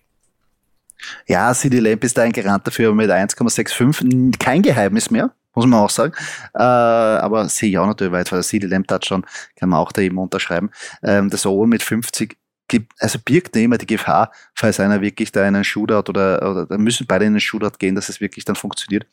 Ja, 1.26 1.54
CD 1.54 1.80
Lamp 1.80 2.04
ist 2.04 2.18
da 2.18 2.24
ein 2.24 2.34
Garant 2.34 2.68
dafür 2.68 2.94
mit 2.94 3.10
1,65. 3.10 4.38
Kein 4.40 4.62
Geheimnis 4.62 5.10
mehr 5.10 5.34
muss 5.54 5.66
man 5.66 5.80
auch 5.80 5.90
sagen. 5.90 6.14
Äh, 6.54 6.62
aber 6.62 7.48
sehe 7.50 7.70
ich 7.70 7.78
auch 7.78 7.88
natürlich 7.88 8.14
weit, 8.14 8.32
weil 8.32 8.40
der 8.40 8.48
CD 8.48 8.68
Lamb 8.68 8.88
schon, 9.04 9.26
kann 9.56 9.70
man 9.70 9.80
auch 9.80 9.92
da 9.92 10.02
eben 10.02 10.18
unterschreiben. 10.18 10.72
Ähm, 11.04 11.30
das 11.30 11.46
Over 11.46 11.68
mit 11.68 11.84
50 11.84 12.38
gibt, 12.68 12.94
also 13.00 13.20
birgt 13.20 13.56
immer 13.56 13.78
die 13.78 13.86
Gefahr, 13.86 14.32
falls 14.56 14.80
einer 14.80 15.02
wirklich 15.02 15.32
da 15.32 15.44
einen 15.44 15.64
Shootout 15.64 16.10
oder, 16.10 16.50
oder 16.50 16.66
da 16.66 16.78
müssen 16.78 17.06
beide 17.06 17.26
in 17.26 17.34
einen 17.34 17.42
Shootout 17.42 17.78
gehen, 17.78 17.96
dass 17.96 18.10
es 18.10 18.22
wirklich 18.22 18.46
dann 18.46 18.56
funktioniert. 18.56 19.06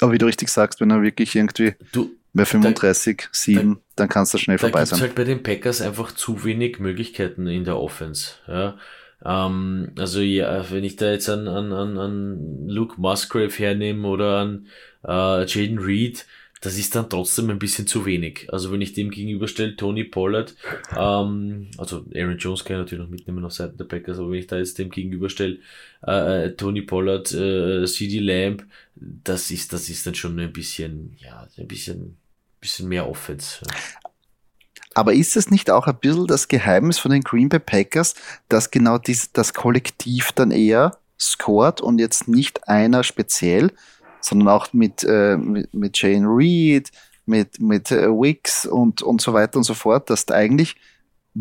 Aber 0.00 0.12
wie 0.12 0.18
du 0.18 0.26
richtig 0.26 0.48
sagst, 0.48 0.80
wenn 0.80 0.90
er 0.90 1.02
wirklich 1.02 1.36
irgendwie 1.36 1.74
du, 1.92 2.10
bei 2.32 2.44
35, 2.44 3.16
da, 3.18 3.28
7, 3.32 3.74
da, 3.74 3.80
dann 3.96 4.08
kann 4.08 4.22
es 4.22 4.30
da 4.30 4.38
schnell 4.38 4.56
da 4.56 4.62
vorbei 4.62 4.84
sein. 4.84 5.00
halt 5.00 5.14
bei 5.14 5.24
den 5.24 5.42
Packers 5.42 5.82
einfach 5.82 6.12
zu 6.12 6.44
wenig 6.44 6.78
Möglichkeiten 6.78 7.46
in 7.46 7.64
der 7.64 7.76
Offense. 7.76 8.34
Ja. 8.46 8.78
Ähm, 9.24 9.92
also 9.98 10.20
ja, 10.20 10.70
wenn 10.70 10.84
ich 10.84 10.96
da 10.96 11.10
jetzt 11.10 11.28
an, 11.28 11.48
an, 11.48 11.72
an, 11.72 11.98
an 11.98 12.68
Luke 12.68 13.00
Musgrave 13.00 13.52
hernehme 13.52 14.06
oder 14.08 14.38
an 14.38 14.66
äh, 15.06 15.44
Jaden 15.46 15.78
Reed, 15.78 16.26
das 16.60 16.76
ist 16.76 16.94
dann 16.94 17.08
trotzdem 17.08 17.48
ein 17.48 17.58
bisschen 17.58 17.86
zu 17.86 18.04
wenig. 18.04 18.46
Also 18.52 18.70
wenn 18.70 18.82
ich 18.82 18.92
dem 18.92 19.10
gegenüberstelle, 19.10 19.76
Tony 19.76 20.04
Pollard, 20.04 20.54
ähm, 20.96 21.68
also 21.78 22.04
Aaron 22.14 22.36
Jones 22.36 22.64
kann 22.64 22.76
ich 22.76 22.80
natürlich 22.80 23.04
noch 23.04 23.10
mitnehmen 23.10 23.44
auf 23.44 23.52
Seiten 23.52 23.78
der 23.78 23.86
Packers, 23.86 24.18
aber 24.18 24.30
wenn 24.30 24.40
ich 24.40 24.46
da 24.46 24.58
jetzt 24.58 24.78
dem 24.78 24.90
gegenüberstelle, 24.90 25.58
äh, 26.06 26.44
äh 26.44 26.56
Tony 26.56 26.82
Pollard, 26.82 27.32
äh, 27.32 27.86
CD 27.86 28.18
Lamb, 28.18 28.66
das 28.94 29.50
ist, 29.50 29.72
das 29.72 29.88
ist 29.88 30.06
dann 30.06 30.14
schon 30.14 30.38
ein 30.38 30.52
bisschen, 30.52 31.16
ja, 31.18 31.48
ein 31.56 31.66
bisschen, 31.66 32.18
bisschen 32.60 32.88
mehr 32.88 33.08
Offense. 33.08 33.64
Aber 34.94 35.12
ist 35.12 35.36
es 35.36 35.50
nicht 35.50 35.70
auch 35.70 35.86
ein 35.86 35.96
bisschen 35.96 36.26
das 36.26 36.48
Geheimnis 36.48 36.98
von 36.98 37.12
den 37.12 37.22
Green 37.22 37.48
Bay 37.48 37.60
Packers, 37.60 38.14
dass 38.48 38.70
genau 38.70 38.98
dies, 38.98 39.32
das 39.32 39.54
Kollektiv 39.54 40.32
dann 40.32 40.50
eher 40.50 40.98
scored 41.18 41.80
und 41.80 41.98
jetzt 41.98 42.28
nicht 42.28 42.68
einer 42.68 43.04
speziell? 43.04 43.72
sondern 44.20 44.48
auch 44.48 44.72
mit, 44.72 45.04
äh, 45.04 45.36
mit, 45.36 45.72
mit 45.74 46.00
Jane 46.00 46.26
Reed, 46.26 46.90
mit, 47.26 47.60
mit 47.60 47.90
äh, 47.90 48.08
Wicks 48.08 48.66
und, 48.66 49.02
und 49.02 49.20
so 49.20 49.32
weiter 49.32 49.56
und 49.56 49.64
so 49.64 49.74
fort, 49.74 50.10
dass 50.10 50.26
da 50.26 50.34
eigentlich 50.34 50.76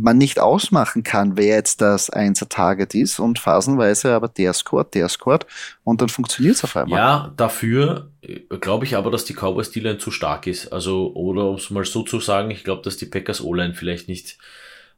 man 0.02 0.18
nicht 0.18 0.40
ausmachen 0.40 1.04
kann, 1.04 1.38
wer 1.38 1.56
jetzt 1.56 1.82
das 1.82 2.10
Einser-Target 2.10 2.96
ist 2.96 3.20
und 3.20 3.40
phasenweise 3.40 4.14
aber 4.14 4.28
der 4.28 4.54
scored, 4.54 4.94
der 4.94 5.10
scored 5.10 5.46
und 5.84 6.02
dann 6.02 6.10
funktioniert 6.10 6.56
es 6.56 6.64
auf 6.64 6.76
einmal. 6.76 6.98
Ja, 6.98 7.34
dafür 7.36 8.10
äh, 8.22 8.40
glaube 8.60 8.86
ich 8.86 8.96
aber, 8.96 9.12
dass 9.12 9.26
die 9.26 9.34
Cowboys 9.34 9.72
D-Line 9.72 9.98
zu 9.98 10.12
stark 10.12 10.48
ist. 10.48 10.72
Also, 10.72 11.14
oder 11.14 11.50
um 11.50 11.56
es 11.56 11.70
mal 11.70 11.86
so 11.86 12.04
zu 12.04 12.20
sagen, 12.20 12.52
ich 12.52 12.64
glaube, 12.64 12.82
dass 12.84 12.98
die 12.98 13.06
Packers 13.06 13.42
O-Line 13.42 13.76
vielleicht 13.76 14.08
nicht 14.08 14.38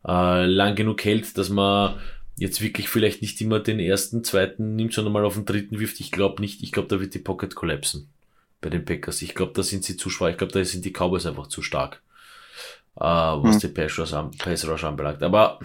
äh, 0.08 0.46
lang 0.46 0.76
genug 0.76 1.04
hält, 1.04 1.38
dass 1.38 1.50
man 1.50 2.00
jetzt 2.38 2.62
wirklich 2.62 2.90
vielleicht 2.90 3.22
nicht 3.22 3.40
immer 3.42 3.60
den 3.60 3.80
ersten, 3.80 4.24
zweiten 4.24 4.76
nimmt, 4.76 4.94
sondern 4.94 5.14
mal 5.14 5.26
auf 5.26 5.36
den 5.36 5.46
dritten 5.46 5.80
wirft. 5.80 6.00
Ich 6.00 6.12
glaube 6.12 6.42
nicht, 6.42 6.64
ich 6.64 6.72
glaube, 6.72 6.88
da 6.88 7.00
wird 7.00 7.14
die 7.14 7.20
Pocket 7.20 7.54
kollapsen 7.54 8.10
bei 8.62 8.70
den 8.70 8.86
Packers. 8.86 9.22
Ich 9.22 9.36
glaube, 9.36 9.54
da 9.54 9.64
sind 9.64 9.84
sie 9.84 9.98
zu 9.98 10.10
schwach. 10.10 10.30
Ich 10.30 10.38
glaube, 10.38 10.54
da 10.54 10.64
sind 10.64 10.86
die 10.86 10.92
Cowboys 10.92 11.26
einfach 11.26 11.48
zu 11.48 11.62
stark, 11.62 12.02
äh, 13.02 13.44
was 13.44 13.56
hm. 13.56 13.60
die 13.62 13.68
Pass 13.68 14.00
Rush, 14.00 14.12
Pass 14.38 14.68
Rush 14.68 14.84
anbelangt. 14.84 15.24
Aber 15.24 15.60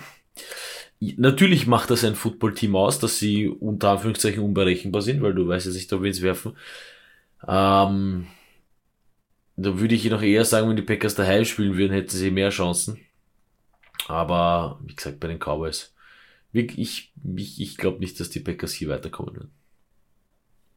natürlich 1.01 1.67
macht 1.67 1.91
das 1.91 2.05
ein 2.05 2.15
Football-Team 2.15 2.75
aus, 2.77 2.99
dass 2.99 3.19
sie 3.19 3.49
unter 3.49 3.91
Anführungszeichen 3.91 4.43
unberechenbar 4.43 5.03
sind, 5.03 5.23
weil 5.23 5.35
du 5.35 5.47
weißt 5.47 5.67
ja 5.67 5.73
nicht, 5.73 5.93
ob 5.93 6.03
wir 6.03 6.09
ins 6.09 6.23
werfen. 6.23 6.57
Ähm, 7.47 8.27
da 9.57 9.79
würde 9.79 9.95
ich 9.95 10.09
noch 10.11 10.23
eher 10.23 10.45
sagen, 10.45 10.69
wenn 10.69 10.77
die 10.77 10.83
Packers 10.83 11.15
daheim 11.15 11.45
spielen 11.45 11.77
würden, 11.77 11.93
hätten 11.93 12.11
sie 12.11 12.31
mehr 12.31 12.51
Chancen. 12.51 12.99
Aber 14.09 14.79
wie 14.85 14.95
gesagt, 14.95 15.21
bei 15.21 15.29
den 15.29 15.39
Cowboys 15.39 15.93
ich, 16.65 17.13
ich, 17.37 17.61
ich 17.61 17.77
glaube 17.77 17.99
nicht, 17.99 18.19
dass 18.21 18.31
die 18.31 18.41
Packers 18.41 18.73
hier 18.73 18.89
weiterkommen 18.89 19.35
werden. 19.35 19.51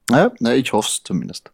Naja, 0.09 0.33
na, 0.39 0.55
ich 0.55 0.73
hoffe 0.73 0.89
es 0.89 1.03
zumindest. 1.03 1.51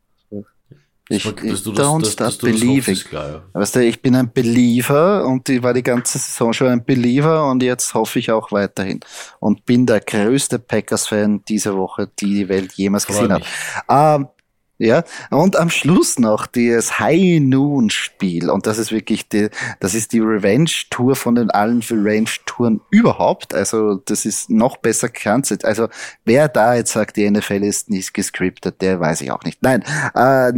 Ich, 1.07 1.23
ich 1.23 1.33
don't 1.33 2.01
das, 2.01 2.13
start 2.13 2.39
believing. 2.41 2.95
Klar, 2.95 3.29
ja. 3.29 3.43
Weißt 3.53 3.75
du, 3.75 3.85
ich 3.85 4.01
bin 4.01 4.15
ein 4.15 4.31
Believer 4.33 5.25
und 5.25 5.47
ich 5.49 5.61
war 5.61 5.73
die 5.73 5.83
ganze 5.83 6.17
Saison 6.17 6.51
schon 6.51 6.67
ein 6.67 6.83
Believer 6.83 7.47
und 7.49 7.61
jetzt 7.61 7.93
hoffe 7.93 8.17
ich 8.17 8.31
auch 8.31 8.51
weiterhin. 8.51 9.01
Und 9.39 9.65
bin 9.65 9.85
der 9.85 9.99
größte 9.99 10.57
Packers-Fan 10.57 11.43
diese 11.47 11.77
Woche, 11.77 12.09
die 12.19 12.33
die 12.33 12.49
Welt 12.49 12.73
jemals 12.73 13.05
gesehen 13.05 13.31
hat. 13.31 13.43
Ähm, 13.87 14.29
ja, 14.77 15.03
und 15.29 15.55
am 15.55 15.69
Schluss 15.69 16.19
noch 16.19 16.47
das 16.47 16.99
High 16.99 17.39
Noon 17.39 17.89
Spiel. 17.89 18.49
Und 18.49 18.67
das 18.67 18.77
ist 18.77 18.91
wirklich 18.91 19.29
die, 19.29 19.49
das 19.79 19.93
ist 19.93 20.11
die 20.11 20.19
Revenge 20.19 20.69
Tour 20.89 21.15
von 21.15 21.35
den 21.35 21.49
allen 21.49 21.81
Revenge 21.81 22.31
Touren 22.45 22.81
überhaupt. 22.89 23.53
Also, 23.53 23.95
das 23.95 24.25
ist 24.25 24.49
noch 24.49 24.75
besser 24.77 25.07
gekannt. 25.07 25.63
Also, 25.63 25.87
wer 26.25 26.49
da 26.49 26.75
jetzt 26.75 26.91
sagt, 26.91 27.15
die 27.15 27.29
NFL 27.29 27.63
ist 27.63 27.89
nicht 27.89 28.13
gescriptet, 28.13 28.81
der 28.81 28.99
weiß 28.99 29.21
ich 29.21 29.31
auch 29.31 29.43
nicht. 29.43 29.63
Nein, 29.63 29.81
äh, 30.13 30.51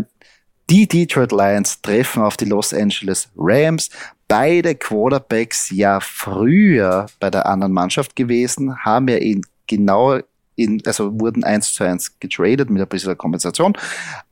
die 0.70 0.88
Detroit 0.88 1.32
Lions 1.32 1.82
treffen 1.82 2.24
auf 2.24 2.38
die 2.38 2.46
Los 2.46 2.74
Angeles 2.74 3.30
Rams. 3.38 3.90
Beide 4.28 4.76
Quarterbacks 4.76 5.70
ja 5.70 6.00
früher 6.02 7.06
bei 7.20 7.30
der 7.30 7.46
anderen 7.46 7.72
Mannschaft 7.72 8.16
gewesen, 8.16 8.78
haben 8.84 9.08
ja 9.08 9.18
in 9.18 9.42
genau 9.68 10.20
in, 10.58 10.82
also 10.86 11.20
wurden 11.20 11.44
eins 11.44 11.74
zu 11.74 11.84
eins 11.84 12.20
getradet 12.20 12.70
mit 12.70 12.82
ein 12.82 12.88
bisschen 12.88 13.18
Kompensation 13.18 13.78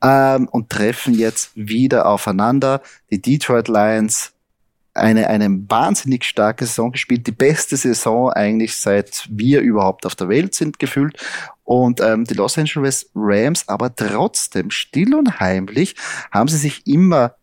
ähm, 0.03 0.47
und 0.49 0.69
treffen 0.69 1.13
jetzt 1.13 1.51
wieder 1.53 2.07
aufeinander. 2.07 2.81
Die 3.11 3.21
Detroit 3.21 3.67
Lions 3.67 4.33
eine, 4.95 5.27
eine 5.27 5.49
wahnsinnig 5.69 6.23
starke 6.23 6.65
Saison 6.65 6.91
gespielt, 6.91 7.27
die 7.27 7.31
beste 7.31 7.77
Saison 7.77 8.31
eigentlich 8.31 8.75
seit 8.75 9.27
wir 9.29 9.61
überhaupt 9.61 10.05
auf 10.05 10.15
der 10.15 10.29
Welt 10.29 10.55
sind 10.55 10.79
gefühlt. 10.79 11.17
Und 11.65 11.99
ähm, 11.99 12.23
die 12.23 12.35
Los 12.35 12.57
Angeles 12.57 13.09
Rams 13.13 13.67
aber 13.67 13.93
trotzdem 13.93 14.71
still 14.71 15.15
und 15.15 15.39
heimlich 15.39 15.95
haben 16.31 16.47
sie 16.47 16.57
sich 16.57 16.87
immer 16.87 17.35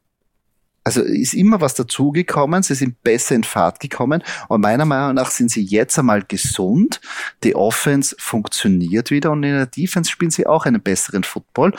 also 0.85 1.03
ist 1.03 1.35
immer 1.35 1.61
was 1.61 1.75
dazugekommen, 1.75 2.63
sie 2.63 2.75
sind 2.75 3.03
besser 3.03 3.35
in 3.35 3.45
Fahrt 3.45 3.79
gekommen 3.81 4.23
und 4.49 4.61
meiner 4.61 4.85
Meinung 4.85 5.15
nach 5.15 5.31
sind 5.31 5.51
sie 5.51 5.63
jetzt 5.63 5.99
einmal 5.99 6.23
gesund. 6.23 7.01
Die 7.45 7.55
Offense 7.55 8.17
funktioniert 8.19 9.11
wieder 9.11 9.31
und 9.31 9.45
in 9.45 9.55
der 9.55 9.67
Defense 9.67 10.11
spielen 10.11 10.31
sie 10.31 10.47
auch 10.47 10.67
einen 10.67 10.83
besseren 10.83 11.23
Football. 11.23 11.73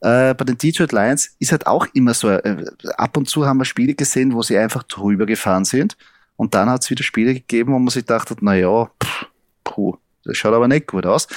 Äh, 0.00 0.34
bei 0.34 0.44
den 0.44 0.58
Detroit 0.58 0.92
Lions 0.92 1.36
ist 1.38 1.52
halt 1.52 1.66
auch 1.66 1.86
immer 1.94 2.14
so, 2.14 2.30
äh, 2.30 2.64
ab 2.96 3.16
und 3.16 3.28
zu 3.28 3.46
haben 3.46 3.58
wir 3.58 3.64
Spiele 3.64 3.94
gesehen, 3.94 4.34
wo 4.34 4.42
sie 4.42 4.58
einfach 4.58 4.82
drüber 4.82 5.26
gefahren 5.26 5.64
sind 5.64 5.96
und 6.36 6.54
dann 6.54 6.68
hat 6.68 6.82
es 6.82 6.90
wieder 6.90 7.04
Spiele 7.04 7.34
gegeben, 7.34 7.72
wo 7.72 7.78
man 7.78 7.88
sich 7.88 8.04
dachte, 8.04 8.34
na 8.40 8.54
ja, 8.54 8.90
puh, 9.62 9.96
das 10.24 10.36
schaut 10.36 10.54
aber 10.54 10.68
nicht 10.68 10.88
gut 10.88 11.06
aus. 11.06 11.28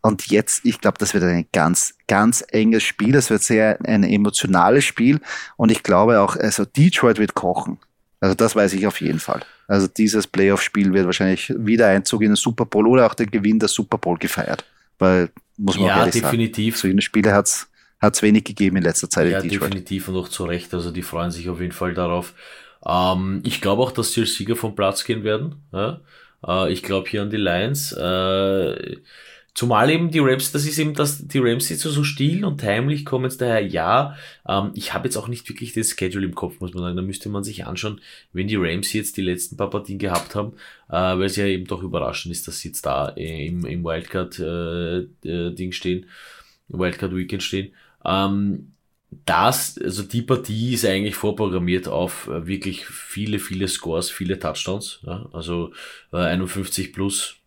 Und 0.00 0.28
jetzt, 0.28 0.64
ich 0.64 0.80
glaube, 0.80 0.98
das 0.98 1.12
wird 1.12 1.24
ein 1.24 1.46
ganz, 1.52 1.94
ganz 2.06 2.44
enges 2.50 2.84
Spiel. 2.84 3.12
Das 3.12 3.30
wird 3.30 3.42
sehr 3.42 3.78
ein 3.84 4.04
emotionales 4.04 4.84
Spiel. 4.84 5.20
Und 5.56 5.70
ich 5.70 5.82
glaube 5.82 6.20
auch, 6.20 6.36
also 6.36 6.64
Detroit 6.64 7.18
wird 7.18 7.34
kochen. 7.34 7.78
Also 8.20 8.34
das 8.34 8.56
weiß 8.56 8.72
ich 8.74 8.86
auf 8.86 9.00
jeden 9.00 9.20
Fall. 9.20 9.42
Also 9.66 9.86
dieses 9.86 10.26
Playoff-Spiel 10.26 10.92
wird 10.92 11.06
wahrscheinlich 11.06 11.52
wieder 11.56 11.88
Einzug 11.88 12.22
in 12.22 12.30
den 12.30 12.36
Super 12.36 12.64
Bowl 12.64 12.86
oder 12.86 13.06
auch 13.06 13.14
den 13.14 13.30
Gewinn 13.30 13.58
der 13.58 13.68
Super 13.68 13.98
Bowl 13.98 14.16
gefeiert. 14.18 14.64
Weil, 14.98 15.30
muss 15.56 15.78
man 15.78 15.88
ja, 15.88 16.06
definitiv. 16.06 16.76
sagen, 16.76 16.92
solche 16.92 17.02
Spiele 17.02 17.32
hat's 17.32 17.68
hat's 18.00 18.22
wenig 18.22 18.44
gegeben 18.44 18.76
in 18.76 18.84
letzter 18.84 19.10
Zeit. 19.10 19.30
Ja, 19.30 19.40
definitiv 19.40 20.08
und 20.08 20.16
auch 20.16 20.28
zu 20.28 20.44
Recht. 20.44 20.72
Also 20.74 20.90
die 20.90 21.02
freuen 21.02 21.30
sich 21.30 21.48
auf 21.48 21.60
jeden 21.60 21.72
Fall 21.72 21.94
darauf. 21.94 22.34
Ähm, 22.86 23.42
ich 23.44 23.60
glaube 23.60 23.82
auch, 23.82 23.92
dass 23.92 24.12
sie 24.12 24.22
als 24.22 24.34
Sieger 24.34 24.56
vom 24.56 24.74
Platz 24.74 25.04
gehen 25.04 25.24
werden. 25.24 25.56
Ja? 25.72 26.00
Äh, 26.46 26.72
ich 26.72 26.82
glaube 26.82 27.08
hier 27.08 27.22
an 27.22 27.30
die 27.30 27.36
Lions. 27.36 27.92
Äh, 27.92 28.98
Zumal 29.58 29.90
eben 29.90 30.12
die 30.12 30.20
Rams, 30.20 30.52
das 30.52 30.66
ist 30.66 30.78
eben 30.78 30.94
das, 30.94 31.26
die 31.26 31.40
Rams 31.40 31.68
jetzt 31.68 31.80
so, 31.80 31.90
so 31.90 32.04
still 32.04 32.44
und 32.44 32.62
heimlich 32.62 33.04
kommen 33.04 33.24
jetzt 33.24 33.40
daher, 33.40 33.66
ja, 33.66 34.16
ähm, 34.46 34.70
ich 34.74 34.94
habe 34.94 35.08
jetzt 35.08 35.16
auch 35.16 35.26
nicht 35.26 35.48
wirklich 35.48 35.72
das 35.72 35.96
Schedule 35.98 36.26
im 36.26 36.36
Kopf, 36.36 36.60
muss 36.60 36.74
man 36.74 36.84
sagen, 36.84 36.96
da 36.96 37.02
müsste 37.02 37.28
man 37.28 37.42
sich 37.42 37.66
anschauen, 37.66 38.00
wenn 38.32 38.46
die 38.46 38.54
Rams 38.54 38.92
jetzt 38.92 39.16
die 39.16 39.22
letzten 39.22 39.56
paar 39.56 39.68
Partien 39.68 39.98
gehabt 39.98 40.36
haben, 40.36 40.52
äh, 40.88 40.92
weil 40.92 41.24
es 41.24 41.34
ja 41.34 41.44
eben 41.44 41.64
doch 41.64 41.82
überraschend 41.82 42.30
ist, 42.30 42.46
dass 42.46 42.60
sie 42.60 42.68
jetzt 42.68 42.86
da 42.86 43.08
äh, 43.16 43.48
im, 43.48 43.66
im 43.66 43.82
Wildcard-Ding 43.82 45.70
äh, 45.70 45.72
stehen, 45.72 46.06
Wildcard-Weekend 46.68 47.42
stehen. 47.42 47.72
Ähm, 48.04 48.74
das, 49.26 49.76
also 49.76 50.04
die 50.04 50.22
Partie 50.22 50.74
ist 50.74 50.84
eigentlich 50.84 51.16
vorprogrammiert 51.16 51.88
auf 51.88 52.28
äh, 52.28 52.46
wirklich 52.46 52.86
viele, 52.86 53.40
viele 53.40 53.66
Scores, 53.66 54.08
viele 54.08 54.38
Touchdowns, 54.38 55.00
ja, 55.02 55.28
also 55.32 55.72
äh, 56.12 56.18
51 56.18 56.92
plus 56.92 57.37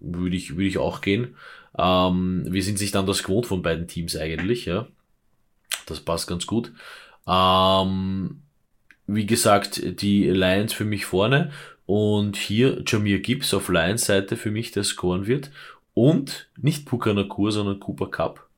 würde 0.00 0.36
ich, 0.36 0.52
würde 0.52 0.66
ich 0.66 0.78
auch 0.78 1.00
gehen. 1.00 1.36
Ähm, 1.76 2.46
wir 2.48 2.62
sind 2.62 2.78
sich 2.78 2.90
dann 2.90 3.06
das 3.06 3.22
gewohnt 3.22 3.46
von 3.46 3.62
beiden 3.62 3.86
Teams 3.86 4.16
eigentlich, 4.16 4.64
ja. 4.66 4.86
Das 5.86 6.00
passt 6.00 6.26
ganz 6.26 6.46
gut. 6.46 6.72
Ähm, 7.26 8.42
wie 9.06 9.26
gesagt, 9.26 10.00
die 10.02 10.28
Lions 10.28 10.72
für 10.72 10.84
mich 10.84 11.06
vorne 11.06 11.50
und 11.86 12.36
hier 12.36 12.82
Jamir 12.86 13.20
Gibbs 13.20 13.54
auf 13.54 13.68
Lions 13.68 14.04
Seite 14.04 14.36
für 14.36 14.50
mich, 14.50 14.72
der 14.72 14.84
scoren 14.84 15.26
wird 15.26 15.50
und 15.94 16.50
nicht 16.60 16.84
Puka 16.86 17.12
Nakur, 17.12 17.50
sondern 17.50 17.80
Cooper 17.80 18.10
Cup. 18.10 18.48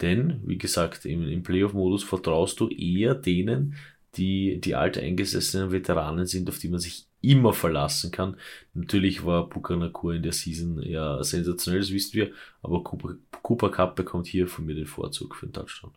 Denn, 0.00 0.40
wie 0.46 0.58
gesagt, 0.58 1.04
im, 1.04 1.28
im 1.28 1.42
Playoff-Modus 1.42 2.04
vertraust 2.04 2.60
du 2.60 2.68
eher 2.68 3.14
denen, 3.14 3.74
die 4.16 4.60
die 4.60 4.74
alteingesessenen 4.74 5.70
Veteranen 5.70 6.26
sind, 6.26 6.48
auf 6.48 6.58
die 6.58 6.68
man 6.68 6.80
sich 6.80 7.06
immer 7.20 7.52
verlassen 7.52 8.10
kann. 8.10 8.36
Natürlich 8.74 9.24
war 9.24 9.48
Bukanakur 9.48 10.14
in 10.14 10.22
der 10.22 10.32
Season 10.32 10.80
ja 10.82 11.22
sensationell, 11.22 11.80
das 11.80 11.90
wissen 11.90 12.14
wir, 12.14 12.30
aber 12.62 12.84
Cooper, 12.84 13.14
Cooper 13.42 13.70
Cup 13.70 13.96
bekommt 13.96 14.26
hier 14.26 14.46
von 14.46 14.66
mir 14.66 14.74
den 14.74 14.86
Vorzug 14.86 15.34
für 15.34 15.46
den 15.46 15.52
Touchdown. 15.52 15.92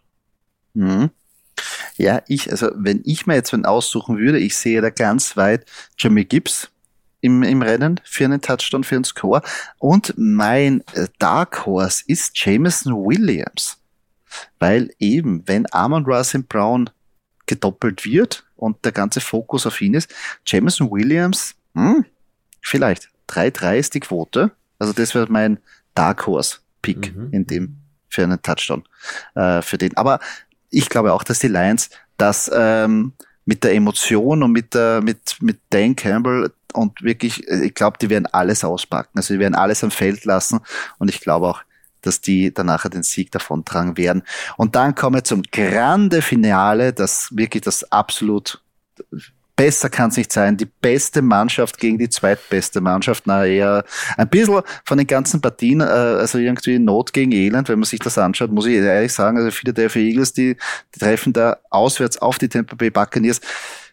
Mhm. 0.74 1.12
Ja, 1.97 2.24
ich, 2.28 2.49
also 2.51 2.72
wenn 2.76 3.01
ich 3.05 3.28
mir 3.28 3.36
jetzt 3.36 3.53
einen 3.53 3.66
aussuchen 3.66 4.18
würde, 4.18 4.39
ich 4.39 4.55
sehe 4.55 4.82
da 4.82 4.89
ganz 4.89 5.38
weit 5.38 5.66
Jimmy 5.97 6.26
Gibbs 6.26 6.72
im, 7.20 7.43
im 7.43 7.62
Rennen 7.62 7.99
für 8.03 8.26
einen 8.26 8.41
Touchdown, 8.41 8.84
für 8.84 8.95
einen 8.95 9.03
Score. 9.03 9.41
Und 9.78 10.14
mein 10.18 10.82
äh, 10.93 11.07
Dark 11.20 11.66
Horse 11.66 12.03
ist 12.07 12.38
Jameson 12.43 12.93
Williams. 12.93 13.78
Weil 14.59 14.91
eben, 14.97 15.47
wenn 15.47 15.72
Amon 15.72 16.05
Russell 16.05 16.43
Brown 16.43 16.89
gedoppelt 17.52 18.06
wird 18.06 18.45
und 18.56 18.86
der 18.86 18.93
ganze 18.93 19.20
Fokus 19.20 19.68
auf 19.68 19.82
ihn 19.82 19.93
ist. 19.93 20.10
Jameson 20.45 20.89
Williams, 20.89 21.54
hm, 21.76 22.06
vielleicht 22.62 23.10
3-3 23.28 23.78
ist 23.78 23.93
die 23.93 23.99
Quote. 23.99 24.52
Also 24.80 24.93
das 24.93 25.14
wäre 25.14 25.28
mein 25.30 25.60
Dark 25.93 26.26
Horse 26.28 26.60
Pick 26.82 27.14
mhm. 27.14 27.28
in 27.32 27.45
dem 27.45 27.78
für 28.08 28.24
einen 28.24 28.41
Touchdown 28.41 28.84
äh, 29.36 29.62
für 29.62 29.78
den. 29.78 29.95
Aber 29.97 30.22
ich 30.70 30.88
glaube 30.88 31.12
auch, 31.12 31.24
dass 31.24 31.39
die 31.39 31.49
Lions 31.49 31.89
das 32.16 32.49
ähm, 32.54 33.14
mit 33.43 33.66
der 33.66 33.74
Emotion 33.74 34.43
und 34.43 34.54
mit 34.54 34.74
der 34.74 35.02
mit 35.02 35.38
mit 35.41 35.60
Dan 35.70 35.95
Campbell 35.95 36.52
und 36.74 37.02
wirklich, 37.02 37.45
ich 37.47 37.74
glaube, 37.74 37.97
die 37.99 38.10
werden 38.10 38.28
alles 38.28 38.64
auspacken. 38.64 39.12
Also 39.16 39.34
die 39.34 39.41
werden 39.41 39.56
alles 39.56 39.84
am 39.84 39.91
Feld 39.91 40.24
lassen 40.24 40.62
und 40.99 41.10
ich 41.10 41.20
glaube 41.20 41.47
auch, 41.47 41.64
dass 42.02 42.22
die 42.22 42.54
danach 42.54 42.88
den 42.89 43.04
Sieg 43.04 43.32
davontragen 43.32 43.97
werden. 43.97 44.24
Und 44.58 44.76
dann 44.76 44.95
kommen 44.95 45.18
wir 45.18 45.24
zum 45.24 45.43
grande 45.43 46.22
Finale, 46.22 46.93
das 46.93 47.30
wirklich 47.32 47.64
das 47.64 47.91
absolut 47.91 48.62
besser 49.62 49.89
kann 49.89 50.10
es 50.10 50.18
nicht 50.18 50.34
sein. 50.34 50.58
Die 50.58 50.66
beste 50.66 51.22
Mannschaft 51.22 51.78
gegen 51.78 51.99
die 51.99 52.10
zweitbeste 52.10 52.82
Mannschaft. 52.82 53.28
Na 53.28 53.45
eher 53.45 53.84
ein 54.18 54.28
bisschen 54.28 54.62
von 54.86 54.97
den 54.97 55.06
ganzen 55.06 55.39
Partien, 55.39 55.82
äh, 55.82 55.84
also 55.84 56.39
irgendwie 56.39 56.80
Not 56.80 57.14
gegen 57.14 57.32
Elend, 57.32 57.70
wenn 57.70 57.78
man 57.78 57.86
sich 57.86 57.99
das 57.99 58.18
anschaut, 58.18 58.52
muss 58.52 58.66
ich 58.66 58.74
ehrlich 58.78 59.14
sagen. 59.14 59.38
Also 59.38 59.52
viele 59.52 59.72
der 59.72 59.95
Eagles, 59.95 60.34
die, 60.34 60.58
die 60.95 60.99
treffen 60.99 61.32
da 61.32 61.58
auswärts 61.70 62.18
auf 62.18 62.39
die 62.39 62.49
Tampa 62.49 62.76
Bay 62.76 62.89
Buccaneers. 62.89 63.39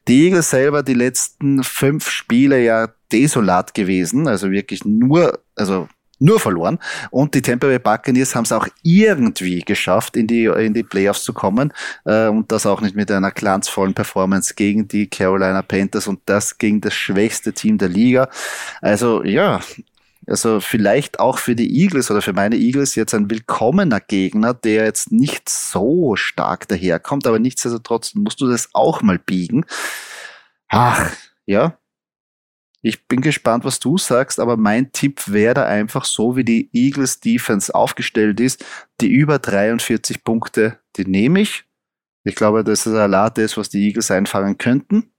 Die 0.06 0.24
Eagles 0.24 0.48
selber 0.48 0.82
die 0.82 0.94
letzten 0.94 1.62
fünf 1.62 2.09
Spiele 2.09 2.64
ja 2.64 2.88
desolat 3.12 3.74
gewesen, 3.74 4.26
also 4.26 4.50
wirklich 4.50 4.86
nur, 4.86 5.38
also 5.54 5.86
nur 6.18 6.40
verloren. 6.40 6.78
Und 7.10 7.34
die 7.34 7.42
Tampa 7.42 7.66
Bay 7.66 7.78
Buccaneers 7.78 8.34
haben 8.34 8.44
es 8.44 8.52
auch 8.52 8.66
irgendwie 8.82 9.60
geschafft, 9.60 10.16
in 10.16 10.26
die, 10.26 10.44
in 10.44 10.74
die 10.74 10.82
Playoffs 10.82 11.24
zu 11.24 11.32
kommen. 11.32 11.72
Äh, 12.04 12.28
und 12.28 12.50
das 12.52 12.66
auch 12.66 12.80
nicht 12.80 12.96
mit 12.96 13.10
einer 13.10 13.30
glanzvollen 13.30 13.94
Performance 13.94 14.54
gegen 14.54 14.88
die 14.88 15.08
Carolina 15.08 15.62
Panthers 15.62 16.06
und 16.06 16.20
das 16.26 16.58
gegen 16.58 16.80
das 16.80 16.94
schwächste 16.94 17.52
Team 17.52 17.78
der 17.78 17.88
Liga. 17.88 18.28
Also 18.80 19.24
ja, 19.24 19.60
also 20.28 20.60
vielleicht 20.60 21.20
auch 21.20 21.38
für 21.38 21.54
die 21.54 21.80
Eagles 21.80 22.10
oder 22.10 22.20
für 22.20 22.34
meine 22.34 22.56
Eagles 22.56 22.94
jetzt 22.94 23.14
ein 23.14 23.30
willkommener 23.30 24.00
Gegner, 24.00 24.52
der 24.52 24.84
jetzt 24.84 25.10
nicht 25.10 25.48
so 25.48 26.16
stark 26.16 26.68
daherkommt, 26.68 27.26
aber 27.26 27.38
nichtsdestotrotz 27.38 28.14
musst 28.14 28.40
du 28.40 28.48
das 28.48 28.68
auch 28.74 29.00
mal 29.00 29.18
biegen. 29.18 29.64
Ach, 30.68 31.10
ja, 31.46 31.78
ich 32.81 33.07
bin 33.09 33.20
gespannt, 33.20 33.64
was 33.64 33.81
du 33.81 33.99
sagst, 33.99 34.39
aber 34.39 34.57
mein 34.57 34.93
Tipp 34.93 35.22
wäre 35.26 35.66
einfach 35.66 36.05
so, 36.05 36.37
wie 36.37 36.45
die 36.45 36.70
Eagles 36.72 37.20
Defense 37.20 37.74
aufgestellt 37.74 38.41
ist, 38.41 38.64
die 39.01 39.09
über 39.09 39.39
43 39.39 40.22
Punkte, 40.22 40.79
die 40.97 41.05
nehme 41.05 41.41
ich. 41.41 41.64
Ich 42.24 42.35
glaube, 42.35 42.62
das 42.62 42.87
ist 42.87 42.95
allein 42.95 43.33
das, 43.35 43.57
was 43.57 43.68
die 43.68 43.87
Eagles 43.87 44.11
einfangen 44.11 44.59
könnten, 44.59 45.11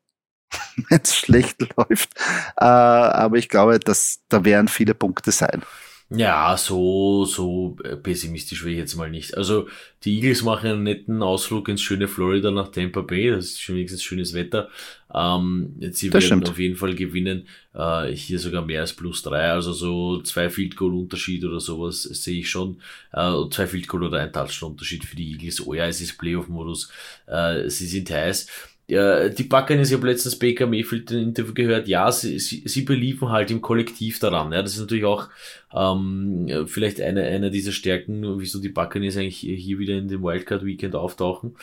wenn 0.90 1.02
es 1.02 1.16
schlecht 1.16 1.58
läuft. 1.78 2.12
Äh, 2.58 2.66
aber 2.66 3.38
ich 3.38 3.50
glaube, 3.50 3.80
dass 3.80 4.22
da 4.30 4.46
werden 4.46 4.68
viele 4.68 4.94
Punkte 4.94 5.32
sein. 5.32 5.64
Ja, 6.12 6.58
so, 6.58 7.24
so 7.26 7.78
äh, 7.84 7.96
pessimistisch 7.96 8.64
will 8.64 8.72
ich 8.72 8.80
jetzt 8.80 8.96
mal 8.96 9.12
nicht. 9.12 9.38
Also, 9.38 9.68
die 10.04 10.16
Eagles 10.16 10.42
machen 10.42 10.68
einen 10.72 10.84
netten 10.84 11.22
Ausflug 11.22 11.70
ins 11.70 11.84
schöne 11.84 12.08
Florida 12.08 12.50
nach 12.50 12.70
Tampa 12.72 13.02
Bay. 13.02 13.30
Das 13.30 13.46
ist 13.46 13.62
schon 13.62 13.76
wenigstens 13.76 14.02
schönes 14.02 14.34
Wetter. 14.34 14.70
Ähm, 15.14 15.76
sie 15.92 16.10
das 16.10 16.24
werden 16.24 16.26
stimmt. 16.26 16.50
auf 16.50 16.58
jeden 16.58 16.78
Fall 16.78 16.96
gewinnen. 16.96 17.48
Äh, 17.76 18.08
hier 18.14 18.40
sogar 18.40 18.66
mehr 18.66 18.82
als 18.82 18.94
plus 18.94 19.22
drei. 19.22 19.52
Also 19.52 19.72
so 19.72 20.20
zwei 20.24 20.50
Field 20.50 20.76
Goal 20.76 20.96
Unterschied 20.96 21.46
oder 21.46 21.60
sowas 21.60 22.02
sehe 22.02 22.40
ich 22.40 22.50
schon. 22.50 22.82
Äh, 23.14 23.48
zwei 23.52 23.68
Field 23.68 23.88
Goal 23.88 24.06
oder 24.06 24.20
ein 24.20 24.34
Touchdown 24.34 24.72
Unterschied 24.72 25.06
für 25.06 25.16
die 25.16 25.32
Eagles. 25.34 25.66
Oh 25.68 25.76
ja, 25.76 25.86
es 25.86 26.02
ist 26.02 26.18
Playoff 26.18 26.48
Modus. 26.48 26.92
Äh, 27.28 27.70
sie 27.70 27.86
sind 27.86 28.10
heiß. 28.10 28.48
Ja, 28.90 29.30
die 29.30 29.44
Buccaneers, 29.44 29.92
ich 29.92 29.98
habe 29.98 30.08
letztens 30.08 30.40
Baker 30.40 30.66
Mayfield 30.66 31.12
ein 31.12 31.20
Interview 31.20 31.54
gehört, 31.54 31.88
ja, 31.88 32.12
sie, 32.12 32.40
sie, 32.40 32.64
sie 32.66 32.82
beliefen 32.82 33.30
halt 33.30 33.52
im 33.52 33.62
Kollektiv 33.62 34.18
daran. 34.18 34.52
Ja, 34.52 34.64
das 34.64 34.74
ist 34.74 34.80
natürlich 34.80 35.06
auch 35.06 35.30
ähm, 35.72 36.66
vielleicht 36.66 37.00
eine, 37.00 37.22
eine 37.22 37.52
dieser 37.52 37.72
Stärken, 37.72 38.40
wieso 38.40 38.60
die 38.60 38.70
Buccaneers 38.70 39.16
eigentlich 39.16 39.38
hier 39.38 39.78
wieder 39.78 39.96
in 39.96 40.08
dem 40.08 40.24
Wildcard 40.24 40.66
Weekend 40.66 40.96
auftauchen. 40.96 41.56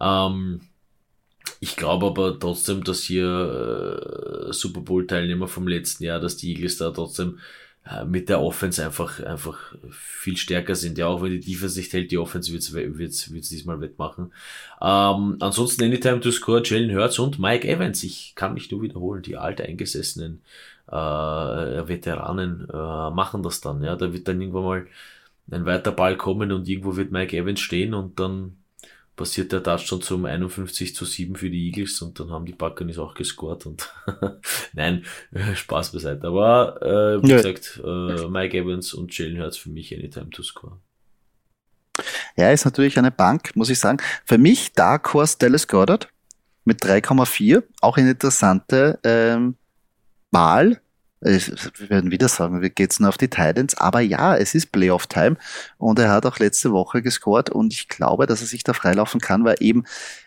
Ähm, 0.00 0.62
ich 1.60 1.76
glaube 1.76 2.06
aber 2.06 2.36
trotzdem, 2.36 2.82
dass 2.82 3.04
hier 3.04 4.48
äh, 4.48 4.52
Super 4.52 4.80
Bowl 4.80 5.06
Teilnehmer 5.06 5.46
vom 5.46 5.68
letzten 5.68 6.02
Jahr, 6.02 6.18
dass 6.18 6.36
die 6.36 6.52
Eagles 6.52 6.78
da 6.78 6.90
trotzdem 6.90 7.38
mit 8.06 8.28
der 8.28 8.40
Offense 8.40 8.84
einfach, 8.84 9.20
einfach 9.20 9.74
viel 9.90 10.36
stärker 10.36 10.76
sind. 10.76 10.98
Ja, 10.98 11.08
auch 11.08 11.20
wenn 11.20 11.32
die 11.32 11.40
Defense 11.40 11.78
nicht 11.78 11.92
hält, 11.92 12.12
die 12.12 12.18
Offense 12.18 12.52
wird's, 12.52 12.72
wird's, 12.72 13.32
wird's 13.32 13.48
diesmal 13.48 13.80
wettmachen. 13.80 14.32
Ähm, 14.80 15.36
ansonsten 15.40 15.82
Anytime 15.82 16.20
to 16.20 16.30
Score, 16.30 16.62
Jalen 16.64 16.96
Hurts 16.96 17.18
und 17.18 17.40
Mike 17.40 17.68
Evans. 17.68 18.04
Ich 18.04 18.34
kann 18.36 18.54
mich 18.54 18.70
nur 18.70 18.82
wiederholen, 18.82 19.22
die 19.22 19.36
alte 19.36 19.64
eingesessenen 19.64 20.42
äh, 20.86 20.92
Veteranen 20.94 22.68
äh, 22.70 23.10
machen 23.10 23.42
das 23.42 23.60
dann. 23.60 23.82
Ja, 23.82 23.96
da 23.96 24.12
wird 24.12 24.28
dann 24.28 24.40
irgendwann 24.40 24.64
mal 24.64 24.86
ein 25.50 25.64
weiter 25.66 25.92
Ball 25.92 26.16
kommen 26.16 26.52
und 26.52 26.68
irgendwo 26.68 26.96
wird 26.96 27.10
Mike 27.10 27.36
Evans 27.36 27.60
stehen 27.60 27.94
und 27.94 28.20
dann 28.20 28.56
passiert 29.16 29.52
der 29.52 29.62
Touchdown 29.62 30.02
zum 30.02 30.24
51 30.24 30.94
zu 30.94 31.04
7 31.04 31.36
für 31.36 31.50
die 31.50 31.66
Eagles 31.66 32.00
und 32.02 32.18
dann 32.18 32.30
haben 32.30 32.44
die 32.44 32.52
Buccaneers 32.52 32.98
auch 32.98 33.14
gescored 33.14 33.66
und 33.66 33.92
nein, 34.72 35.04
Spaß 35.54 35.92
beiseite. 35.92 36.26
Aber 36.26 36.80
äh, 36.82 37.22
wie 37.22 37.30
ja. 37.30 37.36
gesagt, 37.36 37.80
äh, 37.84 38.28
Mike 38.28 38.56
Evans 38.56 38.94
und 38.94 39.16
Jalen 39.16 39.40
Hurts 39.40 39.56
für 39.56 39.70
mich 39.70 39.94
anytime 39.94 40.30
to 40.30 40.42
score. 40.42 40.78
Ja, 42.36 42.50
ist 42.50 42.64
natürlich 42.64 42.98
eine 42.98 43.10
Bank, 43.10 43.54
muss 43.54 43.70
ich 43.70 43.78
sagen. 43.78 43.98
Für 44.24 44.38
mich 44.38 44.72
Dark 44.72 45.12
Horse 45.12 45.36
Dallas 45.38 45.68
Goddard 45.68 46.08
mit 46.64 46.82
3,4, 46.82 47.62
auch 47.80 47.96
eine 47.96 48.10
interessante 48.10 48.98
ähm, 49.04 49.56
Wahl 50.30 50.81
wir 51.22 51.90
werden 51.90 52.10
wieder 52.10 52.28
sagen, 52.28 52.62
wie 52.62 52.70
geht's 52.70 52.96
denn 52.96 53.06
auf 53.06 53.16
die 53.16 53.28
Titans? 53.28 53.76
Aber 53.76 54.00
ja, 54.00 54.36
es 54.36 54.54
ist 54.54 54.72
Playoff-Time 54.72 55.36
und 55.78 55.98
er 55.98 56.10
hat 56.10 56.26
auch 56.26 56.38
letzte 56.38 56.72
Woche 56.72 57.00
gescored 57.00 57.48
und 57.48 57.72
ich 57.72 57.88
glaube, 57.88 58.26
dass 58.26 58.40
er 58.40 58.48
sich 58.48 58.64
da 58.64 58.72
freilaufen 58.72 59.20
kann, 59.20 59.44
weil 59.44 59.56
eben 59.60 59.84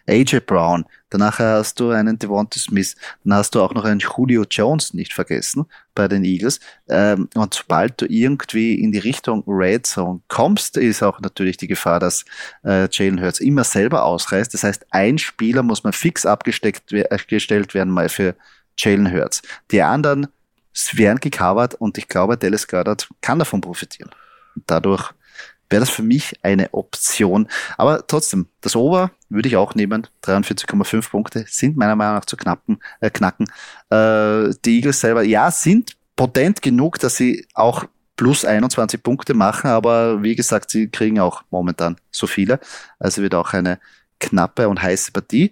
AJ 0.07 0.41
Brown, 0.41 0.85
danach 1.09 1.39
hast 1.39 1.79
du 1.79 1.89
einen 1.89 2.17
Devonta 2.17 2.59
Smith, 2.59 2.95
dann 3.23 3.33
hast 3.33 3.55
du 3.55 3.61
auch 3.61 3.73
noch 3.73 3.83
einen 3.83 3.99
Julio 3.99 4.45
Jones 4.49 4.93
nicht 4.93 5.13
vergessen 5.13 5.65
bei 5.95 6.07
den 6.07 6.23
Eagles. 6.23 6.59
Ähm, 6.87 7.27
und 7.35 7.53
sobald 7.53 8.01
du 8.01 8.05
irgendwie 8.05 8.75
in 8.75 8.91
die 8.91 8.99
Richtung 8.99 9.43
Red 9.47 9.87
Zone 9.87 10.21
kommst, 10.29 10.77
ist 10.77 11.03
auch 11.03 11.19
natürlich 11.19 11.57
die 11.57 11.67
Gefahr, 11.67 11.99
dass 11.99 12.23
äh, 12.63 12.87
Jalen 12.89 13.21
Hurts 13.21 13.41
immer 13.41 13.65
selber 13.65 14.05
ausreißt. 14.05 14.53
Das 14.53 14.63
heißt, 14.63 14.85
ein 14.91 15.17
Spieler 15.17 15.63
muss 15.63 15.83
man 15.83 15.91
fix 15.91 16.25
abgesteckt 16.25 16.93
äh, 16.93 17.17
gestellt 17.27 17.73
werden 17.73 17.91
mal 17.91 18.07
für 18.07 18.35
Jalen 18.77 19.11
Hurts. 19.11 19.41
Die 19.71 19.81
anderen 19.81 20.27
es 20.75 20.97
werden 20.97 21.19
gecovert 21.19 21.75
und 21.75 21.97
ich 21.97 22.07
glaube, 22.07 22.37
Dallas 22.37 22.67
Goddard 22.67 23.07
kann 23.21 23.39
davon 23.39 23.61
profitieren. 23.61 24.11
Dadurch 24.67 25.11
wäre 25.69 25.79
das 25.79 25.89
für 25.89 26.03
mich 26.03 26.33
eine 26.43 26.73
Option. 26.73 27.47
Aber 27.77 28.05
trotzdem, 28.05 28.47
das 28.61 28.75
Over 28.75 29.11
würde 29.29 29.47
ich 29.47 29.55
auch 29.55 29.73
nehmen. 29.73 30.07
43,5 30.23 31.09
Punkte 31.09 31.45
sind 31.47 31.77
meiner 31.77 31.95
Meinung 31.95 32.15
nach 32.15 32.25
zu 32.25 32.37
knappen, 32.37 32.79
äh, 32.99 33.09
knacken. 33.09 33.47
Äh, 33.89 34.53
die 34.63 34.77
Eagles 34.77 34.99
selber, 34.99 35.23
ja, 35.23 35.49
sind 35.49 35.95
potent 36.15 36.61
genug, 36.61 36.99
dass 36.99 37.15
sie 37.15 37.47
auch 37.53 37.85
plus 38.17 38.45
21 38.45 39.01
Punkte 39.01 39.33
machen, 39.33 39.69
aber 39.69 40.23
wie 40.23 40.35
gesagt, 40.35 40.71
sie 40.71 40.89
kriegen 40.89 41.19
auch 41.19 41.43
momentan 41.49 41.97
so 42.11 42.27
viele. 42.27 42.59
Also 42.99 43.21
wird 43.21 43.35
auch 43.35 43.53
eine 43.53 43.79
knappe 44.19 44.69
und 44.69 44.81
heiße 44.81 45.11
Partie. 45.11 45.51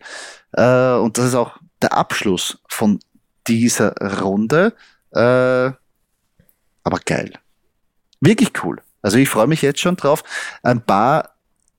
Äh, 0.54 0.94
und 0.94 1.18
das 1.18 1.26
ist 1.26 1.36
auch 1.36 1.58
der 1.82 1.94
Abschluss 1.94 2.60
von 2.68 3.00
dieser 3.48 3.94
Runde. 4.22 4.74
Äh, 5.14 5.72
aber 6.84 6.99
geil. 7.05 7.34
Wirklich 8.20 8.51
cool. 8.64 8.82
Also 9.01 9.18
ich 9.18 9.30
freue 9.30 9.47
mich 9.47 9.61
jetzt 9.61 9.80
schon 9.80 9.95
drauf. 9.95 10.24
Ein 10.64 10.82
paar, 10.82 11.36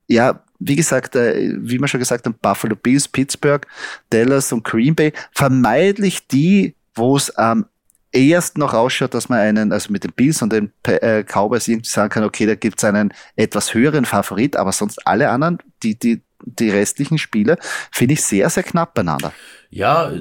ja, 0.07 0.43
wie 0.59 0.77
gesagt, 0.77 1.17
äh, 1.17 1.55
wie 1.59 1.79
man 1.79 1.89
schon 1.89 2.01
gesagt 2.01 2.27
hat, 2.27 2.43
Buffalo 2.43 2.77
Bills, 2.77 3.09
Pittsburgh, 3.09 3.67
Dallas 4.11 4.53
und 4.53 4.65
Green 4.65 4.95
Bay, 4.95 5.13
vermeidlich 5.33 6.27
die, 6.29 6.75
wo 6.95 7.17
es 7.17 7.31
am 7.37 7.67
ehesten 8.13 8.61
noch 8.61 8.75
ausschaut, 8.75 9.15
dass 9.15 9.29
man 9.29 9.41
einen, 9.41 9.73
also 9.73 9.93
mit 9.93 10.05
den 10.05 10.13
Bills 10.13 10.41
und 10.41 10.53
den 10.53 10.73
äh, 10.85 11.25
Cowboys 11.25 11.67
irgendwie 11.67 11.89
sagen 11.89 12.11
kann, 12.11 12.25
okay, 12.25 12.47
da 12.47 12.55
gibt's 12.55 12.85
einen 12.85 13.13
etwas 13.37 13.75
höheren 13.75 14.05
Favorit, 14.05 14.57
aber 14.57 14.73
sonst 14.73 15.05
alle 15.07 15.31
anderen, 15.31 15.59
die, 15.83 15.99
die, 15.99 16.23
die 16.45 16.71
restlichen 16.71 17.19
Spiele, 17.19 17.59
finde 17.91 18.15
ich 18.15 18.23
sehr, 18.23 18.49
sehr 18.51 18.63
knapp 18.63 18.95
beieinander. 18.95 19.33
Ja, 19.71 20.13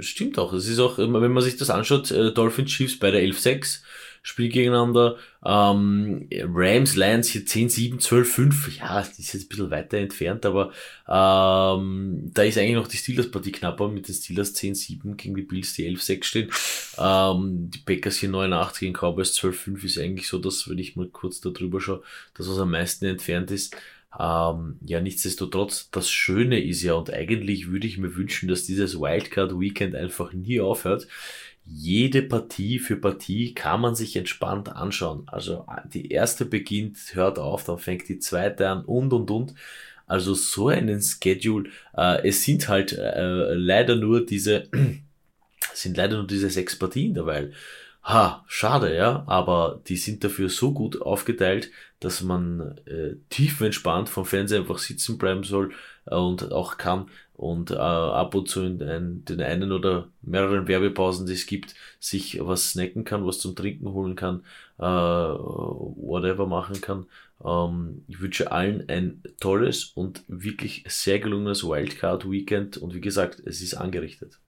stimmt 0.00 0.38
auch. 0.38 0.52
Es 0.52 0.68
ist 0.68 0.78
auch, 0.78 0.98
wenn 0.98 1.32
man 1.32 1.42
sich 1.42 1.56
das 1.56 1.70
anschaut, 1.70 2.10
äh, 2.10 2.32
Dolphins 2.32 2.70
Chiefs 2.70 2.98
bei 2.98 3.10
der 3.10 3.22
11-6 3.22 3.82
Spiel 4.26 4.48
gegeneinander. 4.48 5.18
Ähm, 5.44 6.26
Rams, 6.32 6.96
Lions 6.96 7.28
hier 7.28 7.44
10, 7.44 7.68
7, 7.68 8.00
12, 8.00 8.32
5. 8.32 8.78
Ja, 8.78 8.98
das 9.00 9.18
ist 9.18 9.34
jetzt 9.34 9.44
ein 9.44 9.48
bisschen 9.48 9.70
weiter 9.70 9.98
entfernt, 9.98 10.46
aber 10.46 10.72
ähm, 11.06 12.30
da 12.32 12.42
ist 12.42 12.56
eigentlich 12.56 12.76
noch 12.76 12.88
die 12.88 12.96
Steelers-Partie 12.96 13.52
knapper 13.52 13.88
mit 13.88 14.08
den 14.08 14.14
Steelers 14.14 14.54
10, 14.54 14.74
7 14.76 15.16
gegen 15.18 15.34
die 15.34 15.42
Bills, 15.42 15.74
die 15.74 15.86
11, 15.86 16.02
6 16.02 16.26
stehen. 16.26 16.50
Ähm, 16.96 17.70
die 17.70 17.80
Packers 17.80 18.16
hier 18.16 18.30
9, 18.30 18.50
8 18.50 18.80
gegen 18.80 18.94
Cowboys 18.94 19.34
12, 19.34 19.60
5 19.60 19.84
ist 19.84 19.98
eigentlich 19.98 20.26
so, 20.26 20.38
dass, 20.38 20.70
wenn 20.70 20.78
ich 20.78 20.96
mal 20.96 21.08
kurz 21.08 21.42
da 21.42 21.50
drüber 21.50 21.82
schaue, 21.82 22.02
das, 22.32 22.48
was 22.48 22.58
am 22.58 22.70
meisten 22.70 23.04
entfernt 23.04 23.50
ist. 23.50 23.76
Ähm, 24.18 24.78
ja, 24.84 25.00
nichtsdestotrotz, 25.00 25.90
das 25.90 26.10
Schöne 26.10 26.62
ist 26.62 26.82
ja, 26.82 26.94
und 26.94 27.12
eigentlich 27.12 27.68
würde 27.70 27.86
ich 27.86 27.98
mir 27.98 28.14
wünschen, 28.16 28.48
dass 28.48 28.64
dieses 28.64 28.98
Wildcard 29.00 29.58
Weekend 29.58 29.94
einfach 29.94 30.32
nie 30.32 30.60
aufhört. 30.60 31.08
Jede 31.66 32.22
Partie 32.22 32.78
für 32.78 32.96
Partie 32.96 33.54
kann 33.54 33.80
man 33.80 33.94
sich 33.94 34.16
entspannt 34.16 34.68
anschauen. 34.68 35.24
Also 35.26 35.66
die 35.92 36.10
erste 36.10 36.44
beginnt, 36.44 36.98
hört 37.14 37.38
auf, 37.38 37.64
dann 37.64 37.78
fängt 37.78 38.08
die 38.08 38.18
zweite 38.18 38.68
an 38.68 38.84
und 38.84 39.12
und 39.12 39.30
und. 39.30 39.54
Also 40.06 40.34
so 40.34 40.68
einen 40.68 41.00
Schedule. 41.00 41.70
Äh, 41.96 42.28
es 42.28 42.42
sind 42.44 42.68
halt 42.68 42.92
äh, 42.92 43.54
leider 43.54 43.96
nur 43.96 44.24
diese, 44.24 44.68
sind 45.72 45.96
leider 45.96 46.18
nur 46.18 46.26
diese 46.26 46.50
sechs 46.50 46.78
Partien 46.78 47.14
dabei. 47.14 47.50
Ha, 48.04 48.44
schade, 48.46 48.94
ja, 48.94 49.24
aber 49.26 49.80
die 49.88 49.96
sind 49.96 50.22
dafür 50.24 50.50
so 50.50 50.72
gut 50.72 51.00
aufgeteilt, 51.00 51.70
dass 52.04 52.22
man 52.22 52.78
äh, 52.86 53.16
tiefenentspannt 53.30 54.08
vom 54.08 54.24
Fernseher 54.24 54.60
einfach 54.60 54.78
sitzen 54.78 55.18
bleiben 55.18 55.42
soll 55.42 55.72
äh, 56.06 56.14
und 56.14 56.52
auch 56.52 56.76
kann 56.76 57.10
und 57.34 57.70
äh, 57.70 57.74
ab 57.74 58.34
und 58.34 58.48
zu 58.48 58.62
in 58.62 58.82
ein, 58.82 59.24
den 59.24 59.40
einen 59.40 59.72
oder 59.72 60.08
mehreren 60.22 60.68
Werbepausen, 60.68 61.26
die 61.26 61.32
es 61.32 61.46
gibt, 61.46 61.74
sich 61.98 62.38
was 62.40 62.70
snacken 62.70 63.04
kann, 63.04 63.26
was 63.26 63.38
zum 63.38 63.56
Trinken 63.56 63.88
holen 63.88 64.16
kann, 64.16 64.44
äh, 64.78 64.82
whatever 64.84 66.46
machen 66.46 66.80
kann. 66.80 67.06
Ähm, 67.44 68.04
ich 68.06 68.20
wünsche 68.20 68.52
allen 68.52 68.88
ein 68.88 69.22
tolles 69.40 69.84
und 69.84 70.22
wirklich 70.28 70.84
sehr 70.88 71.18
gelungenes 71.18 71.64
Wildcard-Weekend 71.64 72.76
und 72.76 72.94
wie 72.94 73.00
gesagt, 73.00 73.40
es 73.44 73.62
ist 73.62 73.74
angerichtet. 73.74 74.38